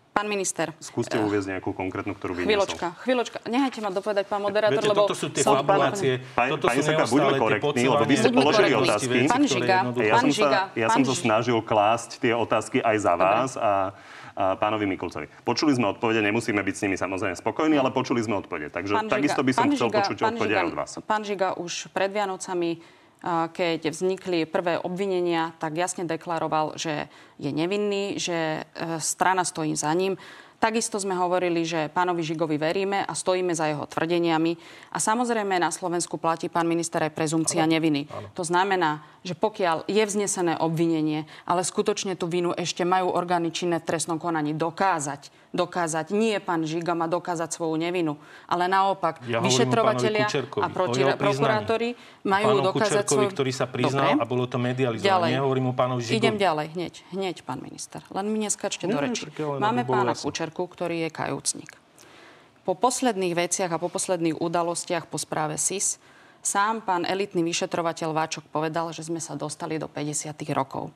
Pán 0.08 0.26
minister, 0.26 0.74
Skúste 0.82 1.14
uviezť 1.14 1.46
nejakú 1.54 1.70
konkrétnu, 1.70 2.10
ktorú 2.10 2.34
vyniesol. 2.34 2.66
chvíľočka, 2.66 2.86
chvíľočka. 3.06 3.38
Nehajte 3.46 3.78
ma 3.78 3.94
dopovedať, 3.94 4.26
pán 4.26 4.42
moderátor, 4.42 4.82
Viete, 4.82 4.90
lebo... 4.90 5.06
toto 5.06 5.14
sú 5.14 5.30
tie 5.30 5.46
som- 5.46 5.62
fabulácie, 5.62 6.18
Pán- 6.34 6.50
toto 6.50 6.66
pani 6.66 6.82
sú 6.82 6.90
Saka, 6.90 7.04
buďme 7.06 7.32
korektní, 7.38 7.84
lebo 7.86 8.02
vy 8.02 8.14
ste 8.18 8.30
položili 8.34 8.70
otázky. 8.74 9.14
Pán 9.30 9.44
Žiga, 9.46 9.76
Ja 9.94 10.14
Pán 10.18 10.22
som, 10.26 10.30
Žiga, 10.34 10.50
sa, 10.50 10.62
ja 10.74 10.86
pán 10.90 10.96
som 10.98 11.02
sa 11.06 11.14
Ži- 11.14 11.22
snažil 11.22 11.58
klásť 11.62 12.10
tie 12.18 12.34
otázky 12.34 12.82
aj 12.82 12.96
za 12.98 13.14
vás 13.14 13.50
a, 13.54 13.94
a 14.34 14.58
pánovi 14.58 14.90
Mikulcovi. 14.90 15.30
Počuli 15.46 15.78
sme 15.78 15.94
odpovede, 15.94 16.18
nemusíme 16.18 16.66
byť 16.66 16.74
s 16.74 16.80
nimi 16.82 16.96
samozrejme 16.98 17.38
spokojní, 17.38 17.78
ale 17.78 17.94
počuli 17.94 18.18
sme 18.18 18.42
odpovede. 18.42 18.74
Takže 18.74 18.98
takisto 19.06 19.46
by 19.46 19.52
som 19.54 19.70
pán 19.70 19.78
chcel 19.78 19.88
počuť 19.94 20.16
pán 20.18 20.34
odpovede 20.34 20.54
aj 20.58 20.66
od 20.66 20.74
vás. 20.74 20.90
Pán 20.98 21.22
Žiga 21.22 21.54
už 21.62 21.94
pred 21.94 22.10
Vianocami, 22.10 22.82
keď 23.26 23.90
vznikli 23.90 24.46
prvé 24.46 24.78
obvinenia, 24.78 25.50
tak 25.58 25.74
jasne 25.74 26.06
deklaroval, 26.06 26.78
že 26.78 27.10
je 27.38 27.50
nevinný, 27.50 28.14
že 28.18 28.62
e, 28.62 28.98
strana 29.02 29.42
stojí 29.42 29.74
za 29.74 29.90
ním. 29.90 30.14
Takisto 30.58 30.98
sme 30.98 31.14
hovorili, 31.14 31.62
že 31.62 31.86
pánovi 31.86 32.18
Žigovi 32.26 32.58
veríme 32.58 33.06
a 33.06 33.14
stojíme 33.14 33.54
za 33.54 33.70
jeho 33.70 33.86
tvrdeniami. 33.86 34.58
A 34.90 34.98
samozrejme 34.98 35.54
na 35.54 35.70
Slovensku 35.70 36.18
platí 36.18 36.50
pán 36.50 36.66
minister 36.66 36.98
aj 36.98 37.14
prezumcia 37.14 37.62
neviny. 37.62 38.10
To 38.34 38.42
znamená, 38.42 39.06
že 39.22 39.38
pokiaľ 39.38 39.86
je 39.86 40.02
vznesené 40.02 40.58
obvinenie, 40.58 41.30
ale 41.46 41.62
skutočne 41.62 42.18
tú 42.18 42.26
vinu 42.26 42.50
ešte 42.58 42.82
majú 42.82 43.14
orgány 43.14 43.54
činné 43.54 43.78
v 43.78 43.86
trestnom 43.86 44.18
konaní 44.18 44.50
dokázať, 44.58 45.47
dokázať, 45.58 46.14
nie 46.14 46.38
pán 46.38 46.62
Žiga 46.62 46.94
má 46.94 47.10
dokázať 47.10 47.50
svoju 47.50 47.74
nevinu, 47.74 48.14
ale 48.46 48.70
naopak 48.70 49.18
Ja 49.26 49.42
vyšetrovateľia 49.42 50.30
a 50.62 50.68
proti, 50.70 51.02
prokurátori 51.02 51.98
majú 52.22 52.62
Pánom 52.62 52.66
dokázať 52.70 53.04
svoju... 53.10 53.28
ktorý 53.34 53.50
sa 53.50 53.66
priznal 53.66 54.14
Dobre. 54.14 54.22
a 54.22 54.24
bolo 54.30 54.44
to 54.46 54.62
medializované. 54.62 55.34
Nehovorím 55.34 55.70
o 55.70 55.74
pánovi 55.74 56.06
Žigovi. 56.06 56.18
Idem 56.22 56.36
ďalej, 56.38 56.66
hneď, 56.78 56.94
hneď, 57.10 57.36
pán 57.42 57.58
minister. 57.58 58.06
Len 58.14 58.30
mi 58.30 58.38
neskačte 58.38 58.86
do 58.86 58.94
reči. 58.94 59.26
Máme 59.58 59.82
pána 59.82 60.14
jasné. 60.14 60.24
Kučerku, 60.30 60.62
ktorý 60.70 61.02
je 61.04 61.10
kajúcnik. 61.10 61.70
Po 62.62 62.76
posledných 62.76 63.32
veciach 63.32 63.72
a 63.74 63.80
po 63.80 63.88
posledných 63.88 64.38
udalostiach 64.38 65.08
po 65.08 65.16
správe 65.16 65.56
SIS 65.56 65.96
sám 66.44 66.84
pán 66.84 67.08
elitný 67.08 67.40
vyšetrovateľ 67.40 68.12
Váčok 68.12 68.44
povedal, 68.52 68.92
že 68.92 69.08
sme 69.08 69.18
sa 69.18 69.34
dostali 69.34 69.80
do 69.80 69.88
50. 69.88 70.36
rokov. 70.52 70.92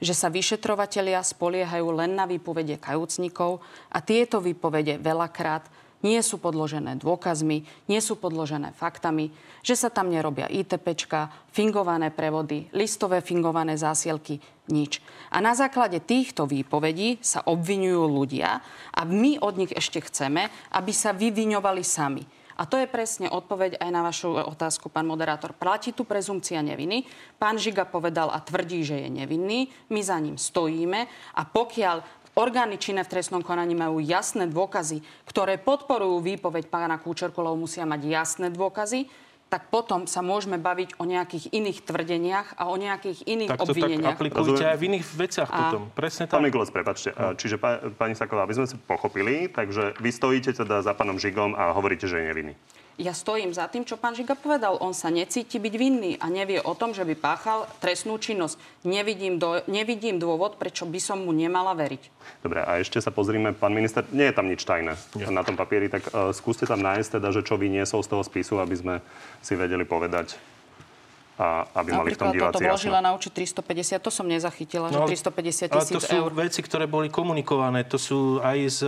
Že 0.00 0.14
sa 0.16 0.28
vyšetrovatelia 0.32 1.20
spoliehajú 1.20 1.92
len 1.92 2.16
na 2.16 2.24
výpovede 2.24 2.80
kajúcnikov 2.80 3.60
a 3.92 4.00
tieto 4.00 4.40
výpovede 4.40 4.96
veľakrát 4.96 5.68
nie 6.00 6.16
sú 6.24 6.40
podložené 6.40 6.96
dôkazmi, 6.96 7.68
nie 7.88 8.00
sú 8.00 8.16
podložené 8.16 8.72
faktami, 8.72 9.28
že 9.60 9.76
sa 9.76 9.92
tam 9.92 10.08
nerobia 10.08 10.48
ITPčka, 10.48 11.28
fingované 11.52 12.08
prevody, 12.08 12.72
listové 12.72 13.20
fingované 13.20 13.76
zásielky, 13.76 14.40
nič. 14.72 15.04
A 15.28 15.44
na 15.44 15.52
základe 15.52 16.00
týchto 16.00 16.48
výpovedí 16.48 17.20
sa 17.20 17.44
obvinujú 17.44 18.08
ľudia 18.08 18.64
a 18.96 19.00
my 19.04 19.36
od 19.44 19.60
nich 19.60 19.72
ešte 19.76 20.00
chceme, 20.00 20.48
aby 20.72 20.92
sa 20.96 21.12
vyviňovali 21.12 21.84
sami. 21.84 22.24
A 22.60 22.68
to 22.68 22.76
je 22.76 22.84
presne 22.84 23.32
odpoveď 23.32 23.80
aj 23.80 23.88
na 23.88 24.04
vašu 24.04 24.36
otázku, 24.36 24.92
pán 24.92 25.08
moderátor. 25.08 25.56
Platí 25.56 25.96
tu 25.96 26.04
prezumcia 26.04 26.60
neviny. 26.60 27.08
Pán 27.40 27.56
Žiga 27.56 27.88
povedal 27.88 28.28
a 28.28 28.36
tvrdí, 28.36 28.84
že 28.84 29.00
je 29.00 29.08
nevinný. 29.08 29.72
My 29.88 30.04
za 30.04 30.20
ním 30.20 30.36
stojíme. 30.36 31.08
A 31.40 31.42
pokiaľ 31.48 32.04
orgány 32.36 32.76
činné 32.76 33.00
v 33.08 33.16
trestnom 33.16 33.40
konaní 33.40 33.72
majú 33.72 34.04
jasné 34.04 34.44
dôkazy, 34.44 35.00
ktoré 35.24 35.56
podporujú 35.56 36.20
výpoveď 36.20 36.68
pána 36.68 37.00
Kúčerku, 37.00 37.40
lebo 37.40 37.64
musia 37.64 37.88
mať 37.88 38.00
jasné 38.04 38.52
dôkazy, 38.52 39.08
tak 39.50 39.66
potom 39.66 40.06
sa 40.06 40.22
môžeme 40.22 40.56
baviť 40.56 40.94
o 40.96 41.04
nejakých 41.04 41.50
iných 41.50 41.78
tvrdeniach 41.82 42.54
a 42.54 42.70
o 42.70 42.78
nejakých 42.78 43.26
iných 43.26 43.50
Tak 43.50 43.58
to 43.58 43.66
tak 43.66 43.74
obvineniach. 43.74 44.14
aplikujte 44.14 44.46
Rozumiem. 44.54 44.70
aj 44.70 44.78
v 44.78 44.84
iných 44.86 45.04
veciach 45.10 45.48
A- 45.50 45.58
potom. 45.58 45.82
Presne 45.90 46.24
Pán 46.24 46.38
tak. 46.38 46.46
Mikulec, 46.46 46.70
prepačte. 46.70 47.08
A, 47.10 47.34
Čiže 47.34 47.58
pani 47.98 48.14
Saková, 48.14 48.46
aby 48.46 48.54
sme 48.54 48.70
si 48.70 48.78
pochopili, 48.78 49.50
takže 49.50 49.98
vy 49.98 50.10
stojíte 50.10 50.54
teda 50.54 50.80
za 50.80 50.94
pánom 50.94 51.18
Žigom 51.18 51.58
a 51.58 51.74
hovoríte, 51.74 52.06
že 52.06 52.16
je 52.16 52.24
nevinný. 52.24 52.54
Ja 53.00 53.16
stojím 53.16 53.56
za 53.56 53.64
tým, 53.64 53.88
čo 53.88 53.96
pán 53.96 54.12
Žiga 54.12 54.36
povedal. 54.36 54.76
On 54.76 54.92
sa 54.92 55.08
necíti 55.08 55.56
byť 55.56 55.74
vinný 55.80 56.20
a 56.20 56.28
nevie 56.28 56.60
o 56.60 56.76
tom, 56.76 56.92
že 56.92 57.08
by 57.08 57.16
páchal 57.16 57.64
trestnú 57.80 58.20
činnosť. 58.20 58.60
Nevidím, 58.84 59.40
do, 59.40 59.64
nevidím 59.72 60.20
dôvod, 60.20 60.60
prečo 60.60 60.84
by 60.84 61.00
som 61.00 61.24
mu 61.24 61.32
nemala 61.32 61.72
veriť. 61.72 62.12
Dobre, 62.44 62.60
a 62.60 62.76
ešte 62.76 63.00
sa 63.00 63.08
pozrime, 63.08 63.56
pán 63.56 63.72
minister, 63.72 64.04
nie 64.12 64.28
je 64.28 64.36
tam 64.36 64.52
nič 64.52 64.68
tajné 64.68 65.00
na 65.32 65.40
tom 65.40 65.56
papieri, 65.56 65.88
tak 65.88 66.12
uh, 66.12 66.28
skúste 66.36 66.68
tam 66.68 66.84
nájsť 66.84 67.16
teda, 67.16 67.32
že 67.32 67.40
čo 67.40 67.56
vyniesol 67.56 68.04
z 68.04 68.10
toho 68.12 68.20
spisu, 68.20 68.60
aby 68.60 68.76
sme 68.76 68.94
si 69.40 69.56
vedeli 69.56 69.88
povedať 69.88 70.36
a 71.40 71.64
aby 71.72 71.96
mali 71.96 72.12
v 72.12 72.20
tom 72.20 72.28
toto 72.28 72.36
diváci 72.36 72.60
vložila 72.60 73.00
jasno. 73.00 73.06
na 73.08 73.10
účet 73.16 73.32
350, 73.32 73.96
to 73.96 74.10
som 74.12 74.28
nezachytila, 74.28 74.92
No, 74.92 75.08
že 75.08 75.16
350 75.16 75.72
ale 75.72 75.80
tisíc 75.80 75.94
to 75.96 76.00
sú 76.04 76.16
eur. 76.20 76.30
veci, 76.36 76.60
ktoré 76.60 76.84
boli 76.84 77.08
komunikované. 77.08 77.88
To 77.88 77.96
sú 77.96 78.18
aj 78.44 78.58
z... 78.68 78.78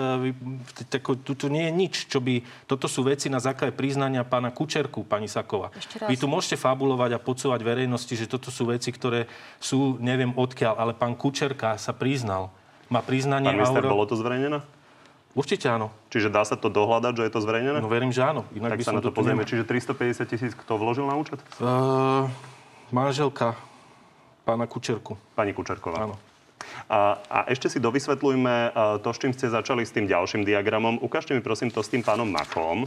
Tako, 0.92 1.16
tu, 1.16 1.32
tu 1.32 1.48
nie 1.48 1.64
je 1.64 1.72
nič, 1.72 1.94
čo 2.12 2.20
by... 2.20 2.44
Toto 2.68 2.92
sú 2.92 3.00
veci 3.02 3.32
na 3.32 3.40
základe 3.40 3.72
priznania 3.72 4.20
pána 4.20 4.52
Kučerku, 4.52 5.00
pani 5.02 5.32
Sakova. 5.32 5.72
Ešte 5.72 6.04
raz. 6.04 6.12
Vy 6.12 6.20
tu 6.20 6.28
môžete 6.28 6.60
fabulovať 6.60 7.16
a 7.16 7.18
podsúvať 7.18 7.64
verejnosti, 7.64 8.12
že 8.12 8.28
toto 8.28 8.52
sú 8.52 8.68
veci, 8.68 8.92
ktoré 8.92 9.24
sú 9.56 9.96
neviem 9.96 10.36
odkiaľ, 10.36 10.76
ale 10.76 10.92
pán 10.92 11.16
Kučerka 11.16 11.80
sa 11.80 11.96
priznal. 11.96 12.52
Má 12.92 13.00
priznanie... 13.00 13.48
Pán 13.48 13.56
minister, 13.56 13.80
Auro- 13.80 13.96
bolo 13.96 14.04
to 14.04 14.20
zverejnené? 14.20 14.60
Určite 15.32 15.64
áno. 15.72 15.88
Čiže 16.12 16.28
dá 16.28 16.44
sa 16.44 16.60
to 16.60 16.68
dohľadať, 16.68 17.12
že 17.16 17.22
je 17.24 17.32
to 17.32 17.40
zverejnené? 17.40 17.78
No 17.80 17.88
verím, 17.88 18.12
že 18.12 18.20
áno. 18.20 18.44
Inak 18.52 18.76
tak 18.76 18.78
by 18.80 18.84
sa 18.84 18.96
na 18.96 19.02
to 19.04 19.12
pozrieme. 19.16 19.48
Čiže 19.48 19.64
350 19.64 20.28
tisíc 20.28 20.52
kto 20.52 20.76
vložil 20.76 21.08
na 21.08 21.16
účet? 21.16 21.40
Uh, 21.56 22.28
manželka 22.92 23.56
pána 24.44 24.68
Kučerku. 24.68 25.16
Pani 25.32 25.56
Kučerková. 25.56 26.04
Áno. 26.04 26.16
A, 26.86 27.18
a 27.26 27.38
ešte 27.48 27.72
si 27.72 27.80
dovysvetlujme 27.80 28.76
a, 28.76 29.00
to, 29.00 29.10
s 29.10 29.18
čím 29.18 29.32
ste 29.32 29.48
začali 29.48 29.82
s 29.82 29.94
tým 29.96 30.04
ďalším 30.04 30.44
diagramom. 30.44 31.00
Ukážte 31.00 31.32
mi 31.32 31.40
prosím 31.40 31.72
to 31.72 31.80
s 31.80 31.88
tým 31.88 32.04
pánom 32.04 32.28
Makom. 32.28 32.84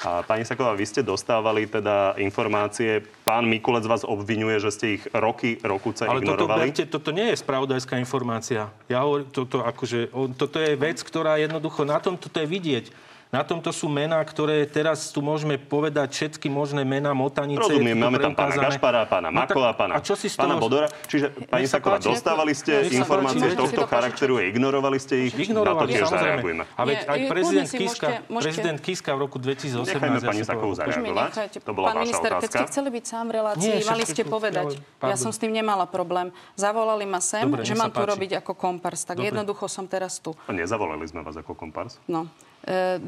A 0.00 0.24
pani 0.24 0.48
Saková, 0.48 0.72
vy 0.72 0.88
ste 0.88 1.04
dostávali 1.04 1.68
teda 1.68 2.16
informácie, 2.16 3.04
pán 3.20 3.44
Mikulec 3.44 3.84
vás 3.84 4.00
obvinuje, 4.00 4.56
že 4.56 4.72
ste 4.72 4.86
ich 4.96 5.04
roky, 5.12 5.60
rokuce 5.60 6.08
Ale 6.08 6.24
toto, 6.24 6.48
ignorovali. 6.48 6.72
berte, 6.72 6.84
toto 6.88 7.12
nie 7.12 7.28
je 7.28 7.36
spravodajská 7.36 8.00
informácia. 8.00 8.72
Ja 8.88 9.04
hovorím, 9.04 9.28
toto, 9.28 9.60
akože, 9.60 10.08
on, 10.16 10.32
toto 10.32 10.56
je 10.56 10.72
vec, 10.72 11.04
ktorá 11.04 11.36
jednoducho, 11.36 11.84
na 11.84 12.00
tom 12.00 12.16
toto 12.16 12.40
je 12.40 12.48
vidieť. 12.48 13.09
Na 13.30 13.46
tomto 13.46 13.70
sú 13.70 13.86
mená, 13.86 14.18
ktoré 14.26 14.66
teraz 14.66 15.14
tu 15.14 15.22
môžeme 15.22 15.54
povedať 15.54 16.10
všetky 16.10 16.50
možné 16.50 16.82
mená, 16.82 17.14
motanice. 17.14 17.62
Rozumiem, 17.62 17.94
máme 17.94 18.18
tam 18.18 18.34
pána. 18.34 18.58
Gašpara, 18.58 19.06
pána 19.06 19.30
No 19.30 19.46
Makova, 19.46 19.70
pána, 19.70 19.92
a 19.94 20.02
čo 20.02 20.18
si 20.18 20.26
z 20.26 20.34
pána 20.34 20.58
toho- 20.58 20.66
Bodora. 20.66 20.90
Čiže, 21.06 21.46
pani 21.46 21.70
Saková, 21.70 22.02
dostávali 22.02 22.58
ste 22.58 22.90
Nech 22.90 22.98
informácie 22.98 23.38
páči, 23.38 23.54
tohto 23.54 23.86
charakteru 23.86 24.42
a 24.42 24.50
ignorovali 24.50 24.98
ste 24.98 25.30
ich? 25.30 25.32
Na 25.32 25.38
to 25.38 25.46
Ignorovali, 25.46 25.90
tiež 25.94 26.10
zareagujeme. 26.10 26.62
A 26.74 26.82
veď 26.82 26.98
aj 27.06 27.18
prezident 27.30 27.70
Kiska, 27.70 28.08
prezident 28.26 28.78
Kiska 28.82 29.10
v 29.14 29.18
roku 29.22 29.38
2018... 29.38 29.78
Nechajme 29.78 30.18
pani 30.26 30.42
Sakovú 30.42 30.74
zareagovať. 30.74 31.30
To 31.62 31.70
bola 31.70 31.86
Pán 31.94 32.02
minister, 32.02 32.30
keď 32.34 32.50
ste 32.50 32.64
chceli 32.66 32.88
byť 32.90 33.04
sám 33.06 33.24
v 33.30 33.32
relácii, 33.38 33.74
mali 33.86 34.04
ste 34.10 34.22
povedať. 34.26 34.74
Ja 34.98 35.14
som 35.14 35.30
s 35.30 35.38
tým 35.38 35.54
nemala 35.54 35.86
problém. 35.86 36.34
Zavolali 36.58 37.06
ma 37.06 37.22
sem, 37.22 37.46
že 37.62 37.78
mám 37.78 37.94
tu 37.94 38.02
robiť 38.02 38.42
ako 38.42 38.58
kompars. 38.58 39.06
Tak 39.06 39.22
jednoducho 39.22 39.70
som 39.70 39.86
teraz 39.86 40.18
tu. 40.18 40.34
Nezavolali 40.50 41.06
sme 41.06 41.22
vás 41.22 41.38
ako 41.38 41.54
kompars? 41.54 42.02
No. 42.10 42.26
E, 42.64 43.00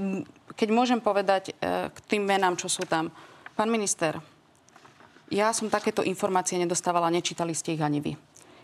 Keď 0.52 0.68
môžem 0.68 1.00
povedať 1.00 1.52
e, 1.52 1.88
k 1.88 1.98
tým 2.08 2.22
menám, 2.28 2.56
čo 2.60 2.68
sú 2.68 2.84
tam. 2.84 3.08
Pán 3.56 3.68
minister, 3.68 4.20
ja 5.32 5.48
som 5.56 5.72
takéto 5.72 6.04
informácie 6.04 6.60
nedostávala, 6.60 7.08
nečítali 7.08 7.56
ste 7.56 7.72
ich 7.72 7.80
ani 7.80 8.04
vy. 8.04 8.12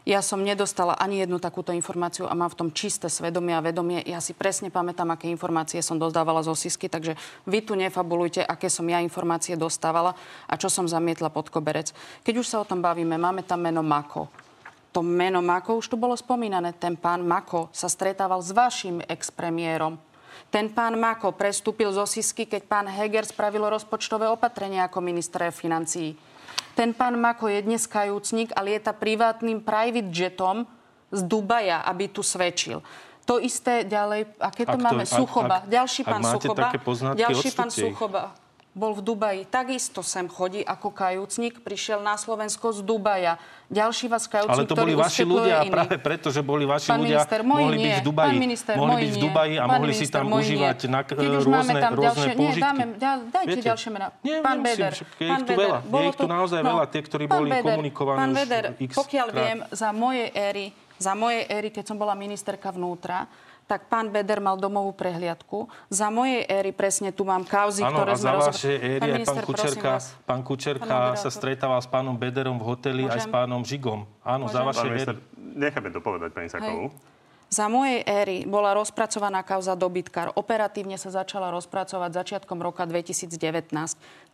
Ja 0.09 0.24
som 0.24 0.41
nedostala 0.41 0.97
ani 0.97 1.20
jednu 1.20 1.36
takúto 1.36 1.68
informáciu 1.68 2.24
a 2.24 2.32
mám 2.32 2.49
v 2.49 2.64
tom 2.64 2.68
čisté 2.72 3.12
svedomie 3.12 3.53
a 3.53 3.61
vedomie. 3.61 4.01
Ja 4.09 4.24
si 4.24 4.32
presne 4.32 4.72
pamätám, 4.72 5.12
aké 5.12 5.28
informácie 5.28 5.84
som 5.84 6.01
dostávala 6.01 6.41
zo 6.41 6.57
SISky, 6.57 6.89
takže 6.89 7.12
vy 7.45 7.61
tu 7.61 7.76
nefabulujte, 7.76 8.41
aké 8.41 8.72
som 8.72 8.89
ja 8.89 9.05
informácie 9.05 9.53
dostávala 9.53 10.16
a 10.49 10.57
čo 10.57 10.72
som 10.72 10.89
zamietla 10.89 11.28
pod 11.28 11.53
koberec. 11.53 11.93
Keď 12.24 12.34
už 12.41 12.49
sa 12.49 12.64
o 12.64 12.68
tom 12.68 12.80
bavíme, 12.80 13.20
máme 13.20 13.45
tam 13.45 13.61
meno 13.61 13.84
Mako. 13.84 14.32
To 14.97 15.05
meno 15.05 15.45
Mako 15.45 15.84
už 15.84 15.93
tu 15.93 16.01
bolo 16.01 16.16
spomínané. 16.16 16.72
Ten 16.80 16.97
pán 16.97 17.20
Mako 17.20 17.68
sa 17.68 17.93
stretával 17.93 18.41
s 18.41 18.49
vašim 18.57 19.05
expremiérom. 19.05 20.01
Ten 20.49 20.72
pán 20.72 20.96
Mako 20.96 21.36
prestúpil 21.36 21.92
zo 21.92 22.09
Sisky, 22.09 22.49
keď 22.49 22.62
pán 22.64 22.86
Heger 22.88 23.28
spravil 23.28 23.68
rozpočtové 23.68 24.32
opatrenia 24.32 24.88
ako 24.88 25.05
minister 25.05 25.44
financií. 25.53 26.16
Ten 26.72 26.96
pán 26.96 27.20
Mako 27.20 27.53
je 27.53 27.61
dnes 27.61 27.84
kajúcnik 27.84 28.57
a 28.57 28.64
lieta 28.64 28.96
privátnym 28.96 29.61
private 29.61 30.09
jetom 30.09 30.64
z 31.12 31.20
Dubaja, 31.22 31.84
aby 31.84 32.09
tu 32.09 32.24
svedčil. 32.24 32.80
To 33.28 33.36
isté 33.36 33.84
ďalej, 33.84 34.24
aké 34.40 34.64
to 34.64 34.72
Ak 34.72 34.80
to- 34.80 34.84
máme? 34.88 35.05
ak- 35.05 35.12
Suchoba. 35.12 35.57
ak- 35.61 35.68
Ďalší 35.68 36.01
ak 36.01 36.09
pán 36.09 36.22
máte 36.24 36.32
Suchoba. 36.40 36.62
také 36.64 36.78
ďalší 37.14 37.49
pán 37.53 37.68
odstúpte 37.68 37.84
ich. 37.84 37.92
Suchoba 37.92 38.22
bol 38.78 38.94
v 38.94 39.02
Dubaji. 39.02 39.42
Takisto 39.44 40.00
sem 40.00 40.30
chodí 40.30 40.62
ako 40.62 40.94
kajúcnik. 40.94 41.58
Prišiel 41.58 41.98
na 41.98 42.14
Slovensko 42.14 42.70
z 42.70 42.86
Dubaja. 42.86 43.34
Ďalší 43.68 44.08
vás 44.08 44.24
kajúcnik, 44.24 44.54
Ale 44.54 44.64
to 44.64 44.72
boli 44.72 44.96
vaši 44.96 45.28
ľudia 45.28 45.60
a 45.60 45.62
iných. 45.66 45.74
práve 45.74 45.96
preto, 46.00 46.32
že 46.32 46.40
boli 46.40 46.64
vaši 46.64 46.88
Pán 46.88 47.04
ľudia, 47.04 47.20
minister, 47.20 47.40
mohli 47.44 47.76
byť 47.76 47.84
nie. 47.84 47.98
v 48.00 48.04
Dubaji. 48.06 48.30
Pán 48.30 48.40
minister, 48.40 48.74
mohli 48.78 48.94
byť 48.96 49.12
v. 49.12 49.20
Dubaji 49.20 49.54
a 49.58 49.64
Pán 49.66 49.76
mohli 49.76 49.92
si 49.92 49.98
minister, 49.98 50.16
tam 50.16 50.24
moji 50.24 50.40
užívať 50.40 50.78
nie. 50.78 50.88
na, 50.88 51.00
Keď 51.04 51.16
rôzne, 51.18 51.52
máme 51.52 51.72
tam 51.76 51.92
rôzne 51.92 52.08
ďalšie, 52.08 52.32
nie, 52.32 52.50
dáme, 52.56 52.84
dá, 52.96 53.10
dajte 53.28 53.48
Viete? 53.52 53.66
ďalšie 53.68 53.90
mená. 53.92 54.06
Nie, 54.22 54.36
pán 54.40 54.58
Beder, 54.62 54.92
je 54.94 55.04
pán 55.28 55.40
ich 55.42 55.44
tu 55.44 55.52
Beder, 55.52 55.68
veľa. 55.68 55.78
Je 55.84 56.06
ich 56.08 56.16
tu 56.16 56.26
naozaj 56.30 56.60
veľa, 56.64 56.84
tie, 56.88 57.02
ktorí 57.04 57.24
boli 57.28 57.48
Beder, 57.50 57.64
komunikovaní 57.66 58.16
Pán 58.16 58.32
Beder, 58.32 58.64
pokiaľ 58.72 59.26
viem, 59.34 59.58
za 59.68 59.90
mojej 59.92 60.28
éry, 60.32 60.66
za 60.96 61.12
mojej 61.12 61.44
éry, 61.46 61.68
keď 61.68 61.84
som 61.84 61.96
bola 62.00 62.16
ministerka 62.16 62.72
vnútra, 62.72 63.28
tak 63.68 63.84
pán 63.86 64.08
Beder 64.08 64.40
mal 64.40 64.56
domovú 64.56 64.90
prehliadku. 64.90 65.68
Za 65.86 66.08
mojej 66.08 66.40
éry 66.42 66.72
presne 66.72 67.12
tu 67.12 67.22
mám 67.22 67.44
kauzy, 67.44 67.84
Áno, 67.84 68.00
ktoré 68.00 68.10
a 68.10 68.16
sme 68.16 68.24
za 68.24 68.32
rozho- 68.32 68.48
vaše 68.50 68.72
éry 68.74 69.08
minister, 69.14 69.28
pán 69.28 69.36
prosím 69.36 69.52
Kučerka, 69.76 69.90
pán 70.24 70.40
Kučerka 70.40 70.88
Pán 70.88 71.14
sa 71.14 71.28
stretával 71.28 71.76
s 71.76 71.86
pánom 71.86 72.14
Bederom 72.14 72.56
v 72.56 72.64
hoteli 72.66 73.04
aj 73.04 73.12
s 73.12 73.16
Môžem? 73.20 73.30
pánom 73.30 73.60
Žigom. 73.60 74.00
Áno, 74.18 74.48
za 74.48 74.58
Môžem? 74.58 74.66
vaše 74.66 74.80
Pán 74.80 74.88
minister, 74.90 75.14
éry. 75.14 75.22
necháme 75.60 75.88
to 75.90 76.00
povedať 76.00 76.30
pani 76.32 76.48
Sakovú. 76.48 76.88
Za 77.49 77.64
mojej 77.64 78.05
éry 78.05 78.44
bola 78.44 78.76
rozpracovaná 78.76 79.40
kauza 79.40 79.72
dobytkár. 79.72 80.36
Operatívne 80.36 80.94
sa 80.94 81.09
začala 81.09 81.49
rozpracovať 81.49 82.11
začiatkom 82.12 82.61
roka 82.61 82.84
2019. 82.84 83.72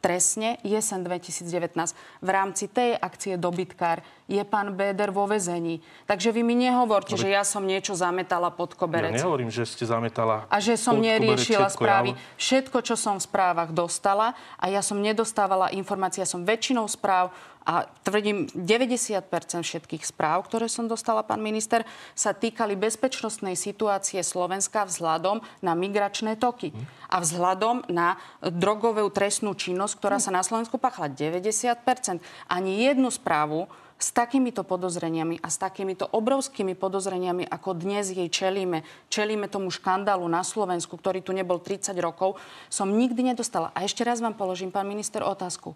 Trestne 0.02 0.58
jesen 0.60 1.06
2019. 1.06 1.78
V 2.18 2.28
rámci 2.28 2.66
tej 2.66 2.92
akcie 2.92 3.38
dobytkár 3.38 4.02
je 4.26 4.42
pán 4.42 4.74
Béder 4.74 5.08
vo 5.08 5.24
vezení. 5.24 5.78
Takže 6.04 6.28
vy 6.28 6.42
mi 6.42 6.58
nehovorte, 6.58 7.14
že 7.14 7.30
ja 7.30 7.40
som 7.40 7.62
niečo 7.62 7.94
zametala 7.94 8.50
pod 8.50 8.74
Ja 8.74 8.78
koberec. 8.82 9.14
nehovorím, 9.14 9.48
že 9.48 9.62
ste 9.62 9.86
zametala 9.86 10.50
A 10.50 10.58
že 10.58 10.74
som 10.74 10.98
neriešila 10.98 11.70
všetko, 11.70 11.78
správy. 11.78 12.10
ja- 12.10 12.18
Všetko, 12.34 12.78
čo 12.82 12.94
som 12.94 13.16
v 13.16 13.22
správach 13.22 13.70
dostala 13.70 14.32
a 14.58 14.66
ja 14.66 14.82
som 14.82 14.98
nedostávala 14.98 15.70
informácie, 15.70 16.18
ja 16.18 16.26
som 16.26 16.42
väčšinou 16.42 16.84
správ 16.84 17.30
a 17.64 17.88
tvrdím, 18.04 18.44
90% 18.52 19.24
všetkých 19.64 20.04
správ, 20.04 20.44
ktoré 20.44 20.68
som 20.68 20.84
dostala, 20.84 21.24
pán 21.24 21.40
minister, 21.40 21.88
sa 22.12 22.36
týkali 22.36 22.76
bezpečnostnej 22.76 23.56
situácie 23.56 24.20
Slovenska 24.20 24.84
vzhľadom 24.84 25.40
na 25.64 25.72
migračné 25.72 26.36
toky 26.36 26.76
a 27.08 27.24
vzhľadom 27.24 27.88
na 27.88 28.20
drogovú 28.44 29.08
trestnú 29.08 29.56
činnosť, 29.56 29.96
ktorá 29.96 30.20
sa 30.20 30.28
na 30.28 30.44
Slovensku 30.44 30.76
pachla 30.76 31.08
90%. 31.08 32.20
Ani 32.52 32.84
jednu 32.84 33.08
správu 33.08 33.64
s 33.96 34.12
takýmito 34.12 34.66
podozreniami 34.66 35.40
a 35.40 35.48
s 35.48 35.56
takýmito 35.56 36.04
obrovskými 36.04 36.76
podozreniami, 36.76 37.48
ako 37.48 37.78
dnes 37.78 38.12
jej 38.12 38.28
čelíme, 38.28 38.84
čelíme 39.08 39.48
tomu 39.48 39.72
škandálu 39.72 40.28
na 40.28 40.44
Slovensku, 40.44 41.00
ktorý 41.00 41.24
tu 41.24 41.32
nebol 41.32 41.62
30 41.62 41.96
rokov, 42.02 42.36
som 42.68 42.92
nikdy 42.92 43.32
nedostala. 43.32 43.72
A 43.72 43.88
ešte 43.88 44.04
raz 44.04 44.20
vám 44.20 44.36
položím, 44.36 44.68
pán 44.68 44.84
minister, 44.84 45.24
otázku. 45.24 45.72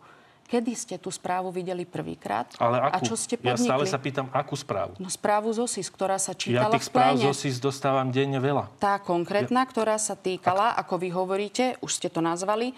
Kedy 0.48 0.72
ste 0.72 0.96
tú 0.96 1.12
správu 1.12 1.52
videli 1.52 1.84
prvýkrát? 1.84 2.48
Ale 2.56 2.80
A 2.80 2.96
akú? 2.96 3.12
čo 3.12 3.20
ste 3.20 3.36
ja 3.36 3.52
podnikli? 3.52 3.68
stále 3.68 3.84
sa 3.84 4.00
pýtam, 4.00 4.32
akú 4.32 4.56
správu? 4.56 4.96
No 4.96 5.12
správu 5.12 5.52
z 5.52 5.60
OSIS, 5.60 5.92
ktorá 5.92 6.16
sa 6.16 6.32
Ja 6.32 6.64
čítala 6.64 6.72
tých 6.72 6.88
v 6.88 6.90
správ 6.90 7.20
z 7.20 7.28
OSIS 7.28 7.60
dostávam 7.60 8.08
denne 8.08 8.40
veľa. 8.40 8.72
Tá 8.80 8.96
konkrétna, 8.96 9.60
ktorá 9.68 10.00
sa 10.00 10.16
týkala, 10.16 10.72
ako 10.80 11.04
vy 11.04 11.12
hovoríte, 11.12 11.76
už 11.84 11.92
ste 11.92 12.08
to 12.08 12.24
nazvali, 12.24 12.72
e, 12.72 12.74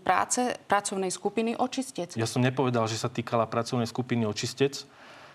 práce 0.00 0.56
pracovnej 0.64 1.12
skupiny 1.12 1.60
Očistec. 1.60 2.16
Ja 2.16 2.24
som 2.24 2.40
nepovedal, 2.40 2.88
že 2.88 2.96
sa 2.96 3.12
týkala 3.12 3.44
pracovnej 3.44 3.84
skupiny 3.84 4.24
očistec. 4.24 4.88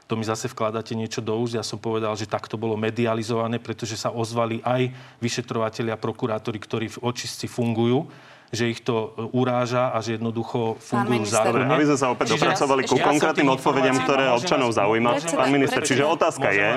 To 0.10 0.18
mi 0.18 0.26
zase 0.26 0.50
vkladáte 0.50 0.98
niečo 0.98 1.22
do 1.22 1.38
úst. 1.38 1.54
Ja 1.54 1.64
som 1.64 1.78
povedal, 1.78 2.18
že 2.18 2.26
takto 2.26 2.58
bolo 2.58 2.74
medializované, 2.74 3.62
pretože 3.62 3.96
sa 3.96 4.10
ozvali 4.10 4.60
aj 4.66 4.90
vyšetrovateľi 5.22 5.94
a 5.94 6.02
prokurátori, 6.02 6.58
ktorí 6.60 6.98
v 6.98 7.02
očistci 7.08 7.46
fungujú 7.46 8.10
že 8.54 8.70
ich 8.70 8.86
to 8.86 9.18
e, 9.18 9.34
uráža 9.34 9.90
a 9.90 9.98
že 9.98 10.22
jednoducho 10.22 10.78
fungujú 10.78 11.26
zákonne. 11.26 11.74
aby 11.74 11.86
sme 11.90 11.98
sa 11.98 12.14
opäť 12.14 12.26
Čiže- 12.30 12.38
dopracovali 12.38 12.82
ku 12.86 12.96
Ja 13.02 13.06
konkrétnym 13.10 13.48
tých 13.50 13.56
odpovediam, 13.58 13.98
ktoré 13.98 14.24
občanov 14.30 14.70
zaujíma. 14.78 15.10
Pán 15.34 15.50
minister, 15.50 15.82
predseda- 15.82 15.90
čiže 15.90 16.04
otázka 16.06 16.48
je, 16.54 16.68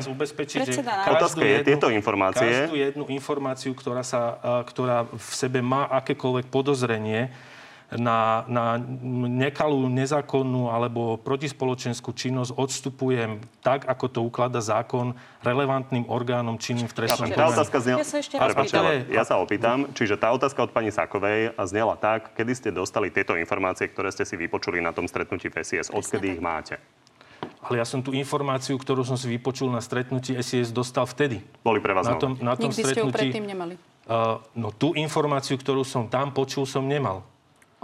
Otázka 1.06 1.44
je, 1.44 1.56
tieto 1.62 1.86
informácie- 1.92 2.64
Každú 2.64 2.76
jednu 2.80 3.04
informáciu, 3.12 3.76
ktorá, 3.76 4.00
sa, 4.00 4.40
a, 4.40 4.64
ktorá 4.64 5.04
v 5.04 5.30
sebe 5.36 5.60
má 5.60 5.84
akékoľvek 5.92 6.48
podozrenie 6.48 7.28
na, 7.94 8.42
na 8.50 8.82
nekalú, 9.30 9.86
nezákonnú 9.86 10.74
alebo 10.74 11.14
protispoločenskú 11.22 12.10
činnosť 12.10 12.58
odstupujem 12.58 13.38
tak, 13.62 13.86
ako 13.86 14.04
to 14.10 14.20
ukladá 14.26 14.58
zákon 14.58 15.14
relevantným 15.46 16.10
orgánom 16.10 16.58
činným 16.58 16.90
v 16.90 16.94
trestnom 16.98 17.30
konaní. 17.30 17.54
otázka 17.54 17.78
znela... 17.78 17.98
Ja 18.02 18.08
sa 18.08 18.18
ešte 18.18 18.34
raz 18.42 18.58
pýtam. 18.58 18.84
ja 19.06 19.22
sa 19.22 19.34
opýtam, 19.38 19.78
čiže 19.94 20.18
tá 20.18 20.34
otázka 20.34 20.66
od 20.66 20.74
pani 20.74 20.90
Sakovej 20.90 21.54
znela 21.62 21.94
tak, 21.94 22.34
kedy 22.34 22.52
ste 22.58 22.68
dostali 22.74 23.14
tieto 23.14 23.38
informácie, 23.38 23.86
ktoré 23.86 24.10
ste 24.10 24.26
si 24.26 24.34
vypočuli 24.34 24.82
na 24.82 24.90
tom 24.90 25.06
stretnutí 25.06 25.46
v 25.46 25.62
SIS, 25.62 25.94
odkedy 25.94 26.34
ich 26.34 26.42
máte? 26.42 26.82
Ale 27.62 27.82
ja 27.82 27.86
som 27.86 28.02
tú 28.02 28.14
informáciu, 28.14 28.78
ktorú 28.78 29.02
som 29.02 29.18
si 29.18 29.26
vypočul 29.30 29.70
na 29.70 29.82
stretnutí 29.82 30.34
SIS, 30.38 30.74
dostal 30.74 31.06
vtedy. 31.06 31.42
Boli 31.62 31.78
pre 31.78 31.94
vás 31.94 32.06
Na 32.06 32.18
tom, 32.18 32.38
na 32.38 32.54
tom 32.58 32.70
Nikdy 32.70 32.82
ste 32.82 32.82
ju 32.82 32.90
stretnutí... 32.90 33.14
predtým 33.30 33.46
nemali. 33.46 33.74
Uh, 34.06 34.38
no 34.54 34.70
tú 34.70 34.94
informáciu, 34.94 35.58
ktorú 35.58 35.82
som 35.82 36.06
tam 36.06 36.30
počul, 36.30 36.62
som 36.62 36.86
nemal. 36.86 37.26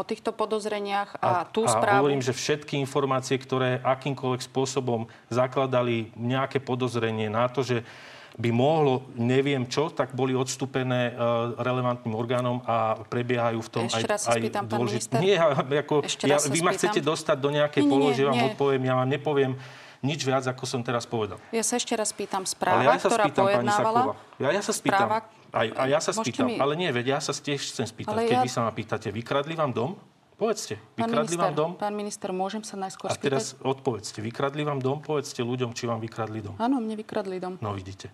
O 0.02 0.04
týchto 0.04 0.34
podozreniach 0.34 1.14
a, 1.22 1.46
tú 1.46 1.62
a 1.62 1.78
správu. 1.78 2.02
hovorím, 2.02 2.18
že 2.18 2.34
všetky 2.34 2.74
informácie, 2.82 3.38
ktoré 3.38 3.78
akýmkoľvek 3.86 4.42
spôsobom 4.50 5.06
zakladali 5.30 6.10
nejaké 6.18 6.58
podozrenie 6.58 7.30
na 7.30 7.46
to, 7.46 7.62
že 7.62 7.86
by 8.34 8.50
mohlo, 8.50 9.06
neviem 9.14 9.62
čo, 9.70 9.94
tak 9.94 10.10
boli 10.18 10.34
odstúpené 10.34 11.14
uh, 11.14 11.54
relevantným 11.54 12.18
orgánom 12.18 12.66
a 12.66 12.98
prebiehajú 13.06 13.62
v 13.62 13.70
tom 13.70 13.84
Ešte 13.86 14.02
aj, 14.02 14.10
raz 14.10 14.22
aj 14.26 14.42
spýtam, 14.42 14.64
pán 14.66 14.80
minister. 14.90 15.18
Nie, 15.22 15.38
ako, 15.38 16.02
Ešte 16.02 16.26
ja, 16.26 16.42
vy 16.42 16.60
ma 16.66 16.74
chcete 16.74 16.98
dostať 16.98 17.36
do 17.38 17.50
nejakej 17.54 17.82
polohy, 17.86 18.18
že 18.18 18.26
vám 18.26 18.42
nie. 18.42 18.48
odpoviem, 18.50 18.82
ja 18.82 18.94
vám 18.98 19.06
nepoviem 19.06 19.52
nič 20.02 20.26
viac, 20.26 20.42
ako 20.50 20.66
som 20.66 20.82
teraz 20.82 21.06
povedal. 21.06 21.38
Ja 21.54 21.62
sa 21.62 21.78
ešte 21.78 21.94
raz 21.94 22.10
pýtam. 22.10 22.42
Ale 22.42 22.50
Správa, 22.50 22.82
ja 22.82 22.98
sa 22.98 23.06
ktorá 23.06 23.24
spýtam, 23.30 23.44
pani 23.46 23.54
pojednávala... 23.54 24.00
Saková. 24.02 24.14
Ja, 24.42 24.48
ja 24.50 24.62
sa 24.66 24.72
spýtam. 24.74 25.06
Správa- 25.06 25.41
A, 25.52 25.68
a 25.68 25.82
ja 25.86 26.00
sa 26.00 26.10
spýtam. 26.10 26.46
mi- 26.46 26.56
Ale 26.56 26.72
nie, 26.74 26.88
veď 26.88 27.06
ja 27.06 27.18
sa 27.20 27.30
tiež 27.30 27.60
chcem 27.62 27.84
spýtať. 27.84 28.08
Ale 28.10 28.24
Keď 28.24 28.34
ja- 28.34 28.42
vy 28.42 28.50
sa 28.50 28.60
ma 28.62 28.70
pýtate, 28.70 29.08
vykradli 29.08 29.52
vám 29.52 29.70
dom? 29.70 30.00
Povedzte, 30.34 30.74
Pán 30.74 31.06
vykradli 31.06 31.14
minister, 31.30 31.44
vám 31.44 31.54
dom? 31.54 31.70
pán 31.76 31.94
minister, 31.94 32.28
môžem 32.32 32.62
sa 32.62 32.74
najskôr 32.74 33.06
A 33.06 33.14
teraz 33.14 33.52
spýtať? 33.52 33.62
odpovedzte, 33.62 34.18
vykradli 34.18 34.64
vám 34.64 34.80
dom? 34.80 34.98
Povedzte 34.98 35.38
ľuďom, 35.38 35.70
či 35.70 35.86
vám 35.86 36.00
vykradli 36.00 36.40
dom. 36.40 36.56
Áno, 36.58 36.80
mne 36.80 36.96
vykradli 36.96 37.38
dom. 37.38 37.60
No 37.60 37.70
vidíte. 37.70 38.10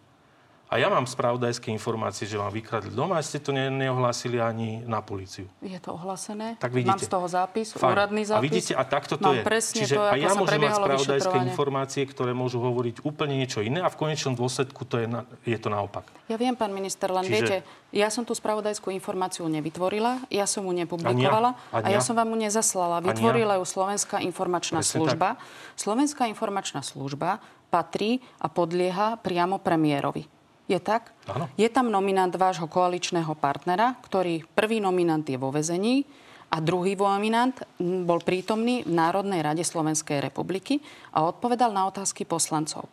A 0.69 0.77
ja 0.77 0.93
mám 0.93 1.09
spravodajské 1.09 1.73
informácie, 1.73 2.29
že 2.29 2.37
vám 2.37 2.53
vykradli 2.53 2.93
dom 2.93 3.17
a 3.17 3.25
ste 3.25 3.41
to 3.41 3.57
ne- 3.57 3.73
neohlásili 3.73 4.37
ani 4.37 4.85
na 4.85 5.01
políciu. 5.01 5.49
Je 5.65 5.81
to 5.81 5.97
ohlásené. 5.97 6.61
Tak 6.61 6.77
vidíte. 6.77 6.93
Mám 6.93 7.01
z 7.01 7.09
toho 7.09 7.25
zápis, 7.25 7.73
Fajn. 7.73 7.89
úradný 7.89 8.23
zápis. 8.29 8.37
A 8.37 8.45
vidíte, 8.45 8.73
a 8.77 8.85
takto 8.85 9.17
to 9.17 9.33
Mám 9.33 9.41
je. 9.41 9.43
presne 9.49 9.81
Čiže 9.81 9.97
to, 9.97 10.03
a 10.05 10.15
ja 10.21 10.37
môžem 10.37 10.61
mať 10.61 10.77
spravodajské 10.77 11.37
informácie, 11.49 12.03
ktoré 12.05 12.37
môžu 12.37 12.61
hovoriť 12.61 13.01
úplne 13.01 13.41
niečo 13.41 13.65
iné 13.65 13.81
a 13.81 13.89
v 13.89 13.97
konečnom 13.97 14.37
dôsledku 14.37 14.85
to 14.85 15.01
je, 15.01 15.09
na, 15.09 15.25
je 15.49 15.57
to 15.57 15.73
naopak. 15.73 16.05
Ja 16.29 16.37
viem, 16.37 16.53
pán 16.53 16.77
minister, 16.77 17.09
len 17.09 17.25
Čiže- 17.25 17.33
viete, 17.33 17.57
ja 17.89 18.13
som 18.13 18.29
tú 18.29 18.37
spravodajskú 18.37 18.93
informáciu 18.93 19.49
nevytvorila, 19.49 20.21
ja 20.29 20.45
som 20.45 20.69
ju 20.69 20.73
nepublikovala 20.77 21.57
Ani 21.73 21.81
ja. 21.81 21.81
a 21.81 21.89
ja 21.97 21.97
ja. 21.97 22.05
som 22.05 22.13
vám 22.13 22.29
ju 22.29 22.45
nezaslala. 22.45 23.01
Vytvorila 23.01 23.57
ju 23.57 23.65
Slovenská 23.65 24.21
informačná 24.21 24.85
Presne 24.85 25.01
služba. 25.01 25.41
Slovenská 25.81 26.29
informačná 26.29 26.85
služba 26.85 27.41
patrí 27.73 28.21
a 28.37 28.53
podlieha 28.53 29.17
priamo 29.17 29.57
premiérovi. 29.57 30.38
Je 30.69 30.77
tak? 30.77 31.17
Áno. 31.25 31.49
Je 31.57 31.65
tam 31.73 31.89
nominant 31.89 32.31
vášho 32.31 32.69
koaličného 32.69 33.33
partnera, 33.41 33.97
ktorý 34.05 34.45
prvý 34.53 34.85
nominant 34.85 35.25
je 35.25 35.41
vo 35.41 35.49
vezení 35.49 36.05
a 36.53 36.61
druhý 36.61 36.93
nominant 36.93 37.57
bol 37.81 38.21
prítomný 38.21 38.85
v 38.85 38.93
Národnej 38.93 39.41
rade 39.41 39.65
Slovenskej 39.65 40.21
republiky 40.21 40.85
a 41.17 41.25
odpovedal 41.25 41.73
na 41.73 41.89
otázky 41.89 42.29
poslancov. 42.29 42.85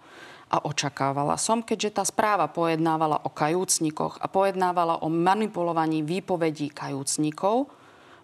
A 0.48 0.64
očakávala 0.64 1.36
som, 1.36 1.60
keďže 1.60 2.00
tá 2.00 2.04
správa 2.08 2.48
pojednávala 2.48 3.28
o 3.28 3.30
kajúcnikoch 3.34 4.24
a 4.24 4.32
pojednávala 4.32 5.04
o 5.04 5.12
manipulovaní 5.12 6.00
výpovedí 6.00 6.72
kajúcnikov 6.72 7.68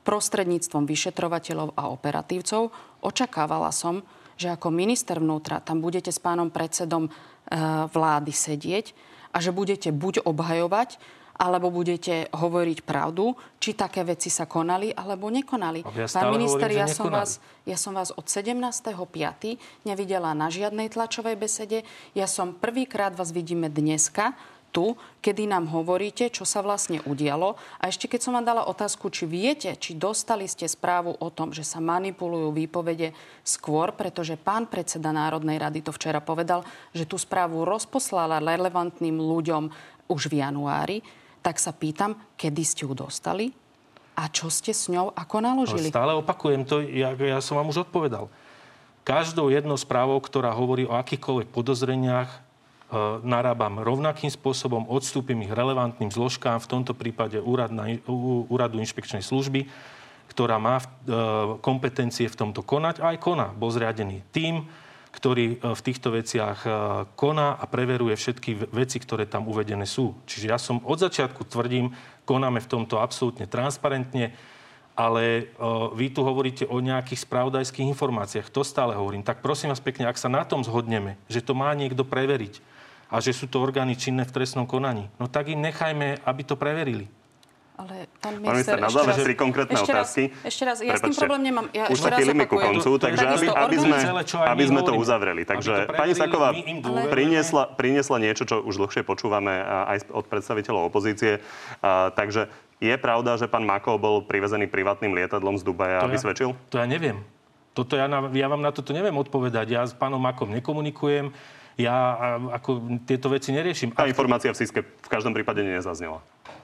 prostredníctvom 0.08 0.88
vyšetrovateľov 0.88 1.76
a 1.76 1.92
operatívcov, 1.92 2.72
očakávala 3.04 3.70
som, 3.76 4.00
že 4.40 4.48
ako 4.48 4.72
minister 4.72 5.20
vnútra 5.20 5.60
tam 5.60 5.84
budete 5.84 6.10
s 6.10 6.18
pánom 6.24 6.50
predsedom 6.50 7.06
e, 7.06 7.12
vlády 7.90 8.34
sedieť 8.34 9.11
a 9.32 9.38
že 9.40 9.56
budete 9.56 9.90
buď 9.96 10.28
obhajovať, 10.28 11.00
alebo 11.42 11.74
budete 11.74 12.30
hovoriť 12.30 12.86
pravdu, 12.86 13.34
či 13.58 13.74
také 13.74 14.06
veci 14.06 14.30
sa 14.30 14.46
konali, 14.46 14.94
alebo 14.94 15.34
nekonali. 15.34 15.82
Ja 15.82 16.06
Pán 16.06 16.38
minister, 16.38 16.70
hovorím, 16.70 16.86
ja 16.86 16.88
som, 16.88 17.10
vás, 17.10 17.42
ja 17.66 17.78
som 17.82 17.98
vás 17.98 18.14
od 18.14 18.30
17.5. 18.30 18.94
nevidela 19.82 20.38
na 20.38 20.54
žiadnej 20.54 20.94
tlačovej 20.94 21.34
besede. 21.42 21.82
Ja 22.14 22.30
som 22.30 22.54
prvýkrát 22.54 23.18
vás 23.18 23.34
vidíme 23.34 23.74
dneska 23.74 24.38
tu, 24.72 24.96
kedy 25.20 25.46
nám 25.46 25.70
hovoríte, 25.70 26.32
čo 26.32 26.48
sa 26.48 26.64
vlastne 26.64 27.04
udialo. 27.04 27.60
A 27.78 27.92
ešte 27.92 28.08
keď 28.08 28.20
som 28.24 28.34
vám 28.34 28.48
dala 28.48 28.66
otázku, 28.66 29.12
či 29.12 29.28
viete, 29.28 29.76
či 29.76 30.00
dostali 30.00 30.48
ste 30.48 30.66
správu 30.66 31.14
o 31.20 31.28
tom, 31.30 31.52
že 31.52 31.68
sa 31.68 31.84
manipulujú 31.84 32.56
výpovede 32.56 33.12
skôr, 33.44 33.94
pretože 33.94 34.40
pán 34.40 34.72
predseda 34.72 35.12
Národnej 35.12 35.60
rady 35.60 35.84
to 35.84 35.92
včera 35.92 36.24
povedal, 36.24 36.64
že 36.96 37.06
tú 37.06 37.20
správu 37.20 37.68
rozposlala 37.68 38.40
relevantným 38.40 39.20
ľuďom 39.20 39.70
už 40.10 40.32
v 40.32 40.42
januári, 40.42 40.98
tak 41.44 41.60
sa 41.60 41.76
pýtam, 41.76 42.16
kedy 42.40 42.64
ste 42.64 42.84
ju 42.88 42.96
dostali 42.96 43.52
a 44.16 44.28
čo 44.28 44.52
ste 44.52 44.76
s 44.76 44.92
ňou 44.92 45.16
ako 45.16 45.36
Ale 45.40 45.46
naložili. 45.52 45.88
stále 45.90 46.14
opakujem 46.14 46.68
to, 46.68 46.84
ja, 46.84 47.16
ja 47.16 47.40
som 47.40 47.58
vám 47.58 47.72
už 47.72 47.90
odpovedal. 47.90 48.30
Každou 49.02 49.50
jednou 49.50 49.74
správou, 49.82 50.22
ktorá 50.22 50.54
hovorí 50.54 50.86
o 50.86 50.94
akýchkoľvek 50.94 51.50
podozreniach, 51.50 52.30
narábam 53.24 53.80
rovnakým 53.80 54.28
spôsobom, 54.28 54.84
odstúpim 54.92 55.40
ich 55.48 55.52
relevantným 55.52 56.12
zložkám, 56.12 56.60
v 56.60 56.70
tomto 56.70 56.92
prípade 56.92 57.40
úrad 57.40 57.72
na, 57.72 57.88
úradu 58.52 58.84
inšpekčnej 58.84 59.24
služby, 59.24 59.72
ktorá 60.32 60.56
má 60.56 60.80
e, 60.80 60.86
kompetencie 61.60 62.32
v 62.32 62.40
tomto 62.40 62.64
konať 62.64 63.04
a 63.04 63.12
aj 63.12 63.18
koná. 63.20 63.52
Bol 63.52 63.76
zriadený 63.76 64.24
tým, 64.32 64.64
ktorý 65.12 65.60
e, 65.60 65.76
v 65.76 65.82
týchto 65.84 66.16
veciach 66.16 66.60
e, 66.64 66.70
koná 67.20 67.60
a 67.60 67.68
preveruje 67.68 68.16
všetky 68.16 68.52
ve- 68.56 68.88
veci, 68.88 69.04
ktoré 69.04 69.28
tam 69.28 69.52
uvedené 69.52 69.84
sú. 69.84 70.16
Čiže 70.24 70.46
ja 70.48 70.56
som 70.56 70.80
od 70.88 71.04
začiatku 71.04 71.44
tvrdím, 71.52 71.92
konáme 72.24 72.64
v 72.64 72.72
tomto 72.72 73.04
absolútne 73.04 73.44
transparentne, 73.44 74.32
ale 74.92 75.56
vy 75.96 76.12
tu 76.12 76.20
hovoríte 76.22 76.68
o 76.68 76.78
nejakých 76.84 77.24
spravodajských 77.24 77.90
informáciách. 77.96 78.52
To 78.52 78.62
stále 78.62 78.92
hovorím. 78.94 79.24
Tak 79.24 79.40
prosím 79.40 79.72
vás 79.72 79.80
pekne, 79.80 80.06
ak 80.06 80.20
sa 80.20 80.28
na 80.28 80.44
tom 80.44 80.68
zhodneme, 80.68 81.16
že 81.32 81.40
to 81.42 81.56
má 81.56 81.72
niekto 81.74 82.04
preveriť 82.04 82.60
a 83.12 83.20
že 83.20 83.36
sú 83.36 83.46
to 83.46 83.60
orgány 83.60 83.94
činné 83.94 84.24
v 84.24 84.32
trestnom 84.32 84.64
konaní, 84.64 85.12
no 85.20 85.28
tak 85.28 85.52
im 85.52 85.60
nechajme, 85.60 86.24
aby 86.24 86.42
to 86.42 86.56
preverili. 86.56 87.12
Ale 87.72 88.06
pán 88.22 88.38
Pán 88.38 88.46
minister, 88.46 88.78
minister, 88.78 88.78
na 88.78 88.90
záver 88.94 89.16
raz- 89.18 89.26
tri 89.26 89.34
konkrétne 89.34 89.74
ešte 89.74 89.90
raz, 89.90 90.06
otázky. 90.06 90.24
Ešte 90.46 90.64
raz, 90.64 90.78
ja 90.78 90.94
s 90.94 91.02
tým 91.02 91.10
Prepačte, 91.10 91.22
problém 91.26 91.42
nemám. 91.42 91.66
Ja 91.74 91.90
Už 91.90 91.98
sa 91.98 92.10
raz 92.14 92.18
chýlime 92.22 92.46
ku 92.46 92.58
koncu, 92.62 92.90
takže 92.96 93.26
aby, 93.26 93.48
aby, 93.50 93.76
sme, 93.82 93.96
Celé, 93.98 94.22
aby 94.46 94.64
sme 94.70 94.82
to 94.86 94.94
uzavreli. 94.94 95.42
Takže 95.44 95.90
to 95.90 95.94
pani 95.98 96.14
Saková 96.14 96.54
priniesla, 97.10 97.74
priniesla 97.74 98.18
niečo, 98.22 98.46
čo 98.46 98.62
už 98.62 98.78
dlhšie 98.78 99.02
počúvame 99.02 99.66
a, 99.66 99.98
aj 99.98 100.14
od 100.14 100.26
predstaviteľov 100.30 100.94
opozície. 100.94 101.42
A, 101.82 102.14
takže 102.14 102.54
je 102.78 102.94
pravda, 103.02 103.42
že 103.42 103.50
pán 103.50 103.66
Makov 103.66 103.98
bol 103.98 104.22
privezený 104.22 104.70
privátnym 104.70 105.18
lietadlom 105.18 105.58
z 105.58 105.64
Dubaja, 105.66 106.06
aby 106.06 106.18
ja, 106.18 106.22
svedčil? 106.22 106.54
To 106.70 106.78
ja 106.78 106.86
neviem. 106.86 107.26
Toto 107.74 107.98
ja, 107.98 108.06
na- 108.06 108.30
ja 108.30 108.46
vám 108.46 108.62
na 108.62 108.70
toto 108.70 108.94
neviem 108.94 109.16
odpovedať. 109.16 109.66
Ja 109.66 109.82
s 109.82 109.96
pánom 109.98 110.22
Makom 110.22 110.54
nekomunikujem. 110.54 111.34
Ja 111.80 112.18
ako 112.52 113.00
tieto 113.08 113.32
veci 113.32 113.56
neriešim. 113.56 113.96
Tá 113.96 114.10
informácia 114.10 114.52
v 114.52 114.58
Siske 114.60 114.84
v 114.84 115.08
každom 115.08 115.32
prípade 115.32 115.64
nezaznela. 115.64 116.20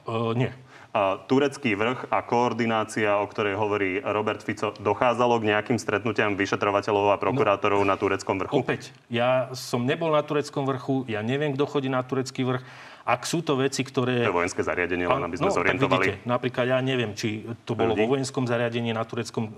uh, 0.08 0.36
nie. 0.36 0.51
A 0.95 1.20
turecký 1.30 1.78
vrch 1.78 2.10
a 2.10 2.26
koordinácia, 2.26 3.22
o 3.22 3.26
ktorej 3.30 3.53
hovorí 3.60 4.01
Robert 4.01 4.41
Fico, 4.41 4.74
dochádzalo 4.82 5.38
k 5.43 5.53
nejakým 5.53 5.78
stretnutiam 5.78 6.34
vyšetrovateľov 6.34 7.14
a 7.14 7.22
prokurátorov 7.22 7.86
na 7.86 7.99
tureckom 7.99 8.39
vrchu? 8.41 8.66
Opäť, 8.66 8.95
ja 9.12 9.51
som 9.53 9.86
nebol 9.86 10.10
na 10.10 10.26
tureckom 10.26 10.66
vrchu, 10.66 11.05
ja 11.05 11.22
neviem, 11.22 11.53
kto 11.53 11.70
chodí 11.70 11.91
na 11.91 12.01
turecký 12.01 12.47
vrch. 12.47 12.64
Ak 13.08 13.30
sú 13.30 13.45
to 13.45 13.55
veci, 13.55 13.86
ktoré... 13.86 14.26
To 14.26 14.32
je 14.34 14.39
vojenské 14.41 14.66
zariadenie, 14.66 15.05
len 15.05 15.22
aby 15.22 15.38
sme 15.38 15.47
no, 15.47 15.55
zorientovali. 15.55 16.18
vidíte, 16.18 16.28
napríklad 16.28 16.66
ja 16.66 16.80
neviem, 16.82 17.14
či 17.14 17.45
to 17.64 17.78
bolo 17.78 17.93
Ľudí. 17.93 18.01
vo 18.03 18.12
vojenskom 18.18 18.43
zariadení, 18.49 18.91
na 18.91 19.05
tureckom 19.08 19.43
e, 19.47 19.51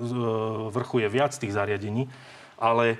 vrchu 0.70 1.02
je 1.02 1.08
viac 1.10 1.34
tých 1.34 1.56
zariadení, 1.56 2.06
ale, 2.60 3.00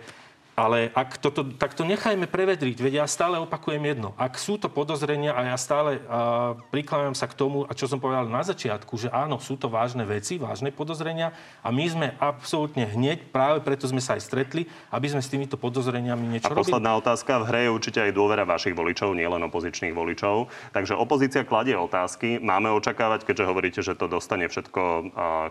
ale 0.60 0.92
ak 0.92 1.16
toto, 1.24 1.48
tak 1.56 1.72
to 1.72 1.88
nechajme 1.88 2.28
prevedriť. 2.28 2.84
Veď 2.84 2.94
ja 3.00 3.06
stále 3.08 3.40
opakujem 3.40 3.80
jedno. 3.80 4.12
Ak 4.20 4.36
sú 4.36 4.60
to 4.60 4.68
podozrenia 4.68 5.32
a 5.32 5.56
ja 5.56 5.56
stále 5.56 6.04
a, 6.04 6.60
prikláňam 6.68 7.16
sa 7.16 7.32
k 7.32 7.40
tomu, 7.40 7.64
a 7.64 7.72
čo 7.72 7.88
som 7.88 8.04
povedal 8.04 8.28
na 8.28 8.44
začiatku, 8.44 9.00
že 9.00 9.08
áno, 9.08 9.40
sú 9.40 9.56
to 9.56 9.72
vážne 9.72 10.04
veci, 10.04 10.36
vážne 10.36 10.76
podozrenia 10.76 11.32
a 11.64 11.72
my 11.72 11.86
sme 11.88 12.08
absolútne 12.20 12.84
hneď, 12.92 13.32
práve 13.32 13.64
preto 13.64 13.88
sme 13.88 14.04
sa 14.04 14.20
aj 14.20 14.28
stretli, 14.28 14.68
aby 14.92 15.08
sme 15.08 15.24
s 15.24 15.32
týmito 15.32 15.56
podozreniami 15.56 16.36
niečo 16.36 16.52
A 16.52 16.54
robili. 16.54 16.68
posledná 16.68 16.92
otázka. 17.00 17.40
V 17.40 17.48
hre 17.48 17.60
je 17.66 17.72
určite 17.72 18.00
aj 18.04 18.12
dôvera 18.12 18.44
vašich 18.44 18.76
voličov, 18.76 19.16
nielen 19.16 19.40
opozičných 19.48 19.96
voličov. 19.96 20.52
Takže 20.76 21.00
opozícia 21.00 21.48
kladie 21.48 21.80
otázky. 21.80 22.42
Máme 22.44 22.68
očakávať, 22.76 23.24
keďže 23.24 23.48
hovoríte, 23.48 23.80
že 23.80 23.96
to 23.96 24.12
dostane 24.12 24.52
všetko 24.52 24.82
a, 24.82 24.94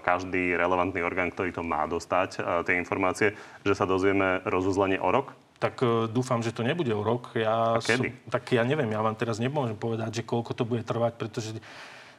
každý 0.05 0.53
relevantný 0.59 1.01
orgán, 1.01 1.33
ktorý 1.33 1.55
to 1.57 1.63
má 1.65 1.89
dostať, 1.89 2.31
a, 2.39 2.61
tie 2.67 2.77
informácie, 2.77 3.33
že 3.65 3.73
sa 3.73 3.89
dozvieme 3.89 4.43
rozuzlenie 4.45 4.98
o 5.01 5.09
rok? 5.09 5.35
Tak 5.59 5.83
e, 5.83 6.07
dúfam, 6.07 6.39
že 6.39 6.55
to 6.55 6.63
nebude 6.63 6.91
o 6.95 7.03
rok. 7.03 7.35
Ja 7.35 7.79
A 7.79 7.83
kedy? 7.83 8.15
Som, 8.15 8.31
tak 8.31 8.47
ja 8.55 8.63
neviem, 8.63 8.91
ja 8.91 9.03
vám 9.03 9.19
teraz 9.19 9.43
nemôžem 9.43 9.75
povedať, 9.75 10.23
že 10.23 10.27
koľko 10.27 10.55
to 10.55 10.63
bude 10.63 10.87
trvať, 10.87 11.19
pretože 11.19 11.51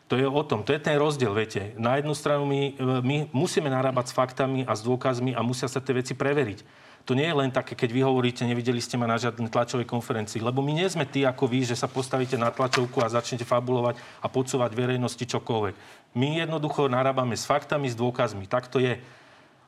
to 0.09 0.17
je 0.17 0.25
o 0.25 0.43
tom, 0.43 0.65
to 0.65 0.73
je 0.73 0.81
ten 0.81 0.97
rozdiel, 0.97 1.37
viete. 1.37 1.77
Na 1.77 2.01
jednu 2.01 2.17
stranu 2.17 2.43
my, 2.49 2.61
e, 2.73 2.81
my 3.05 3.15
musíme 3.31 3.69
narábať 3.69 4.11
s 4.11 4.17
faktami 4.17 4.65
a 4.67 4.73
s 4.73 4.81
dôkazmi 4.81 5.37
a 5.37 5.45
musia 5.45 5.69
sa 5.69 5.79
tie 5.79 5.95
veci 5.95 6.17
preveriť. 6.17 6.89
To 7.07 7.15
nie 7.17 7.25
je 7.25 7.39
len 7.41 7.49
také, 7.49 7.73
keď 7.73 7.89
vy 7.95 8.01
hovoríte, 8.03 8.43
nevideli 8.43 8.77
ste 8.83 8.99
ma 8.99 9.07
na 9.07 9.15
žiadnej 9.15 9.49
tlačovej 9.49 9.87
konferencii, 9.87 10.43
lebo 10.43 10.59
my 10.59 10.75
nie 10.75 10.85
sme 10.85 11.07
tí 11.07 11.23
ako 11.23 11.47
vy, 11.47 11.65
že 11.65 11.79
sa 11.79 11.87
postavíte 11.87 12.35
na 12.35 12.51
tlačovku 12.51 12.99
a 13.01 13.09
začnete 13.09 13.47
fabulovať 13.47 13.97
a 14.19 14.27
podsúvať 14.29 14.75
verejnosti 14.75 15.25
čokoľvek. 15.25 15.73
My 16.13 16.43
jednoducho 16.43 16.85
narábame 16.85 17.33
s 17.33 17.49
faktami, 17.49 17.89
s 17.89 17.95
dôkazmi. 17.97 18.45
Tak 18.45 18.69
to 18.69 18.77
je. 18.81 19.01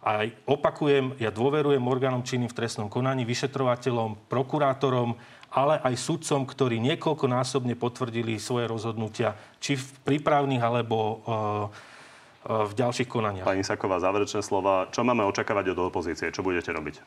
A 0.02 0.26
opakujem, 0.50 1.14
ja 1.22 1.30
dôverujem 1.30 1.82
orgánom 1.86 2.26
činným 2.26 2.50
v 2.50 2.58
trestnom 2.58 2.90
konaní, 2.90 3.22
vyšetrovateľom, 3.22 4.26
prokurátorom, 4.26 5.14
ale 5.54 5.78
aj 5.84 5.94
sudcom, 6.00 6.48
ktorí 6.48 6.82
niekoľkonásobne 6.82 7.78
potvrdili 7.78 8.42
svoje 8.42 8.66
rozhodnutia, 8.66 9.38
či 9.62 9.78
v 9.78 9.88
prípravných, 10.02 10.64
alebo 10.64 10.98
uh, 10.98 11.14
uh, 11.22 12.66
v 12.66 12.74
ďalších 12.74 13.06
konaniach. 13.06 13.46
Pani 13.46 13.62
Saková, 13.62 14.02
záverečné 14.02 14.42
slova. 14.42 14.90
Čo 14.90 15.06
máme 15.06 15.22
očakávať 15.28 15.78
od 15.78 15.94
opozície? 15.94 16.34
Čo 16.34 16.42
budete 16.42 16.74
robiť? 16.74 17.04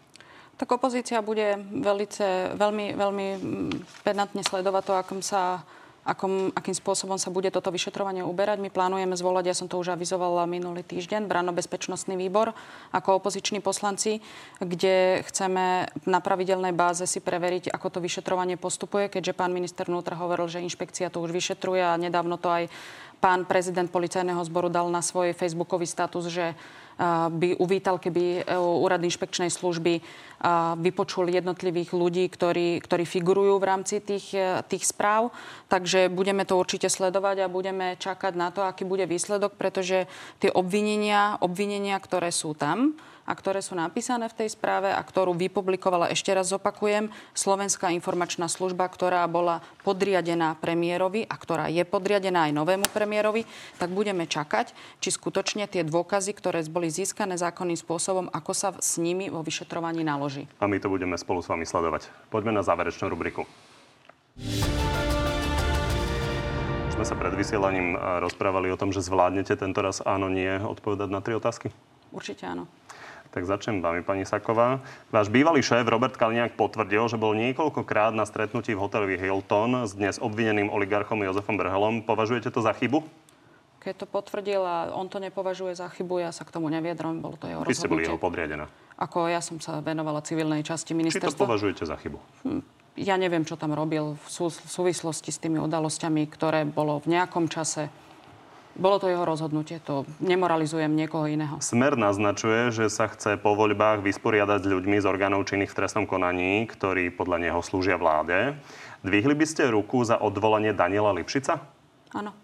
Tak 0.55 0.71
opozícia 0.71 1.19
bude 1.19 1.59
velice, 1.83 2.55
veľmi, 2.55 2.95
veľmi 2.95 3.27
mm, 3.35 4.05
pedantne 4.07 4.47
sledovať 4.47 4.83
to, 4.87 4.95
akom 4.95 5.19
sa, 5.19 5.67
akom, 6.05 6.53
akým 6.53 6.77
spôsobom 6.77 7.17
sa 7.17 7.33
bude 7.33 7.49
toto 7.49 7.73
vyšetrovanie 7.73 8.21
uberať. 8.21 8.61
My 8.61 8.69
plánujeme 8.69 9.17
zvolať, 9.17 9.45
ja 9.49 9.57
som 9.57 9.67
to 9.67 9.81
už 9.81 9.97
avizovala 9.97 10.45
minulý 10.45 10.85
týždeň, 10.85 11.25
Branno-bezpečnostný 11.25 12.15
výbor 12.21 12.53
ako 12.93 13.25
opoziční 13.25 13.65
poslanci, 13.65 14.21
kde 14.61 15.25
chceme 15.25 15.89
na 16.05 16.21
pravidelnej 16.21 16.77
báze 16.77 17.09
si 17.09 17.25
preveriť, 17.25 17.73
ako 17.73 17.99
to 17.99 18.05
vyšetrovanie 18.05 18.61
postupuje, 18.61 19.09
keďže 19.09 19.33
pán 19.33 19.57
minister 19.57 19.89
vnútra 19.89 20.15
hovoril, 20.21 20.47
že 20.47 20.63
inšpekcia 20.63 21.09
to 21.09 21.25
už 21.25 21.33
vyšetruje 21.33 21.81
a 21.81 21.97
nedávno 21.97 22.37
to 22.37 22.53
aj 22.53 22.69
pán 23.25 23.49
prezident 23.49 23.89
policajného 23.89 24.45
zboru 24.45 24.69
dal 24.69 24.93
na 24.93 25.01
svoj 25.01 25.33
facebookový 25.33 25.89
status, 25.89 26.29
že 26.29 26.53
by 27.31 27.59
uvítal, 27.59 27.99
keby 27.99 28.47
úrad 28.55 29.03
inšpekčnej 29.03 29.51
služby 29.51 29.99
vypočul 30.79 31.33
jednotlivých 31.33 31.97
ľudí, 31.97 32.29
ktorí, 32.29 32.79
ktorí 32.85 33.05
figurujú 33.09 33.57
v 33.57 33.69
rámci 33.69 33.99
tých, 34.05 34.37
tých 34.69 34.85
správ. 34.85 35.33
Takže 35.73 36.13
budeme 36.13 36.45
to 36.45 36.61
určite 36.61 36.93
sledovať 36.93 37.45
a 37.45 37.53
budeme 37.53 37.97
čakať 37.97 38.33
na 38.37 38.53
to, 38.53 38.63
aký 38.63 38.85
bude 38.85 39.09
výsledok, 39.09 39.57
pretože 39.57 40.07
tie 40.39 40.53
obvinenia, 40.53 41.41
obvinenia, 41.41 41.97
ktoré 41.97 42.29
sú 42.29 42.53
tam, 42.53 42.95
a 43.25 43.33
ktoré 43.33 43.65
sú 43.65 43.73
napísané 43.77 44.29
v 44.29 44.45
tej 44.45 44.49
správe 44.53 44.93
a 44.93 45.01
ktorú 45.01 45.33
vypublikovala, 45.37 46.13
ešte 46.13 46.31
raz 46.33 46.53
zopakujem, 46.53 47.09
Slovenská 47.33 47.91
informačná 47.97 48.47
služba, 48.49 48.89
ktorá 48.89 49.25
bola 49.27 49.65
podriadená 49.83 50.57
premiérovi 50.61 51.25
a 51.25 51.35
ktorá 51.35 51.73
je 51.73 51.83
podriadená 51.89 52.49
aj 52.49 52.57
novému 52.57 52.87
premiérovi, 52.93 53.49
tak 53.81 53.91
budeme 53.91 54.29
čakať, 54.29 54.77
či 55.01 55.09
skutočne 55.09 55.65
tie 55.67 55.83
dôkazy, 55.83 56.37
ktoré 56.37 56.61
boli 56.69 56.93
získané 56.93 57.41
zákonným 57.41 57.77
spôsobom, 57.81 58.29
ako 58.31 58.53
sa 58.53 58.69
s 58.77 59.01
nimi 59.01 59.33
vo 59.33 59.41
vyšetrovaní 59.41 60.05
naloží. 60.05 60.45
A 60.61 60.69
my 60.69 60.77
to 60.77 60.93
budeme 60.93 61.17
spolu 61.17 61.41
s 61.41 61.49
vami 61.49 61.65
sledovať. 61.65 62.09
Poďme 62.29 62.53
na 62.53 62.63
záverečnú 62.63 63.09
rubriku. 63.09 63.49
Sme 66.95 67.03
sa 67.03 67.19
pred 67.19 67.35
vysielaním 67.35 67.99
rozprávali 67.99 68.71
o 68.71 68.79
tom, 68.79 68.95
že 68.95 69.03
zvládnete 69.03 69.59
tento 69.59 69.83
raz 69.83 69.99
áno, 70.07 70.31
nie 70.31 70.63
odpovedať 70.63 71.09
na 71.11 71.19
tri 71.19 71.35
otázky? 71.35 71.75
Určite 72.15 72.47
áno. 72.47 72.71
Tak 73.35 73.51
začnem 73.51 73.83
vami, 73.83 74.07
pani 74.07 74.23
Saková. 74.23 74.79
Váš 75.11 75.27
bývalý 75.27 75.59
šéf 75.59 75.83
Robert 75.91 76.15
Kaliňák 76.15 76.55
potvrdil, 76.55 77.11
že 77.11 77.19
bol 77.19 77.35
niekoľkokrát 77.35 78.15
na 78.15 78.23
stretnutí 78.31 78.79
v 78.79 78.87
hoteli 78.87 79.19
Hilton 79.19 79.91
s 79.91 79.99
dnes 79.99 80.23
obvineným 80.23 80.71
oligarchom 80.71 81.19
Jozefom 81.19 81.59
Brhelom. 81.59 82.07
Považujete 82.07 82.55
to 82.55 82.63
za 82.63 82.71
chybu? 82.71 83.03
Keď 83.83 83.95
to 83.99 84.07
potvrdil 84.07 84.63
a 84.63 84.95
on 84.95 85.11
to 85.11 85.19
nepovažuje 85.19 85.75
za 85.75 85.91
chybu, 85.91 86.23
ja 86.23 86.31
sa 86.31 86.47
k 86.47 86.55
tomu 86.55 86.71
neviedrom, 86.71 87.19
bolo 87.19 87.35
to 87.35 87.51
jeho 87.51 87.67
Vy 87.67 87.75
ste 87.75 87.91
boli 87.91 88.07
rozhodnutie. 88.07 88.15
jeho 88.15 88.23
podriadená. 88.23 88.65
Ako 89.03 89.27
ja 89.27 89.43
som 89.43 89.59
sa 89.59 89.83
venovala 89.83 90.23
civilnej 90.23 90.63
časti 90.63 90.95
Či 90.95 90.97
to 90.97 91.01
ministerstva. 91.03 91.43
považujete 91.43 91.83
za 91.91 91.99
chybu? 91.99 92.23
Ja 92.95 93.19
neviem, 93.19 93.43
čo 93.43 93.59
tam 93.59 93.75
robil 93.75 94.15
v 94.15 94.29
súvislosti 94.63 95.35
s 95.35 95.43
tými 95.43 95.59
udalosťami, 95.59 96.23
ktoré 96.31 96.63
bolo 96.71 97.03
v 97.03 97.19
nejakom 97.19 97.51
čase. 97.51 97.91
Bolo 98.75 98.99
to 98.99 99.07
jeho 99.07 99.23
rozhodnutie, 99.23 99.79
to 99.79 100.03
nemoralizujem 100.19 100.91
niekoho 100.91 101.31
iného. 101.31 101.63
Smer 101.63 101.95
naznačuje, 101.95 102.75
že 102.75 102.91
sa 102.91 103.07
chce 103.07 103.39
po 103.39 103.55
voľbách 103.55 104.03
vysporiadať 104.03 104.67
s 104.67 104.71
ľuďmi 104.71 104.99
z 104.99 105.07
orgánov 105.07 105.47
činných 105.47 105.71
v 105.71 105.79
trestnom 105.79 106.11
konaní, 106.11 106.67
ktorí 106.67 107.15
podľa 107.15 107.39
neho 107.39 107.61
slúžia 107.63 107.95
vláde. 107.95 108.59
Dvihli 109.07 109.39
by 109.39 109.47
ste 109.47 109.71
ruku 109.71 110.03
za 110.03 110.19
odvolanie 110.19 110.75
Daniela 110.75 111.15
Lipšica? 111.15 111.63
Áno. 112.11 112.35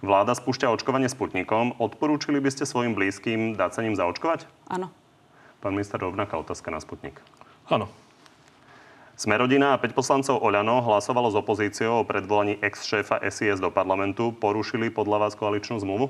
Vláda 0.00 0.32
spúšťa 0.32 0.72
očkovanie 0.72 1.12
Sputnikom. 1.12 1.76
Odporúčili 1.76 2.40
by 2.40 2.48
ste 2.48 2.64
svojim 2.64 2.96
blízkym 2.96 3.52
dať 3.52 3.70
sa 3.76 3.80
ním 3.84 3.98
zaočkovať? 4.00 4.48
Áno. 4.72 4.88
Pán 5.60 5.76
minister, 5.76 6.00
rovnaká 6.00 6.40
otázka 6.40 6.72
na 6.72 6.80
Sputnik. 6.80 7.20
Áno. 7.68 7.92
Smerodina 9.18 9.74
a 9.74 9.82
5 9.82 9.98
poslancov 9.98 10.38
Oľano 10.38 10.78
hlasovalo 10.78 11.26
s 11.26 11.34
opozíciou 11.34 12.06
o 12.06 12.06
predvolaní 12.06 12.54
ex-šéfa 12.62 13.18
SIS 13.26 13.58
do 13.58 13.66
parlamentu. 13.66 14.30
Porušili 14.30 14.94
podľa 14.94 15.26
vás 15.26 15.34
koaličnú 15.34 15.82
zmluvu? 15.82 16.06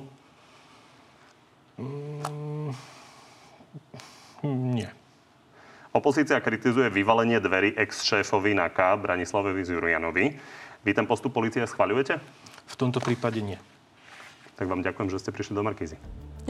Nie. 4.44 4.92
Opozícia 5.96 6.36
kritizuje 6.36 6.92
vyvalenie 6.92 7.40
dverí 7.40 7.72
ex-šéfovi 7.80 8.52
NAKA 8.52 9.00
Branislavovi 9.00 9.64
Zurianovi. 9.64 10.36
Vy 10.84 10.90
ten 10.92 11.08
postup 11.08 11.32
policie 11.32 11.64
schvaľujete? 11.64 12.20
V 12.68 12.74
tomto 12.76 13.00
prípade 13.00 13.40
nie. 13.40 13.56
Tak 14.58 14.66
vám 14.66 14.82
ďakujem, 14.82 15.06
že 15.14 15.22
ste 15.22 15.30
prišli 15.30 15.54
do 15.54 15.62
Markízy. 15.62 15.94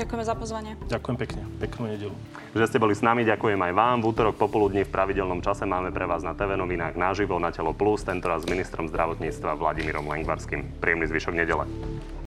Ďakujeme 0.00 0.24
za 0.24 0.32
pozvanie. 0.32 0.72
Ďakujem 0.88 1.16
pekne. 1.20 1.42
Peknú 1.60 1.92
nedelu. 1.92 2.16
Že 2.56 2.66
ste 2.72 2.78
boli 2.80 2.96
s 2.96 3.04
nami, 3.04 3.28
ďakujem 3.28 3.60
aj 3.60 3.72
vám. 3.76 4.00
V 4.00 4.16
útorok 4.16 4.40
popoludní 4.40 4.88
v 4.88 4.94
pravidelnom 4.94 5.44
čase 5.44 5.68
máme 5.68 5.92
pre 5.92 6.08
vás 6.08 6.24
na 6.24 6.32
TV 6.32 6.56
novinách 6.56 6.96
naživo 6.96 7.36
na 7.36 7.52
Telo 7.52 7.76
Plus, 7.76 8.06
tentoraz 8.06 8.46
s 8.46 8.48
ministrom 8.48 8.88
zdravotníctva 8.88 9.60
Vladimírom 9.60 10.08
Lengvarským. 10.08 10.80
Príjemný 10.80 11.10
zvyšok 11.10 11.34
nedele. 11.36 11.68